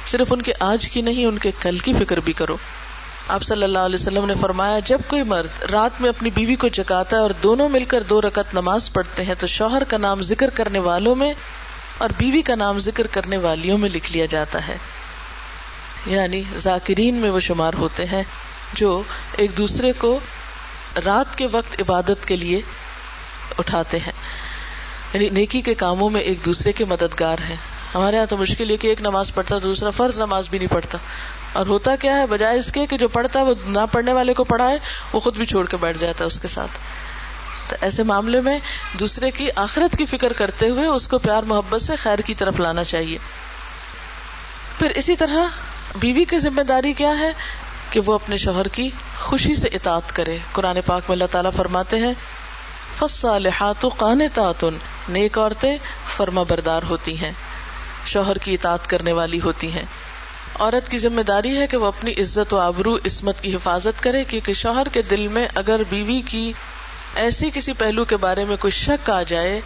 صرف 0.07 0.33
ان 0.33 0.41
کے 0.41 0.53
آج 0.59 0.89
کی 0.89 1.01
نہیں، 1.01 1.25
ان 1.25 1.37
کے 1.37 1.51
کل 1.59 1.77
کی 1.77 1.93
فکر 1.93 2.19
بھی 2.19 2.33
کرو۔ 2.33 2.57
آپ 3.27 3.43
صلی 3.43 3.63
اللہ 3.63 3.79
علیہ 3.79 3.99
وسلم 3.99 4.25
نے 4.25 4.33
فرمایا، 4.41 4.79
جب 4.79 5.01
کوئی 5.07 5.23
مرد 5.23 5.63
رات 5.71 6.01
میں 6.01 6.09
اپنی 6.09 6.29
بیوی 6.29 6.55
کو 6.55 6.67
جگاتا 6.67 7.17
ہے 7.17 7.21
اور 7.21 7.29
دونوں 7.43 7.69
مل 7.69 7.85
کر 7.85 8.03
دو 8.03 8.21
رکت 8.21 8.53
نماز 8.53 8.93
پڑھتے 8.93 9.23
ہیں، 9.23 9.35
تو 9.39 9.47
شوہر 9.47 9.83
کا 9.83 9.97
نام 9.97 10.21
ذکر 10.21 10.49
کرنے 10.49 10.79
والوں 10.79 11.15
میں 11.15 11.33
اور 11.97 12.09
بیوی 12.17 12.41
کا 12.41 12.55
نام 12.55 12.79
ذکر 12.79 13.07
کرنے 13.07 13.37
والیوں 13.37 13.77
میں 13.77 13.89
لکھ 13.89 14.11
لیا 14.11 14.25
جاتا 14.25 14.67
ہے۔ 14.67 14.77
یعنی 16.05 16.43
ذاکرین 16.57 17.15
میں 17.15 17.29
وہ 17.29 17.39
شمار 17.39 17.73
ہوتے 17.73 18.05
ہیں 18.05 18.23
جو 18.73 19.01
ایک 19.37 19.57
دوسرے 19.57 19.91
کو 19.93 20.19
رات 21.05 21.37
کے 21.37 21.47
وقت 21.51 21.79
عبادت 21.79 22.27
کے 22.27 22.35
لیے 22.35 22.61
اٹھاتے 23.57 23.99
ہیں۔ 23.99 24.11
یعنی 25.13 25.29
نیکی 25.29 25.61
کے 25.61 25.73
کاموں 25.73 26.09
میں 26.09 26.21
ایک 26.21 26.45
دوسرے 26.45 26.71
کے 26.71 26.85
مددگار 26.85 27.37
ہیں۔ 27.49 27.55
ہمارے 27.95 28.15
یہاں 28.15 28.25
تو 28.25 28.37
مشکل 28.37 28.69
ہے 28.69 28.77
کہ 28.77 28.87
ایک 28.87 29.01
نماز 29.01 29.33
پڑھتا 29.33 29.55
دوسرا 29.63 29.89
فرض 29.89 30.17
نماز 30.19 30.49
بھی 30.49 30.57
نہیں 30.57 30.73
پڑھتا۔ 30.73 30.97
اور 31.53 31.65
ہوتا 31.65 31.95
کیا 31.95 32.17
ہے 32.17 32.25
بجائے 32.25 32.59
اس 32.59 32.71
کے 32.71 32.85
کہ 32.85 32.97
جو 32.97 33.07
پڑھتا 33.07 33.39
ہے 33.39 33.45
وہ 33.45 33.53
نہ 33.65 33.79
پڑھنے 33.91 34.13
والے 34.13 34.33
کو 34.33 34.43
پڑھائے، 34.43 34.79
وہ 35.13 35.19
خود 35.19 35.37
بھی 35.37 35.45
چھوڑ 35.45 35.65
کے 35.65 35.77
بیٹھ 35.77 35.97
جاتا 35.97 36.19
ہے 36.21 36.27
اس 36.27 36.39
کے 36.39 36.47
ساتھ۔ 36.47 36.71
تو 37.69 37.75
ایسے 37.81 38.03
معاملے 38.03 38.41
میں 38.41 38.59
دوسرے 38.99 39.31
کی 39.31 39.49
آخرت 39.55 39.97
کی 39.97 40.05
فکر 40.05 40.33
کرتے 40.33 40.69
ہوئے 40.69 40.85
اس 40.85 41.07
کو 41.07 41.17
پیار 41.17 41.43
محبت 41.43 41.81
سے 41.81 41.95
خیر 41.95 42.19
کی 42.19 42.35
طرف 42.35 42.59
لانا 42.59 42.83
چاہیے۔ 42.83 43.17
پھر 44.79 44.89
اسی 44.89 45.15
طرح 45.15 45.47
بیوی 45.95 46.25
کی 46.25 46.39
ذمہ 46.39 46.61
داری 46.61 46.93
کیا 46.93 47.19
ہے 47.19 47.31
کہ 47.89 47.99
وہ 48.05 48.13
اپنے 48.13 48.37
شوہر 48.37 48.67
کی 48.67 48.89
خوشی 49.17 49.55
سے 49.55 49.67
اطاعت 49.67 50.15
کرے۔ 50.15 50.37
قرآن 50.51 50.77
پاک 50.85 51.01
میں 51.09 51.15
اللہ 51.15 51.25
تعالیٰ 51.31 51.51
فرماتے 51.55 51.97
ہیں 51.97 52.13
نیک 55.09 55.37
عورتیں 55.37 55.77
فرما 56.17 56.43
بردار 56.43 56.81
ہوتی 56.89 57.17
ہیں، 57.17 57.31
شوہر 58.05 58.37
کی 58.37 58.53
اطاعت 58.53 58.89
کرنے 58.89 59.11
والی 59.11 59.41
ہوتی 59.41 59.71
ہیں۔ 59.71 59.85
عورت 60.59 60.91
کی 60.91 60.97
ذمہ 60.97 61.21
داری 61.21 61.57
ہے 61.57 61.67
کہ 61.67 61.77
وہ 61.77 61.85
اپنی 61.85 62.11
عزت 62.11 62.53
و 62.53 62.57
آبرو، 62.57 62.97
عصمت 62.97 63.41
کی 63.41 63.55
حفاظت 63.55 64.03
کرے، 64.03 64.23
کیونکہ 64.23 64.53
شوہر 64.53 64.87
کے 64.87 65.01
دل 65.01 65.27
میں 65.27 65.47
اگر 65.55 65.81
بیوی 65.89 66.21
کی 66.21 66.53
ایسی 67.15 67.49
کسی 67.53 67.73
پہلو 67.73 68.05
کے 68.05 68.17
بارے 68.17 68.45
میں 68.45 68.57
کوئی 68.57 68.71
شک 68.71 69.09
آ 69.09 69.23
جائے، 69.23 69.61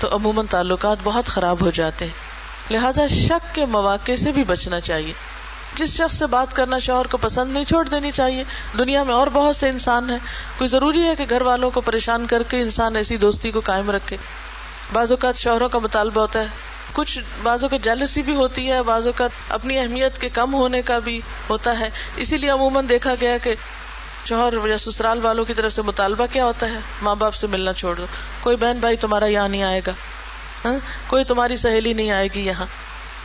تو 0.00 0.16
عموماً 0.16 0.46
تعلقات 0.46 0.96
بہت 1.02 1.26
خراب 1.26 1.56
ہو 1.60 1.70
جاتے 1.70 2.04
ہیں۔ 2.04 2.72
لہذا 2.72 3.06
شک 3.06 3.54
کے 3.54 3.66
مواقع 3.66 4.12
سے 4.24 4.32
بھی 4.32 4.44
بچنا 4.44 4.80
چاہیے۔ 4.80 5.12
جس 5.76 5.90
شخص 5.90 6.18
سے 6.18 6.26
بات 6.26 6.56
کرنا 6.56 6.78
شوہر 6.78 7.06
کو 7.06 7.16
پسند 7.16 7.52
نہیں، 7.52 7.64
چھوڑ 7.64 7.88
دینی 7.88 8.10
چاہیے۔ 8.10 8.44
دنیا 8.78 9.02
میں 9.02 9.14
اور 9.14 9.26
بہت 9.26 9.56
سے 9.56 9.68
انسان 9.68 10.10
ہیں۔ 10.10 10.18
کوئی 10.58 10.68
ضروری 10.68 11.02
ہے 11.02 11.16
کہ 11.16 11.24
گھر 11.30 11.40
والوں 11.40 11.70
کو 11.70 11.80
پریشان 11.80 12.26
کر 12.26 12.42
کے 12.42 12.60
انسان 12.60 12.96
ایسی 12.96 13.16
دوستی 13.16 13.50
کو 13.50 13.60
قائم 13.60 13.90
رکھے؟ 13.90 14.16
بعض 14.92 15.10
اوقات 15.10 15.36
شوہروں 15.36 15.68
کا 15.68 15.78
مطالبہ 15.78 16.20
ہوتا 16.20 16.40
ہے۔ 16.40 16.46
کچھ 16.92 17.18
بازو 17.42 17.68
کا 17.68 17.76
جیلسی 17.76 18.22
بھی 18.22 18.34
ہوتی 18.34 18.70
ہے، 18.70 18.82
بعض 18.82 19.06
اوقات 19.06 19.30
اپنی 19.48 19.78
اہمیت 19.78 20.20
کے 20.20 20.28
کم 20.28 20.54
ہونے 20.54 20.82
کا 20.82 20.98
بھی 20.98 21.20
ہوتا 21.50 21.78
ہے۔ 21.80 21.90
اسی 22.16 22.36
لیے 22.38 22.50
عموماً 22.50 22.88
دیکھا 22.88 23.14
گیا 23.20 23.38
کہ 23.38 23.54
شوہر 24.24 24.68
یا 24.68 24.78
سسرال 24.78 25.24
والوں 25.24 25.44
کی 25.44 25.54
طرف 25.54 25.72
سے 25.72 25.82
مطالبہ 25.82 26.26
کیا 26.32 26.44
ہوتا 26.44 26.66
ہے؟ 26.66 26.78
ماں 27.02 27.14
باپ 27.14 27.34
سے 27.34 27.46
ملنا 27.46 27.72
چھوڑ 27.72 27.94
دو۔ 27.94 28.06
کوئی 28.40 28.56
بہن 28.56 28.76
بھائی 28.80 28.96
تمہارا 28.96 29.26
یہاں 29.26 29.48
نہیں 29.48 29.62
آئے 29.62 29.80
گا۔ 29.86 29.92
ہاں؟ 30.64 30.74
کوئی 31.06 31.24
تمہاری 31.24 31.56
سہیلی 31.56 31.92
نہیں 31.92 32.10
آئے 32.10 32.28
گی 32.34 32.46
یہاں۔ 32.46 32.66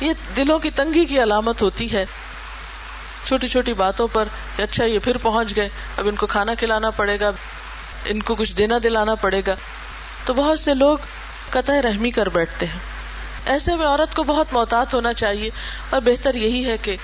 یہ 0.02 0.14
دلوں 0.36 0.60
کی 0.60 0.72
تنگی 0.72 1.06
کی 1.06 1.24
علامت 1.24 1.62
ہوتی 1.62 1.92
ہے۔ 1.92 2.06
چھوٹی 3.26 3.48
چھوٹی 3.48 3.74
باتوں 3.74 4.08
پر 4.14 4.24
کہ 4.56 4.62
اچھا 4.62 4.86
یہ 4.86 5.00
پھر 5.00 5.18
پہنچ 5.18 5.56
گئے، 5.56 5.70
اب 5.98 6.08
ان 6.08 6.16
کو 6.16 6.28
کھانا 6.28 6.54
کھلانا 6.56 6.90
پڑے 6.90 7.20
گا، 7.20 7.32
ان 8.06 8.22
کو 8.22 8.36
کچھ 8.36 8.56
دینا 8.56 8.76
دلانا 8.84 9.16
پڑے 9.16 9.42
گا۔ 9.48 9.56
تو 10.26 10.34
بہت 10.34 10.60
سے 10.60 10.74
لوگ 10.74 10.98
قطع 11.50 11.74
رحمی 11.84 12.12
کر 12.12 12.30
بیٹھتے 12.30 12.66
ہیں۔ 12.66 12.80
ایسے 13.46 13.76
میں 13.76 13.86
عورت 13.86 14.16
کو 14.16 14.24
بہت 14.24 14.48
محتاط 14.52 14.94
ہونا 14.94 15.14
چاہیے۔ 15.14 15.50
اور 15.90 16.02
بہتر 16.02 16.36
یہی 16.36 16.66
ہے 16.66 16.78
کہ 16.78 16.96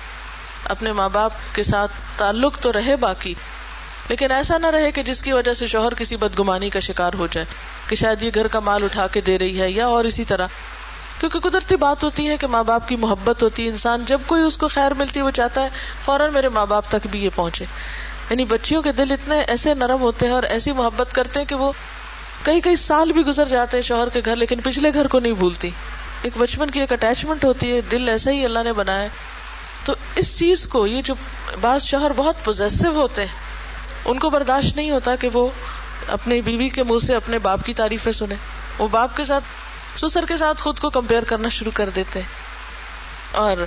اپنے 0.63 0.91
ماں 0.91 1.09
باپ 1.09 1.31
کے 1.53 1.63
ساتھ 1.63 1.91
تعلق 2.17 2.59
تو 2.59 2.73
رہے 2.73 2.95
باقی۔ 2.95 3.33
لیکن 4.09 4.31
ایسا 4.31 4.57
نہ 4.57 4.67
رہے 4.67 4.91
کہ 4.91 5.03
جس 5.03 5.21
کی 5.21 5.31
وجہ 5.33 5.53
سے 5.53 5.67
شوہر 5.67 5.93
کسی 5.93 6.17
بدگمانی 6.17 6.69
کا 6.69 6.79
شکار 6.79 7.13
ہو 7.13 7.27
جائے، 7.27 7.45
کہ 7.87 7.95
شاید 7.95 8.21
یہ 8.21 8.31
گھر 8.35 8.47
کا 8.47 8.59
مال 8.59 8.83
اٹھا 8.83 9.07
کے 9.07 9.21
دے 9.21 9.39
رہی 9.39 9.61
ہے 9.61 9.71
یا 9.71 9.87
اور 9.87 10.05
اسی 10.05 10.23
طرح۔ 10.23 10.47
کیونکہ 11.29 11.49
قدرتی 11.49 11.75
بات 11.75 12.03
ہوتی 12.03 12.29
ہے 12.29 12.37
کہ 12.37 12.47
ماں 12.47 12.63
باپ 12.63 12.87
کی 12.87 12.95
محبت 12.95 13.43
ہوتی 13.43 13.63
ہے، 13.63 13.69
انسان 13.69 14.03
جب 14.07 14.21
کوئی 14.27 14.43
اس 14.43 14.57
کو 14.57 14.67
خیر 14.67 14.93
ملتی 14.93 15.19
ہے، 15.19 15.25
وہ 15.25 15.31
چاہتا 15.31 15.61
ہے 15.61 15.69
فوراً 16.05 16.33
میرے 16.33 16.49
ماں 16.49 16.65
باپ 16.65 16.85
تک 16.89 17.07
بھی 17.11 17.23
یہ 17.23 17.29
پہنچے۔ 17.35 17.65
یعنی 18.29 18.45
بچیوں 18.45 18.81
کے 18.81 18.91
دل 18.91 19.11
اتنے 19.11 19.41
ایسے 19.41 19.73
نرم 19.73 20.01
ہوتے 20.01 20.25
ہیں 20.25 20.33
اور 20.33 20.43
ایسی 20.43 20.71
محبت 20.71 21.07
کرتے 21.11 21.39
ہیں 21.39 21.47
کہ 21.47 21.55
وہ 21.55 21.71
کئی 22.43 22.61
کئی 22.61 22.75
سال 22.75 23.11
بھی 23.11 23.21
گزر 23.21 23.47
جاتے 23.47 23.77
ہیں 23.77 23.81
شوہر 23.81 24.09
کے 24.09 24.21
گھر، 24.25 24.35
لیکن 24.35 24.61
پچھلے 24.61 24.93
گھر 24.93 25.07
کو 25.07 25.19
نہیں 25.19 25.33
بھولتی۔ 25.33 25.69
ایک 26.21 26.33
بچپن 26.37 26.69
کی 26.69 26.79
ایک 26.79 26.91
اٹیچمنٹ 26.91 27.45
ہوتی 27.45 27.75
ہے، 27.75 27.81
دل 27.81 28.09
ایسا 28.09 28.31
ہی 28.31 28.45
اللہ 28.45 28.59
نے 28.63 28.73
بنایا۔ 28.73 29.07
تو 29.85 29.93
اس 30.15 30.39
چیز 30.39 30.67
کو، 30.67 30.87
یہ 30.87 31.01
جو 31.01 31.13
بعض 31.61 31.83
شوہر 31.83 32.11
بہت 32.15 32.35
پوزیسو 32.43 32.89
ہوتے 32.89 33.25
ہیں، 33.25 33.33
ان 34.05 34.19
کو 34.19 34.29
برداشت 34.29 34.75
نہیں 34.75 34.91
ہوتا 34.91 35.15
کہ 35.15 35.29
وہ 35.33 35.47
اپنی 36.07 36.41
بیوی 36.41 36.69
کے 36.69 36.83
منہ 36.83 37.05
سے 37.05 37.15
اپنے 37.15 37.39
باپ 37.39 37.63
کی 37.63 37.73
تعریفیں 37.73 38.11
سنیں۔ 38.11 38.37
وہ 38.77 38.87
باپ 38.87 39.17
کے 39.17 39.25
ساتھ 39.25 39.43
سسر 39.97 40.25
کے 40.25 40.37
ساتھ 40.37 40.61
خود 40.61 40.79
کو 40.79 40.89
کمپیئر 40.89 41.23
کرنا 41.23 41.49
شروع 41.49 41.71
کر 41.73 41.89
دیتے 41.89 42.19
ہیں 42.19 42.27
اور 43.31 43.57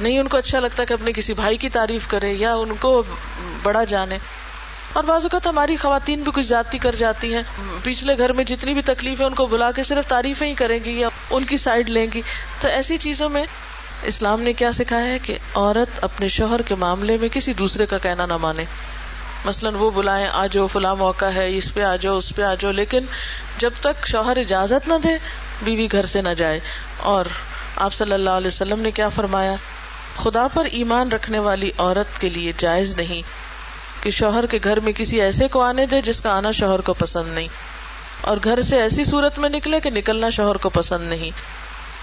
نہیں 0.00 0.18
ان 0.18 0.28
کو 0.28 0.36
اچھا 0.36 0.60
لگتا 0.60 0.84
کہ 0.84 0.92
اپنے 0.92 1.12
کسی 1.12 1.34
بھائی 1.34 1.56
کی 1.56 1.68
تعریف 1.68 2.06
کرے 2.08 2.32
یا 2.32 2.54
ان 2.54 2.74
کو 2.80 3.02
بڑا 3.62 3.84
جانے 3.84 4.18
اور 4.92 5.04
بعض 5.04 5.22
اوقات 5.22 5.46
ہماری 5.46 5.76
خواتین 5.76 6.22
بھی 6.22 6.32
کچھ 6.32 6.46
جاتی 6.46 6.78
کر 6.78 6.94
جاتی 6.94 7.34
ہیں۔ 7.34 7.42
پچھلے 7.82 8.18
گھر 8.18 8.32
میں 8.32 8.44
جتنی 8.44 8.74
بھی 8.74 8.82
تکلیف 8.82 9.20
ہے 9.20 9.26
ان 9.26 9.34
کو 9.34 9.46
بلا 9.46 9.70
کے 9.70 9.84
صرف 9.84 10.08
تعریفیں 10.08 10.48
ہی 10.48 10.54
کریں 10.54 10.78
گی 10.84 11.00
یا 11.00 11.08
ان 11.30 11.44
کی 11.44 11.56
سائڈ 11.56 11.88
لیں 11.88 12.06
گی۔ 12.14 12.22
تو 12.60 12.68
ایسی 12.68 12.98
چیزوں 12.98 13.28
میں 13.28 13.44
اسلام 14.02 14.40
نے 14.40 14.52
کیا 14.52 14.72
سکھایا 14.72 15.06
ہے 15.06 15.18
کہ 15.18 15.38
عورت 15.54 16.04
اپنے 16.04 16.28
شوہر 16.28 16.62
کے 16.62 16.74
معاملے 16.74 17.16
میں 17.16 17.28
کسی 17.28 17.52
دوسرے 17.52 17.86
کا 17.86 17.98
کہنا 17.98 18.26
نہ 18.26 18.36
مانے۔ 18.36 18.64
مثلاً 19.44 19.74
وہ 19.74 19.90
بلائیں 19.90 20.26
آ 20.26 20.46
جاؤ 20.46 20.66
فلاں 20.66 20.96
موقع 20.96 21.24
ہے، 21.24 21.56
اس 21.56 21.74
پہ 21.74 21.82
آ 21.82 21.96
جاؤ 21.96 22.16
اس 22.16 22.32
پہ 22.36 22.42
آ 22.42 22.54
جاؤ 22.54 22.72
لیکن 22.72 23.00
جب 23.58 23.70
تک 23.80 24.06
شوہر 24.06 24.36
اجازت 24.36 24.88
نہ 24.88 24.94
دے 25.04 25.08
بیوی 25.62 25.88
گھر 25.92 26.06
سے 26.06 26.22
نہ 26.22 26.28
جائے۔ 26.28 26.60
اور 26.98 27.24
آپ 27.76 27.94
صلی 27.94 28.12
اللہ 28.12 28.30
علیہ 28.30 28.46
وسلم 28.46 28.80
نے 28.80 28.90
کیا 28.90 29.08
فرمایا؟ 29.08 29.54
خدا 30.16 30.48
پر 30.48 30.64
ایمان 30.64 31.12
رکھنے 31.12 31.38
والی 31.38 31.70
عورت 31.78 32.20
کے 32.20 32.28
لیے 32.28 32.52
جائز 32.58 32.96
نہیں 32.96 33.22
کہ 34.02 34.10
شوہر 34.10 34.46
کے 34.46 34.58
گھر 34.64 34.80
میں 34.80 34.92
کسی 34.92 35.20
ایسے 35.20 35.48
کو 35.48 35.62
آنے 35.62 35.86
دے 35.86 36.02
جس 36.02 36.20
کا 36.20 36.30
آنا 36.30 36.50
شوہر 36.50 36.80
کو 36.80 36.92
پسند 36.92 37.34
نہیں۔ 37.34 37.48
اور 38.20 38.36
گھر 38.44 38.62
سے 38.62 38.80
ایسی 38.80 39.04
صورت 39.04 39.38
میں 39.38 39.48
نکلے 39.48 39.80
کہ 39.80 39.90
نکلنا 39.90 40.30
شوہر 40.30 40.56
کو 40.56 40.68
پسند 40.68 41.08
نہیں۔ 41.08 41.30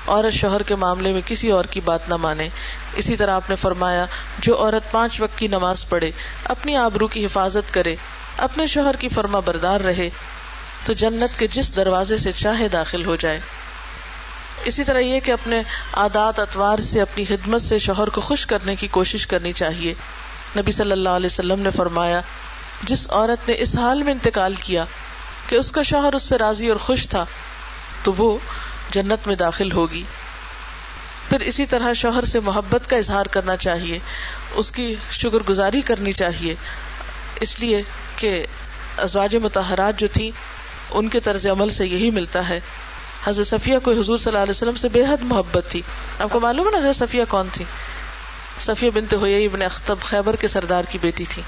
عورت 0.08 0.34
شوہر 0.34 0.64
کے 0.64 0.76
معاملے 0.76 1.12
میں 1.12 1.22
کسی 1.26 1.52
اور 1.52 1.66
کی 1.66 1.80
بات 1.80 2.10
نہ 2.10 2.16
مانے۔ 2.16 2.50
اسی 2.96 3.16
طرح 3.16 3.32
آپ 3.32 3.50
نے 3.50 3.56
فرمایا، 3.56 4.06
جو 4.40 4.58
عورت 4.58 4.92
پانچ 4.92 5.22
وقت 5.22 5.38
کی 5.38 5.48
نماز 5.48 5.90
پڑھے، 5.90 6.12
اپنی 6.44 6.76
آبرو 6.76 7.08
کی 7.08 7.26
حفاظت 7.26 7.74
کرے، 7.74 7.96
اپنے 8.38 8.68
شوہر 8.68 8.96
کی 8.96 9.10
فرما 9.10 9.40
بردار 9.40 9.80
رہے 9.80 10.10
تو 10.86 10.94
جنت 10.94 11.40
کے 11.40 11.48
جس 11.48 11.76
دروازے 11.76 12.18
سے 12.18 12.32
چاہے 12.32 12.68
داخل 12.68 13.06
ہو 13.06 13.16
جائے۔ 13.16 13.40
اسی 14.66 14.84
طرح 14.84 15.00
یہ 15.00 15.20
کہ 15.20 15.32
اپنے 15.32 15.62
عادات 15.94 16.40
اتوار 16.40 16.80
سے، 16.80 17.02
اپنی 17.02 17.26
خدمت 17.26 17.62
سے 17.62 17.80
شوہر 17.80 18.10
کو 18.10 18.22
خوش 18.22 18.46
کرنے 18.46 18.76
کی 18.76 18.88
کوشش 18.88 19.28
کرنی 19.28 19.52
چاہیے۔ 19.52 19.94
نبی 20.58 20.72
صلی 20.72 20.92
اللہ 20.92 21.10
علیہ 21.10 21.30
وسلم 21.34 21.60
نے 21.60 21.72
فرمایا، 21.72 22.22
جس 22.84 23.08
عورت 23.10 23.50
نے 23.50 23.56
اس 23.58 23.76
حال 23.76 24.04
میں 24.04 24.12
انتقال 24.12 24.54
کیا 24.54 24.86
کہ 25.48 25.56
اس 25.56 25.72
کا 25.72 25.84
شوہر 25.84 26.14
اس 26.14 26.24
سے 26.24 26.38
راضی 26.38 26.68
اور 26.68 26.78
خوش 26.78 27.10
تھا، 27.10 27.26
تو 28.04 28.14
وہ 28.18 28.38
جنت 28.92 29.28
میں 29.28 29.36
داخل 29.36 29.72
ہوگی۔ 29.72 30.04
پھر 31.30 31.40
اسی 31.40 31.66
طرح 31.66 31.94
شوہر 31.94 32.26
سے 32.26 32.40
محبت 32.40 32.90
کا 32.90 32.98
اظہار 32.98 33.26
کرنا 33.26 33.58
چاہیے، 33.58 34.00
اس 34.52 34.72
کی 34.72 34.96
شکر 35.12 35.38
گزاری 35.50 35.82
کرنی 35.82 36.14
چاہیے۔ 36.14 36.56
اس 37.42 37.60
لیے 37.60 37.82
کہ 38.16 38.46
ازواج 38.98 39.36
متحرات 39.36 40.00
جو 40.00 40.08
تھی 40.14 40.32
ان 40.94 41.10
کے 41.10 41.20
طرز 41.20 41.48
عمل 41.48 41.70
سے 41.70 41.88
یہی 41.88 42.12
ملتا 42.12 42.50
ہے۔ 42.50 42.60
حضرت 43.28 43.48
صفیہ 43.48 43.78
کو 43.84 43.92
حضور 43.92 44.18
صلی 44.18 44.32
اللہ 44.32 44.44
علیہ 44.44 44.52
وسلم 44.52 44.76
سے 44.76 44.90
بے 44.90 45.02
حد 45.02 45.24
محبت 45.24 45.64
تھی۔ 45.70 45.82
آپ 46.20 46.30
کو 46.32 46.40
معلوم 46.40 46.68
ہے 46.68 46.72
نا 46.72 46.78
حضرت 46.78 46.96
صفیہ 46.96 47.24
کون 47.30 47.48
تھی؟ 47.54 47.66
صفیہ 48.62 48.90
بنت 48.90 49.14
ہوئی 49.14 49.46
ابن 49.46 49.62
اختب 49.62 50.00
خیبر 50.02 50.36
کے 50.36 50.48
سردار 50.48 50.84
کی 50.90 50.98
بیٹی 51.02 51.26
تھی۔ 51.30 51.42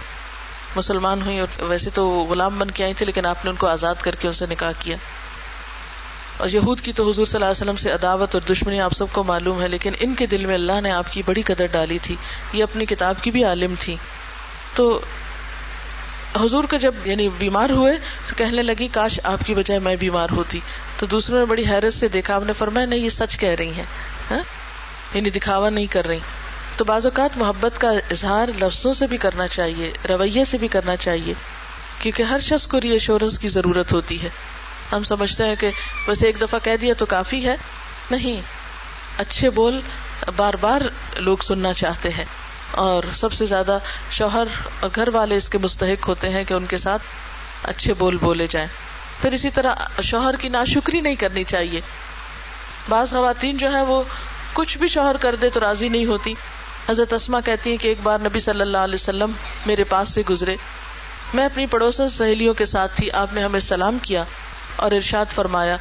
مسلمان 0.76 1.22
ہوئی 1.22 1.40
اور 1.40 1.62
ویسے 1.62 1.90
تو 1.90 2.10
غلام 2.30 2.60
بن 2.60 2.72
کے 2.72 2.84
آئی 2.84 2.94
تھی، 2.94 3.06
لیکن 3.06 3.26
آپ 3.26 3.46
نے 3.46 3.50
ان 3.52 3.56
کو 3.56 3.68
آزاد 3.68 3.96
کر 4.02 4.16
کے 4.16 4.28
ان 4.28 4.34
سے 4.34 4.46
نکاح 4.46 4.72
کیا۔ 4.80 4.98
اور 6.38 6.50
یہود 6.50 6.82
کی 6.82 6.94
تو 6.94 7.10
حضور 7.10 7.26
صلی 7.26 7.36
اللہ 7.36 7.46
علیہ 7.46 7.62
وسلم 7.62 7.76
سے 7.76 7.92
عداوت 7.92 8.36
اور 8.36 8.54
دشمنی 8.54 8.82
آپ 8.82 8.94
سب 8.94 9.06
کو 9.12 9.24
معلوم 9.24 9.62
ہے، 9.62 9.68
لیکن 9.68 9.94
ان 10.00 10.16
کے 10.16 10.26
دل 10.26 10.46
میں 10.46 10.56
اللہ 10.56 10.82
نے 10.82 10.92
آپ 10.92 11.06
کی 11.12 11.22
بڑی 11.26 11.42
قدر 11.42 11.66
ڈالی 11.66 11.98
تھی۔ 11.98 12.16
یہ 12.54 12.64
اپنی 12.64 12.86
کتاب 12.86 13.16
کی 13.22 13.32
بھی 13.32 13.44
عالم 13.44 13.74
تھی۔ 13.80 13.96
تو 14.76 15.00
حضور 16.42 16.64
کا 16.64 16.78
جب 16.78 16.94
یعنی 17.06 17.30
بیمار 17.30 17.70
ہوئے 17.70 17.94
تو 18.30 18.36
کہنے 18.36 18.64
لگی، 18.64 18.88
کاش 18.88 19.20
آپ 19.24 19.40
کی 19.46 19.54
بجائے 19.54 19.80
میں 19.80 19.96
بیمار 19.96 20.28
ہوتی۔ 20.32 20.60
تو 21.00 21.06
دوسروں 21.06 21.40
نے 21.40 21.46
بڑی 21.46 21.66
حیرت 21.66 21.94
سے 21.94 22.08
دیکھا، 22.08 22.36
آپ 22.36 22.44
نے 22.44 22.54
فرمایا، 22.54 22.86
نہیں، 22.86 23.00
یہ 23.00 23.10
سچ 23.10 23.38
کہہ 23.38 23.50
رہی 23.50 23.74
ہیں۔ 23.74 23.84
ہاں؟ 24.32 24.44
یعنی 25.14 25.30
دکھاوا 25.30 25.70
نہیں 25.70 25.88
کر 25.88 26.08
رہی۔ 26.08 26.20
تو 26.78 26.86
بعض 26.86 27.06
اوقات 27.06 27.38
محبت 27.38 27.82
کا 27.82 27.90
اظہار 27.90 28.48
لفظوں 28.62 28.94
سے 28.94 29.08
بھی 29.08 29.18
کرنا 29.18 29.48
چاہیے، 29.48 29.92
رویے 30.10 30.46
سے 30.46 30.58
بھی 30.58 30.68
کرنا 30.68 30.96
چاہیے۔ 30.96 31.34
کیونکہ 32.00 32.24
ہر 32.24 32.40
شخص 32.40 32.68
کو 32.68 32.82
ری 32.82 32.90
ایشورنس 32.90 33.40
کی 33.40 33.48
ضرورت 33.48 33.94
ہوتی 33.94 34.24
ہے۔ 34.24 34.30
ہم 34.92 35.04
سمجھتے 35.04 35.44
ہیں 35.44 35.56
کہ 35.60 35.70
بس 36.08 36.24
ایک 36.24 36.42
دفعہ 36.42 36.60
کہہ 36.64 36.78
دیا 36.82 36.94
تو 36.98 37.06
کافی 37.06 37.46
ہے۔ 37.46 37.56
نہیں، 38.12 38.42
اچھے 39.18 39.50
بول 39.50 39.82
بار 40.36 40.54
بار 40.54 40.82
لوگ 41.16 41.38
سننا 41.38 41.74
چاہتے 41.74 42.10
ہیں۔ 42.10 42.26
اور 42.72 43.04
سب 43.14 43.34
سے 43.34 43.46
زیادہ 43.46 43.78
شوہر 44.12 44.44
اور 44.80 44.90
گھر 44.96 45.08
والے 45.08 45.36
اس 45.36 45.50
کے 45.50 45.58
مستحق 45.58 46.08
ہوتے 46.08 46.30
ہیں 46.30 46.44
کہ 46.44 46.54
ان 46.54 46.66
کے 46.66 46.78
ساتھ 46.78 47.02
اچھے 47.64 47.94
بول 47.94 48.18
بولے 48.18 48.48
جائیں۔ 48.50 48.68
پھر 49.22 49.32
اسی 49.32 49.50
طرح 49.50 49.76
شوہر 50.04 50.36
کی 50.36 50.50
ناشکری 50.50 51.02
نہیں 51.02 51.16
کرنی 51.16 51.44
چاہیے۔ 51.44 51.82
بعض 52.90 53.10
خواتین 53.10 53.58
جو 53.58 53.72
ہے 53.72 53.82
وہ 53.82 54.04
کچھ 54.54 54.78
بھی 54.78 54.88
شوہر 54.88 55.18
کر 55.18 55.36
دے 55.36 55.50
تو 55.50 55.60
راضی 55.60 55.90
نہیں 55.90 56.06
ہوتی۔ 56.06 56.34
حضرت 56.90 57.14
اسما 57.14 57.42
کہتی 57.42 57.70
ہیں 57.70 57.78
کہ 57.78 57.88
ایک 57.88 57.98
بار 58.04 58.20
نبی 58.20 58.40
صلی 58.40 58.62
اللہ 58.62 58.78
علیہ 58.78 58.96
وسلم 58.96 59.32
میرے 59.66 59.84
پاس 59.84 60.10
سے 60.10 60.22
گزرے۔ 60.30 60.56
میں 61.34 61.46
اپنی 61.46 61.66
پڑوسن 61.66 62.10
سہیلیوں 62.10 62.54
کے 62.54 62.66
ساتھ 62.66 62.98
تھی، 62.98 63.12
آپ 63.12 63.34
نے 63.34 63.44
ہمیں 63.44 63.60
سلام 63.60 63.98
کیا 64.02 64.24
اور 64.76 64.92
ارشاد 64.92 65.26
فرمایا، 65.36 65.78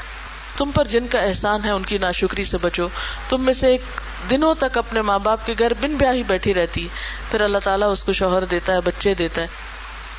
تم 0.56 0.70
پر 0.70 0.84
جن 0.84 1.06
کا 1.06 1.18
احسان 1.20 1.64
ہے 1.64 1.70
ان 1.70 1.82
کی 1.82 1.98
ناشکری 1.98 2.44
سے 2.44 2.58
بچو۔ 2.58 2.88
تم 3.28 3.42
میں 3.42 3.54
سے 3.54 3.68
ایک 3.68 3.82
دنوں 4.30 4.54
تک 4.54 4.78
اپنے 4.78 5.02
ماں 5.02 5.18
باپ 5.18 5.46
کے 5.46 5.54
گھر 5.58 5.72
بن 5.74 5.94
بیاہی 5.94 6.22
بیٹھی 6.22 6.54
رہتی۔ 6.54 6.82
ہے 6.82 6.88
پھر 7.30 7.40
اللہ 7.40 7.58
تعالیٰ 7.64 7.90
اس 7.90 8.04
کو 8.04 8.12
شوہر 8.12 8.44
دیتا 8.44 8.72
ہے، 8.72 8.80
بچے 8.80 9.14
دیتا 9.14 9.42
ہے۔ 9.42 9.46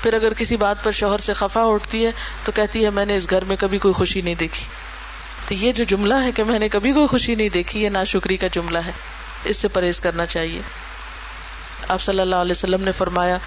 پھر 0.02 0.14
اگر 0.14 0.34
کسی 0.34 0.58
بات 0.58 0.84
پر 0.84 0.92
شوہر 0.92 1.18
سے 1.18 1.34
خفا 1.34 1.62
اٹھتی 1.64 2.06
ہے 2.06 2.12
تو 2.44 2.52
کہتی 2.52 2.86
ہے، 2.86 2.90
میں 2.90 3.06
نے 3.06 3.16
اس 3.16 3.30
گھر 3.30 3.44
میں 3.44 3.56
کبھی 3.56 3.78
کوئی 3.78 3.94
خوشی 3.94 4.22
نہیں 4.22 4.36
دیکھی۔ 4.36 4.66
تو 5.48 5.54
یہ 5.54 5.72
جو 5.72 5.84
جملہ 5.84 6.14
ہے 6.14 6.32
کہ 6.32 6.44
میں 6.44 6.60
نے 6.60 6.70
کبھی 6.70 6.92
کوئی 6.92 7.08
خوشی 7.08 7.36
نہیں 7.36 7.50
دیکھی، 7.50 7.84
یہ 7.84 7.90
ناشکری 7.90 8.38
کا 8.38 8.48
جملہ 8.48 8.78
ہے۔ 8.78 8.92
اس 9.44 9.58
سے 9.58 9.68
پرہیز 9.68 10.00
کرنا 10.00 10.26
چاہیے۔ 10.26 10.62
آپ 11.88 12.02
صلی 12.02 12.20
اللہ 12.20 12.36
علیہ 12.36 12.52
وسلم 12.52 12.84
نے 12.84 12.92
فرمایا، 12.92 13.38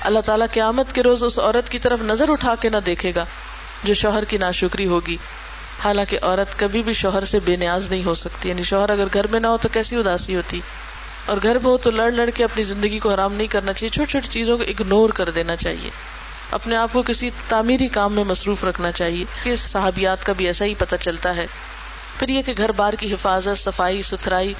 اللہ 0.00 0.20
تعالیٰ 0.20 0.46
قیامت 0.52 0.94
کے 0.94 1.02
روز 1.02 1.24
اس 1.24 1.38
عورت 1.38 1.68
کی 1.68 1.78
طرف 1.78 2.02
نظر 2.02 2.28
اٹھا 2.28 2.54
کے 2.54 2.68
نہ 2.68 2.76
دیکھے 2.86 3.12
گا 3.14 3.24
جو 3.84 3.94
شوہر 3.94 4.24
کی 4.24 4.36
ناشکری 4.36 4.86
ہوگی۔ 4.86 5.16
حالانکہ 5.84 6.18
عورت 6.22 6.58
کبھی 6.58 6.82
بھی 6.82 6.92
شوہر 6.92 7.24
سے 7.24 7.38
بے 7.44 7.56
نیاز 7.56 7.90
نہیں 7.90 8.04
ہو 8.04 8.14
سکتی 8.14 8.48
یعنی 8.48 8.62
شوہر 8.62 8.90
اگر 8.90 9.04
گھر 9.14 9.26
میں 9.26 9.40
نہ 9.40 9.46
ہو 9.46 9.56
تو 9.56 9.68
کیسی 9.72 9.96
اداسی 9.96 10.36
ہوتی؟ 10.36 10.60
اور 11.26 11.36
گھر 11.42 11.54
میں 11.54 11.70
ہو 11.70 11.76
تو 11.76 11.90
لڑ 11.90 12.10
لڑ 12.10 12.30
کے 12.30 12.44
اپنی 12.44 12.62
زندگی 12.62 12.98
کو 12.98 13.12
حرام 13.12 13.32
نہیں 13.32 13.46
کرنا 13.46 13.72
چاہیے، 13.72 13.90
چھوٹی 13.90 14.10
چھوٹی 14.10 14.28
چیزوں 14.28 14.58
کو 14.58 14.64
اگنور 14.64 15.10
کر 15.10 15.30
دینا 15.30 15.56
چاہیے۔ 15.56 15.90
اپنے 16.50 16.76
آپ 16.76 16.92
کو 16.92 17.02
کسی 17.02 17.30
تعمیری 17.48 17.88
کام 17.88 18.12
میں 18.12 18.24
مصروف 18.24 18.64
رکھنا 18.64 18.92
چاہیے۔ 18.92 19.24
کہ 19.42 19.56
صحابیات 19.56 20.26
کا 20.26 20.32
بھی 20.32 20.46
ایسا 20.46 20.64
ہی 20.64 20.74
پتہ 20.78 20.96
چلتا 21.00 21.36
ہے۔ 21.36 21.46
پھر 22.18 22.28
یہ 22.28 22.42
کہ 22.42 22.54
گھر 22.58 22.72
بار 22.72 22.92
کی 22.92 23.14
حفاظت، 23.14 23.58
صفائی، 23.58 24.02
ستھرائی، 24.02 24.54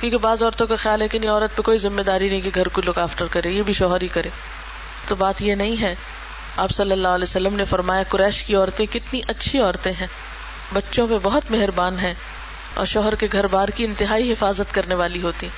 کیونکہ 0.00 0.18
بعض 0.18 0.42
عورتوں 0.42 0.66
کا 0.66 0.76
خیال 0.76 1.02
ہے 1.02 1.08
کہ 1.08 1.18
نہیں، 1.18 1.30
عورت 1.30 1.56
پہ 1.56 1.62
کوئی 1.62 1.78
ذمہ 1.78 2.02
داری 2.02 2.28
نہیں 2.28 2.40
کہ 2.40 2.50
گھر 2.54 2.68
کو 2.68 2.80
لک 2.86 2.98
آفٹر 2.98 3.26
کرے، 3.30 3.50
یہ 3.50 3.62
بھی 3.62 3.72
شوہر 3.72 4.02
ہی 4.02 4.08
کرے۔ 4.08 4.28
تو 5.08 5.14
بات 5.14 5.42
یہ 5.42 5.54
نہیں 5.54 5.80
ہے۔ 5.80 5.94
آپ 6.56 6.70
صلی 6.70 6.92
اللہ 6.92 7.08
علیہ 7.08 7.26
وسلم 7.28 7.54
نے 7.54 7.64
فرمایا، 7.64 8.02
قریش 8.08 8.42
کی 8.42 8.54
عورتیں 8.54 8.86
کتنی 8.92 9.20
اچھی 9.28 9.58
عورتیں 9.58 9.92
ہیں۔ 9.92 10.06
بچوں 10.72 11.06
پہ 11.06 11.14
بہت 11.22 11.50
مہربان 11.50 11.98
ہیں 11.98 12.14
اور 12.74 12.86
شوہر 12.86 13.14
کے 13.14 13.28
گھر 13.32 13.46
بار 13.46 13.68
کی 13.68 13.84
انتہائی 13.84 14.32
حفاظت 14.32 14.74
کرنے 14.74 14.94
والی 14.94 15.22
ہوتی 15.22 15.48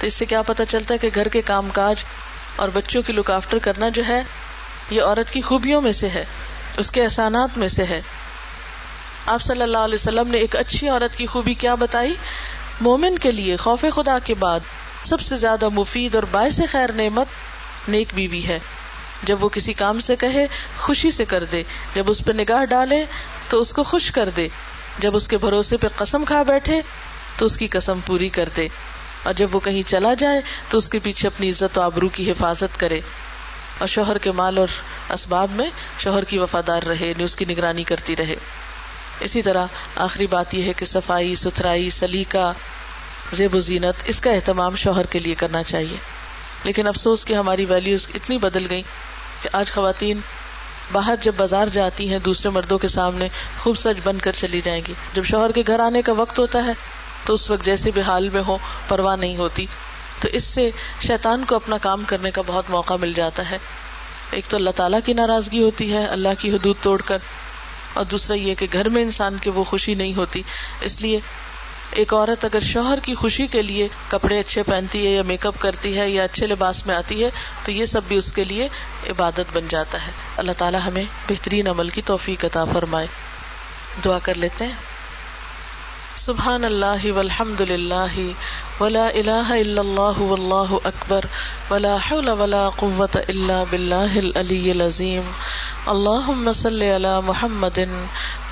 تو 0.00 0.06
اس 0.06 0.14
سے 0.14 0.24
کیا 0.24 0.42
پتا 0.42 0.64
چلتا 0.64 0.94
ہے 0.94 0.98
کہ 0.98 1.10
گھر 1.14 1.28
کے 1.28 1.42
کام 1.42 1.68
کاج 1.72 1.96
اور 2.56 2.68
بچوں 2.68 3.02
کی 3.02 3.12
لک 3.12 3.30
آفٹر 3.30 3.58
کرنا 3.58 3.88
جو 3.88 4.02
ہے، 4.08 4.22
یہ 4.90 5.02
عورت 5.02 5.32
کی 5.32 5.40
خوبیوں 5.40 5.80
میں 5.80 5.92
سے 5.92 6.08
ہے، 6.08 6.24
اس 6.76 6.90
کے 6.90 7.02
احسانات 7.02 7.58
میں 7.58 7.68
سے 7.68 7.84
ہے۔ 7.84 8.00
آپ 9.26 9.42
صلی 9.42 9.62
اللہ 9.62 9.78
علیہ 9.78 9.94
وسلم 9.94 10.28
نے 10.28 10.38
ایک 10.38 10.56
اچھی 10.56 10.88
عورت 10.88 11.16
کی 11.16 11.26
خوبی 11.26 11.54
کیا 11.54 11.74
بتائی؟ 11.74 12.14
مومن 12.80 13.18
کے 13.18 13.30
لیے 13.30 13.56
خوف 13.56 13.84
خدا 13.94 14.18
کے 14.18 14.34
بعد 14.34 14.60
سب 15.04 15.20
سے 15.20 15.36
زیادہ 15.36 15.68
مفید 15.68 16.14
اور 16.14 16.22
باعث 16.30 16.60
خیر 16.72 16.92
نعمت 16.92 17.26
نیک 17.88 18.08
بیوی 18.14 18.46
ہے۔ 18.48 18.58
جب 19.22 19.44
وہ 19.44 19.48
کسی 19.48 19.72
کام 19.72 20.00
سے 20.00 20.16
کہے، 20.16 20.46
خوشی 20.78 21.10
سے 21.10 21.24
کر 21.24 21.44
دے۔ 21.44 21.62
جب 21.94 22.04
اس 22.06 22.22
پہ 22.24 22.32
نگاہ 22.32 22.64
ڈالے 22.64 23.04
تو 23.48 23.60
اس 23.60 23.72
کو 23.72 23.82
خوش 23.82 24.10
کر 24.10 24.28
دے۔ 24.28 24.48
جب 24.98 25.16
اس 25.16 25.28
کے 25.28 25.36
بھروسے 25.36 25.76
پہ 25.76 25.86
قسم 25.96 26.24
کھا 26.24 26.42
بیٹھے، 26.42 26.80
تو 27.38 27.46
اس 27.46 27.56
کی 27.56 27.68
قسم 27.68 28.00
پوری 28.06 28.28
کر 28.28 28.48
دے۔ 28.56 28.68
اور 29.22 29.34
جب 29.34 29.54
وہ 29.54 29.60
کہیں 29.60 29.82
چلا 29.88 30.14
جائے، 30.14 30.40
تو 30.68 30.78
اس 30.78 30.88
کے 30.88 30.98
پیچھے 30.98 31.28
اپنی 31.28 31.50
عزت 31.50 31.78
و 31.78 31.80
آبرو 31.80 32.08
کی 32.08 32.30
حفاظت 32.30 32.80
کرے۔ 32.80 33.00
اور 33.78 33.88
شوہر 33.88 34.18
کے 34.18 34.30
مال 34.30 34.58
اور 34.58 34.66
اسباب 35.10 35.50
میں 35.50 35.70
شوہر 35.98 36.24
کی 36.24 36.38
وفادار 36.38 36.82
رہے 36.82 37.06
یعنی 37.06 37.24
اس 37.24 37.36
کی 37.36 37.44
نگرانی 37.44 37.84
کرتی 37.84 38.16
رہے۔ 38.16 38.34
اسی 39.20 39.42
طرح 39.42 39.66
آخری 39.96 40.26
بات 40.26 40.54
یہ 40.54 40.62
ہے 40.62 40.72
کہ 40.72 40.86
صفائی، 40.86 41.34
ستھرائی، 41.34 41.90
سلیقہ، 41.90 42.52
زیب 43.32 43.54
و 43.54 43.60
زینت، 43.60 43.94
اس 44.04 44.20
کا 44.20 44.30
اہتمام 44.30 44.76
شوہر 44.76 45.06
کے 45.06 45.18
لیے 45.18 45.34
کرنا 45.34 45.62
چاہیے۔ 45.62 45.96
لیکن 46.64 46.86
افسوس 46.86 47.24
کہ 47.24 47.34
ہماری 47.34 47.64
ویلیوز 47.64 48.06
اتنی 48.14 48.38
بدل 48.38 48.66
گئی 48.70 48.82
کہ 49.42 49.48
آج 49.52 49.72
خواتین 49.72 50.20
باہر 50.92 51.14
جب 51.22 51.32
بازار 51.36 51.66
جاتی 51.66 52.12
ہیں، 52.12 52.18
دوسرے 52.18 52.50
مردوں 52.50 52.78
کے 52.78 52.88
سامنے 52.88 53.28
خوب 53.58 53.78
سچ 53.78 54.00
بن 54.04 54.18
کر 54.18 54.32
چلی 54.32 54.60
جائیں 54.64 54.82
گی۔ 54.88 54.92
جب 55.14 55.24
شوہر 55.24 55.52
کے 55.52 55.62
گھر 55.66 55.80
آنے 55.80 56.02
کا 56.02 56.12
وقت 56.12 56.38
ہوتا 56.38 56.64
ہے، 56.64 56.72
تو 57.26 57.34
اس 57.34 57.50
وقت 57.50 57.64
جیسے 57.64 57.90
بھی 57.90 58.02
حال 58.02 58.28
میں 58.28 58.42
ہو 58.46 58.58
پرواہ 58.88 59.16
نہیں 59.16 59.36
ہوتی۔ 59.36 59.66
تو 60.20 60.28
اس 60.28 60.44
سے 60.44 60.70
شیطان 61.00 61.44
کو 61.44 61.54
اپنا 61.54 61.78
کام 61.78 62.02
کرنے 62.06 62.30
کا 62.30 62.42
بہت 62.46 62.64
موقع 62.68 62.94
مل 63.00 63.12
جاتا 63.12 63.50
ہے۔ 63.50 63.58
ایک 64.30 64.44
تو 64.48 64.56
اللہ 64.56 64.70
تعالیٰ 64.70 64.98
کی 65.04 65.12
ناراضگی 65.12 65.62
ہوتی 65.62 65.92
ہے، 65.92 66.06
اللہ 66.06 66.28
کی 66.38 66.50
حدود 66.50 66.76
توڑ 66.82 67.02
کر، 67.02 67.18
اور 67.94 68.04
دوسرا 68.04 68.36
یہ 68.36 68.54
کہ 68.54 68.66
گھر 68.72 68.88
میں 68.88 69.02
انسان 69.02 69.36
کی 69.40 69.50
وہ 69.50 69.64
خوشی 69.64 69.94
نہیں 69.94 70.14
ہوتی۔ 70.14 70.42
اس 70.80 71.00
لیے 71.00 71.20
ایک 71.94 72.14
عورت 72.14 72.44
اگر 72.44 72.60
شوہر 72.60 72.98
کی 73.02 73.14
خوشی 73.14 73.46
کے 73.46 73.62
لیے 73.62 73.88
کپڑے 74.08 74.38
اچھے 74.40 74.62
پہنتی 74.62 75.06
ہے 75.06 75.10
یا 75.10 75.22
میک 75.22 75.46
اپ 75.46 75.54
کرتی 75.58 75.98
ہے 75.98 76.10
یا 76.10 76.24
اچھے 76.24 76.46
لباس 76.46 76.86
میں 76.86 76.94
آتی 76.94 77.24
ہے، 77.24 77.30
تو 77.64 77.70
یہ 77.70 77.84
سب 77.84 78.00
بھی 78.08 78.16
اس 78.16 78.32
کے 78.32 78.44
لیے 78.44 78.68
عبادت 79.10 79.40
بن 79.52 79.68
جاتا 79.68 80.06
ہے۔ 80.06 80.10
اللہ 80.36 80.52
تعالیٰ 80.58 80.80
ہمیں 80.86 81.04
بہترین 81.28 81.68
عمل 81.68 81.88
کی 81.88 82.02
توفیق 82.02 82.44
عطا 82.44 82.64
فرمائے۔ 82.64 83.06
دعا 84.04 84.18
کر 84.22 84.34
لیتے 84.34 84.64
ہیں۔ 84.64 84.93
سبحان 86.16 86.64
اللہ 86.64 87.04
والحمد 87.14 87.60
للہ 87.68 88.24
ولا 88.80 89.06
الہ 89.20 89.46
الا 89.54 89.80
اللہ 89.80 90.20
واللہ 90.22 90.74
اکبر 90.90 91.24
ولا 91.70 91.96
حول 92.08 92.28
ولا 92.40 92.68
قوة 92.76 93.22
الا 93.24 93.62
باللہ 93.70 94.18
العلی 94.18 94.70
العظیم 94.70 95.30
اللهم 95.86 96.52
صل 96.52 96.82
على 96.82 97.10
محمد 97.22 97.80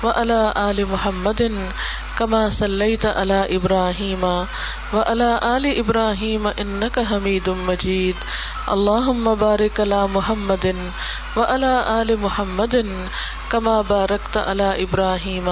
وعلى 0.03 0.41
آل 0.63 0.83
محمد 0.87 1.41
كما 2.17 2.41
صليت 2.51 3.05
على 3.05 3.39
إبراهيم 3.55 4.27
وعلى 4.93 5.29
آل 5.47 5.69
إبراهيم 5.77 6.47
إنك 6.49 6.99
حميد 7.05 7.49
مجيد 7.63 8.27
اللهم 8.69 9.33
بارك 9.37 9.79
على 9.79 10.03
محمد 10.09 10.69
وعلى 11.37 11.73
آل 11.95 12.19
محمد 12.19 12.77
كما 13.51 13.81
باركت 13.87 14.37
على 14.39 14.69
إبراهيم 14.83 15.51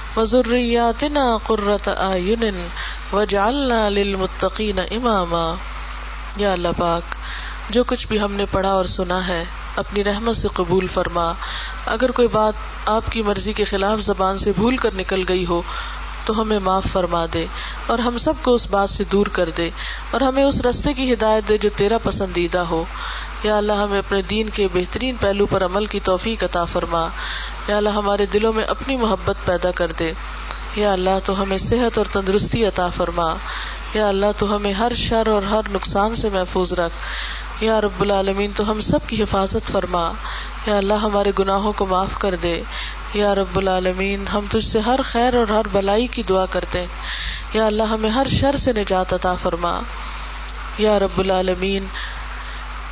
وذرياتنا 0.17 1.37
قرة 1.47 1.91
أعين 1.97 2.67
واجعلنا 3.13 3.89
للمتقين 3.89 4.79
إماما. 4.91 5.55
یا 6.37 6.53
اللہ 6.53 6.67
پاک، 6.77 7.15
جو 7.69 7.83
کچھ 7.83 8.07
بھی 8.07 8.21
ہم 8.21 8.33
نے 8.33 8.45
پڑھا 8.51 8.69
اور 8.69 8.85
سنا 8.85 9.27
ہے، 9.27 9.45
اپنی 9.75 10.03
رحمت 10.03 10.37
سے 10.37 10.47
قبول 10.53 10.87
فرما۔ 10.87 11.33
اگر 11.85 12.11
کوئی 12.11 12.27
بات 12.27 12.53
آپ 12.85 13.03
کی 13.09 13.21
مرضی 13.21 13.53
کے 13.53 13.63
خلاف 13.63 13.99
زبان 13.99 14.37
سے 14.37 14.51
بھول 14.55 14.77
کر 14.77 14.89
نکل 14.95 15.23
گئی 15.29 15.45
ہو، 15.45 15.61
تو 16.25 16.41
ہمیں 16.41 16.59
معاف 16.59 16.83
فرما 16.91 17.25
دے 17.33 17.45
اور 17.87 17.99
ہم 17.99 18.17
سب 18.17 18.33
کو 18.41 18.53
اس 18.53 18.67
بات 18.67 18.89
سے 18.89 19.03
دور 19.11 19.25
کر 19.25 19.49
دے 19.57 19.69
اور 20.11 20.21
ہمیں 20.21 20.43
اس 20.43 20.61
رستے 20.61 20.93
کی 20.93 21.13
ہدایت 21.13 21.49
دے 21.49 21.57
جو 21.57 21.69
تیرا 21.75 21.97
پسندیدہ 22.03 22.57
ہو۔ 22.57 22.83
یا 23.43 23.57
اللہ 23.57 23.73
ہمیں 23.73 23.99
اپنے 23.99 24.21
دین 24.21 24.49
کے 24.49 24.67
بہترین 24.73 25.15
پہلو 25.19 25.45
پر 25.45 25.65
عمل 25.65 25.85
کی 25.85 25.99
توفیق 25.99 26.43
عطا 26.43 26.63
فرما۔ 26.63 27.07
یا 27.67 27.77
اللہ 27.77 27.89
ہمارے 27.89 28.25
دلوں 28.25 28.53
میں 28.53 28.63
اپنی 28.63 28.95
محبت 28.95 29.35
پیدا 29.45 29.71
کر 29.71 29.91
دے۔ 29.91 30.13
یا 30.75 30.93
اللہ 30.93 31.09
تو 31.25 31.41
ہمیں 31.41 31.57
صحت 31.57 31.97
اور 31.97 32.05
تندرستی 32.13 32.65
عطا 32.65 32.87
فرما۔ 32.87 33.35
یا 33.93 34.07
اللہ 34.07 34.25
تو 34.37 34.55
ہمیں 34.55 34.73
ہر 34.73 34.91
شر 34.95 35.27
اور 35.27 35.41
ہر 35.43 35.61
نقصان 35.71 36.15
سے 36.15 36.29
محفوظ 36.29 36.73
رکھ۔ 36.73 36.93
یا 37.63 37.81
رب 37.81 38.01
العالمین 38.01 38.51
تو 38.55 38.71
ہم 38.71 38.81
سب 38.81 38.99
کی 39.07 39.23
حفاظت 39.23 39.71
فرما۔ 39.71 40.11
یا 40.65 40.77
اللہ 40.77 40.93
ہمارے 40.93 41.31
گناہوں 41.39 41.73
کو 41.75 41.85
معاف 41.85 42.19
کر 42.19 42.35
دے۔ 42.35 42.61
یا 43.13 43.35
رب 43.35 43.57
العالمین 43.57 44.27
ہم 44.27 44.45
تجھ 44.51 44.65
سے 44.65 44.79
ہر 44.79 44.99
خیر 45.01 45.35
اور 45.35 45.51
ہر 45.51 45.61
بلائی 45.71 46.07
کی 46.07 46.23
دعا 46.23 46.45
کرتے۔ 46.45 46.79
ہیں 46.79 46.87
یا 47.53 47.65
اللہ 47.65 47.83
ہمیں 47.83 48.09
ہر 48.09 48.27
شر 48.29 48.55
سے 48.55 48.73
نجات 48.73 49.13
عطا 49.13 49.33
فرما۔ 49.33 49.79
یا 50.77 50.99
رب 50.99 51.19
العالمین 51.19 51.85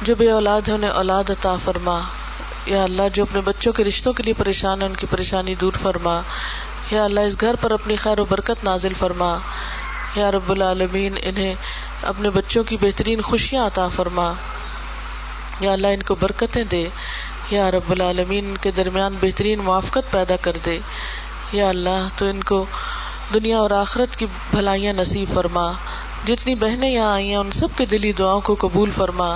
جو 0.02 0.16
بے 0.16 0.32
اولاد 0.32 0.62
ہے 0.68 0.74
انہیں 0.74 0.92
اولاد 0.92 1.30
عطا 1.30 1.56
فرما۔ 1.64 2.00
یا 2.66 2.84
اللہ 2.84 3.02
جو 3.14 3.24
اپنے 3.24 3.42
بچوں 3.42 3.74
کے 3.74 3.84
رشتوں 3.84 4.14
کے 4.14 4.24
لیے 4.24 4.34
پریشان 4.34 4.82
ہے، 4.82 4.88
ان 4.88 4.94
کی 4.94 5.08
پریشانی 5.10 5.56
دور 5.56 5.74
فرما۔ 5.82 6.22
یا 6.92 7.04
اللہ 7.04 7.20
اس 7.20 7.42
گھر 7.42 7.56
پر 7.62 7.72
اپنی 7.72 7.96
خیر 7.96 8.20
و 8.20 8.26
برکت 8.26 8.64
نازل 8.64 8.94
فرما۔ 8.98 9.38
یا 10.16 10.32
رب 10.32 10.52
العالمین، 10.52 11.18
انہیں 11.22 11.56
اپنے 12.04 12.30
بچوں 12.30 12.64
کی 12.64 12.78
بہترین 12.82 13.22
خوشیاں 13.22 13.66
عطا 13.66 13.88
فرما۔ 13.88 14.34
یا 15.60 15.72
اللہ 15.72 15.88
ان 15.88 16.04
کو 16.04 16.16
برکتیں 16.16 16.64
دے۔ 16.64 16.88
یا 17.50 17.72
رب 17.72 17.92
العالمین 17.92 18.58
کے 18.62 18.72
درمیان 18.72 19.16
بہترین 19.22 19.60
موافقت 19.60 20.12
پیدا 20.12 20.36
کر 20.36 20.58
دے۔ 20.66 20.80
یا 21.52 21.70
اللہ 21.70 22.08
تو 22.18 22.26
ان 22.26 22.44
کو 22.44 22.66
دنیا 23.34 23.58
اور 23.58 23.72
آخرت 23.72 24.16
کی 24.16 24.26
بھلائیاں 24.52 24.94
نصیب 24.94 25.34
فرما۔ 25.34 25.72
جتنی 26.28 26.56
بہنیں 26.56 26.90
یہاں 26.90 27.14
آئی 27.14 27.30
ہیں، 27.30 27.36
ان 27.36 27.52
سب 27.52 27.68
کے 27.78 27.86
دلی 27.86 28.12
دعاؤں 28.12 28.42
کو 28.42 28.56
قبول 28.60 28.92
فرما۔ 28.96 29.36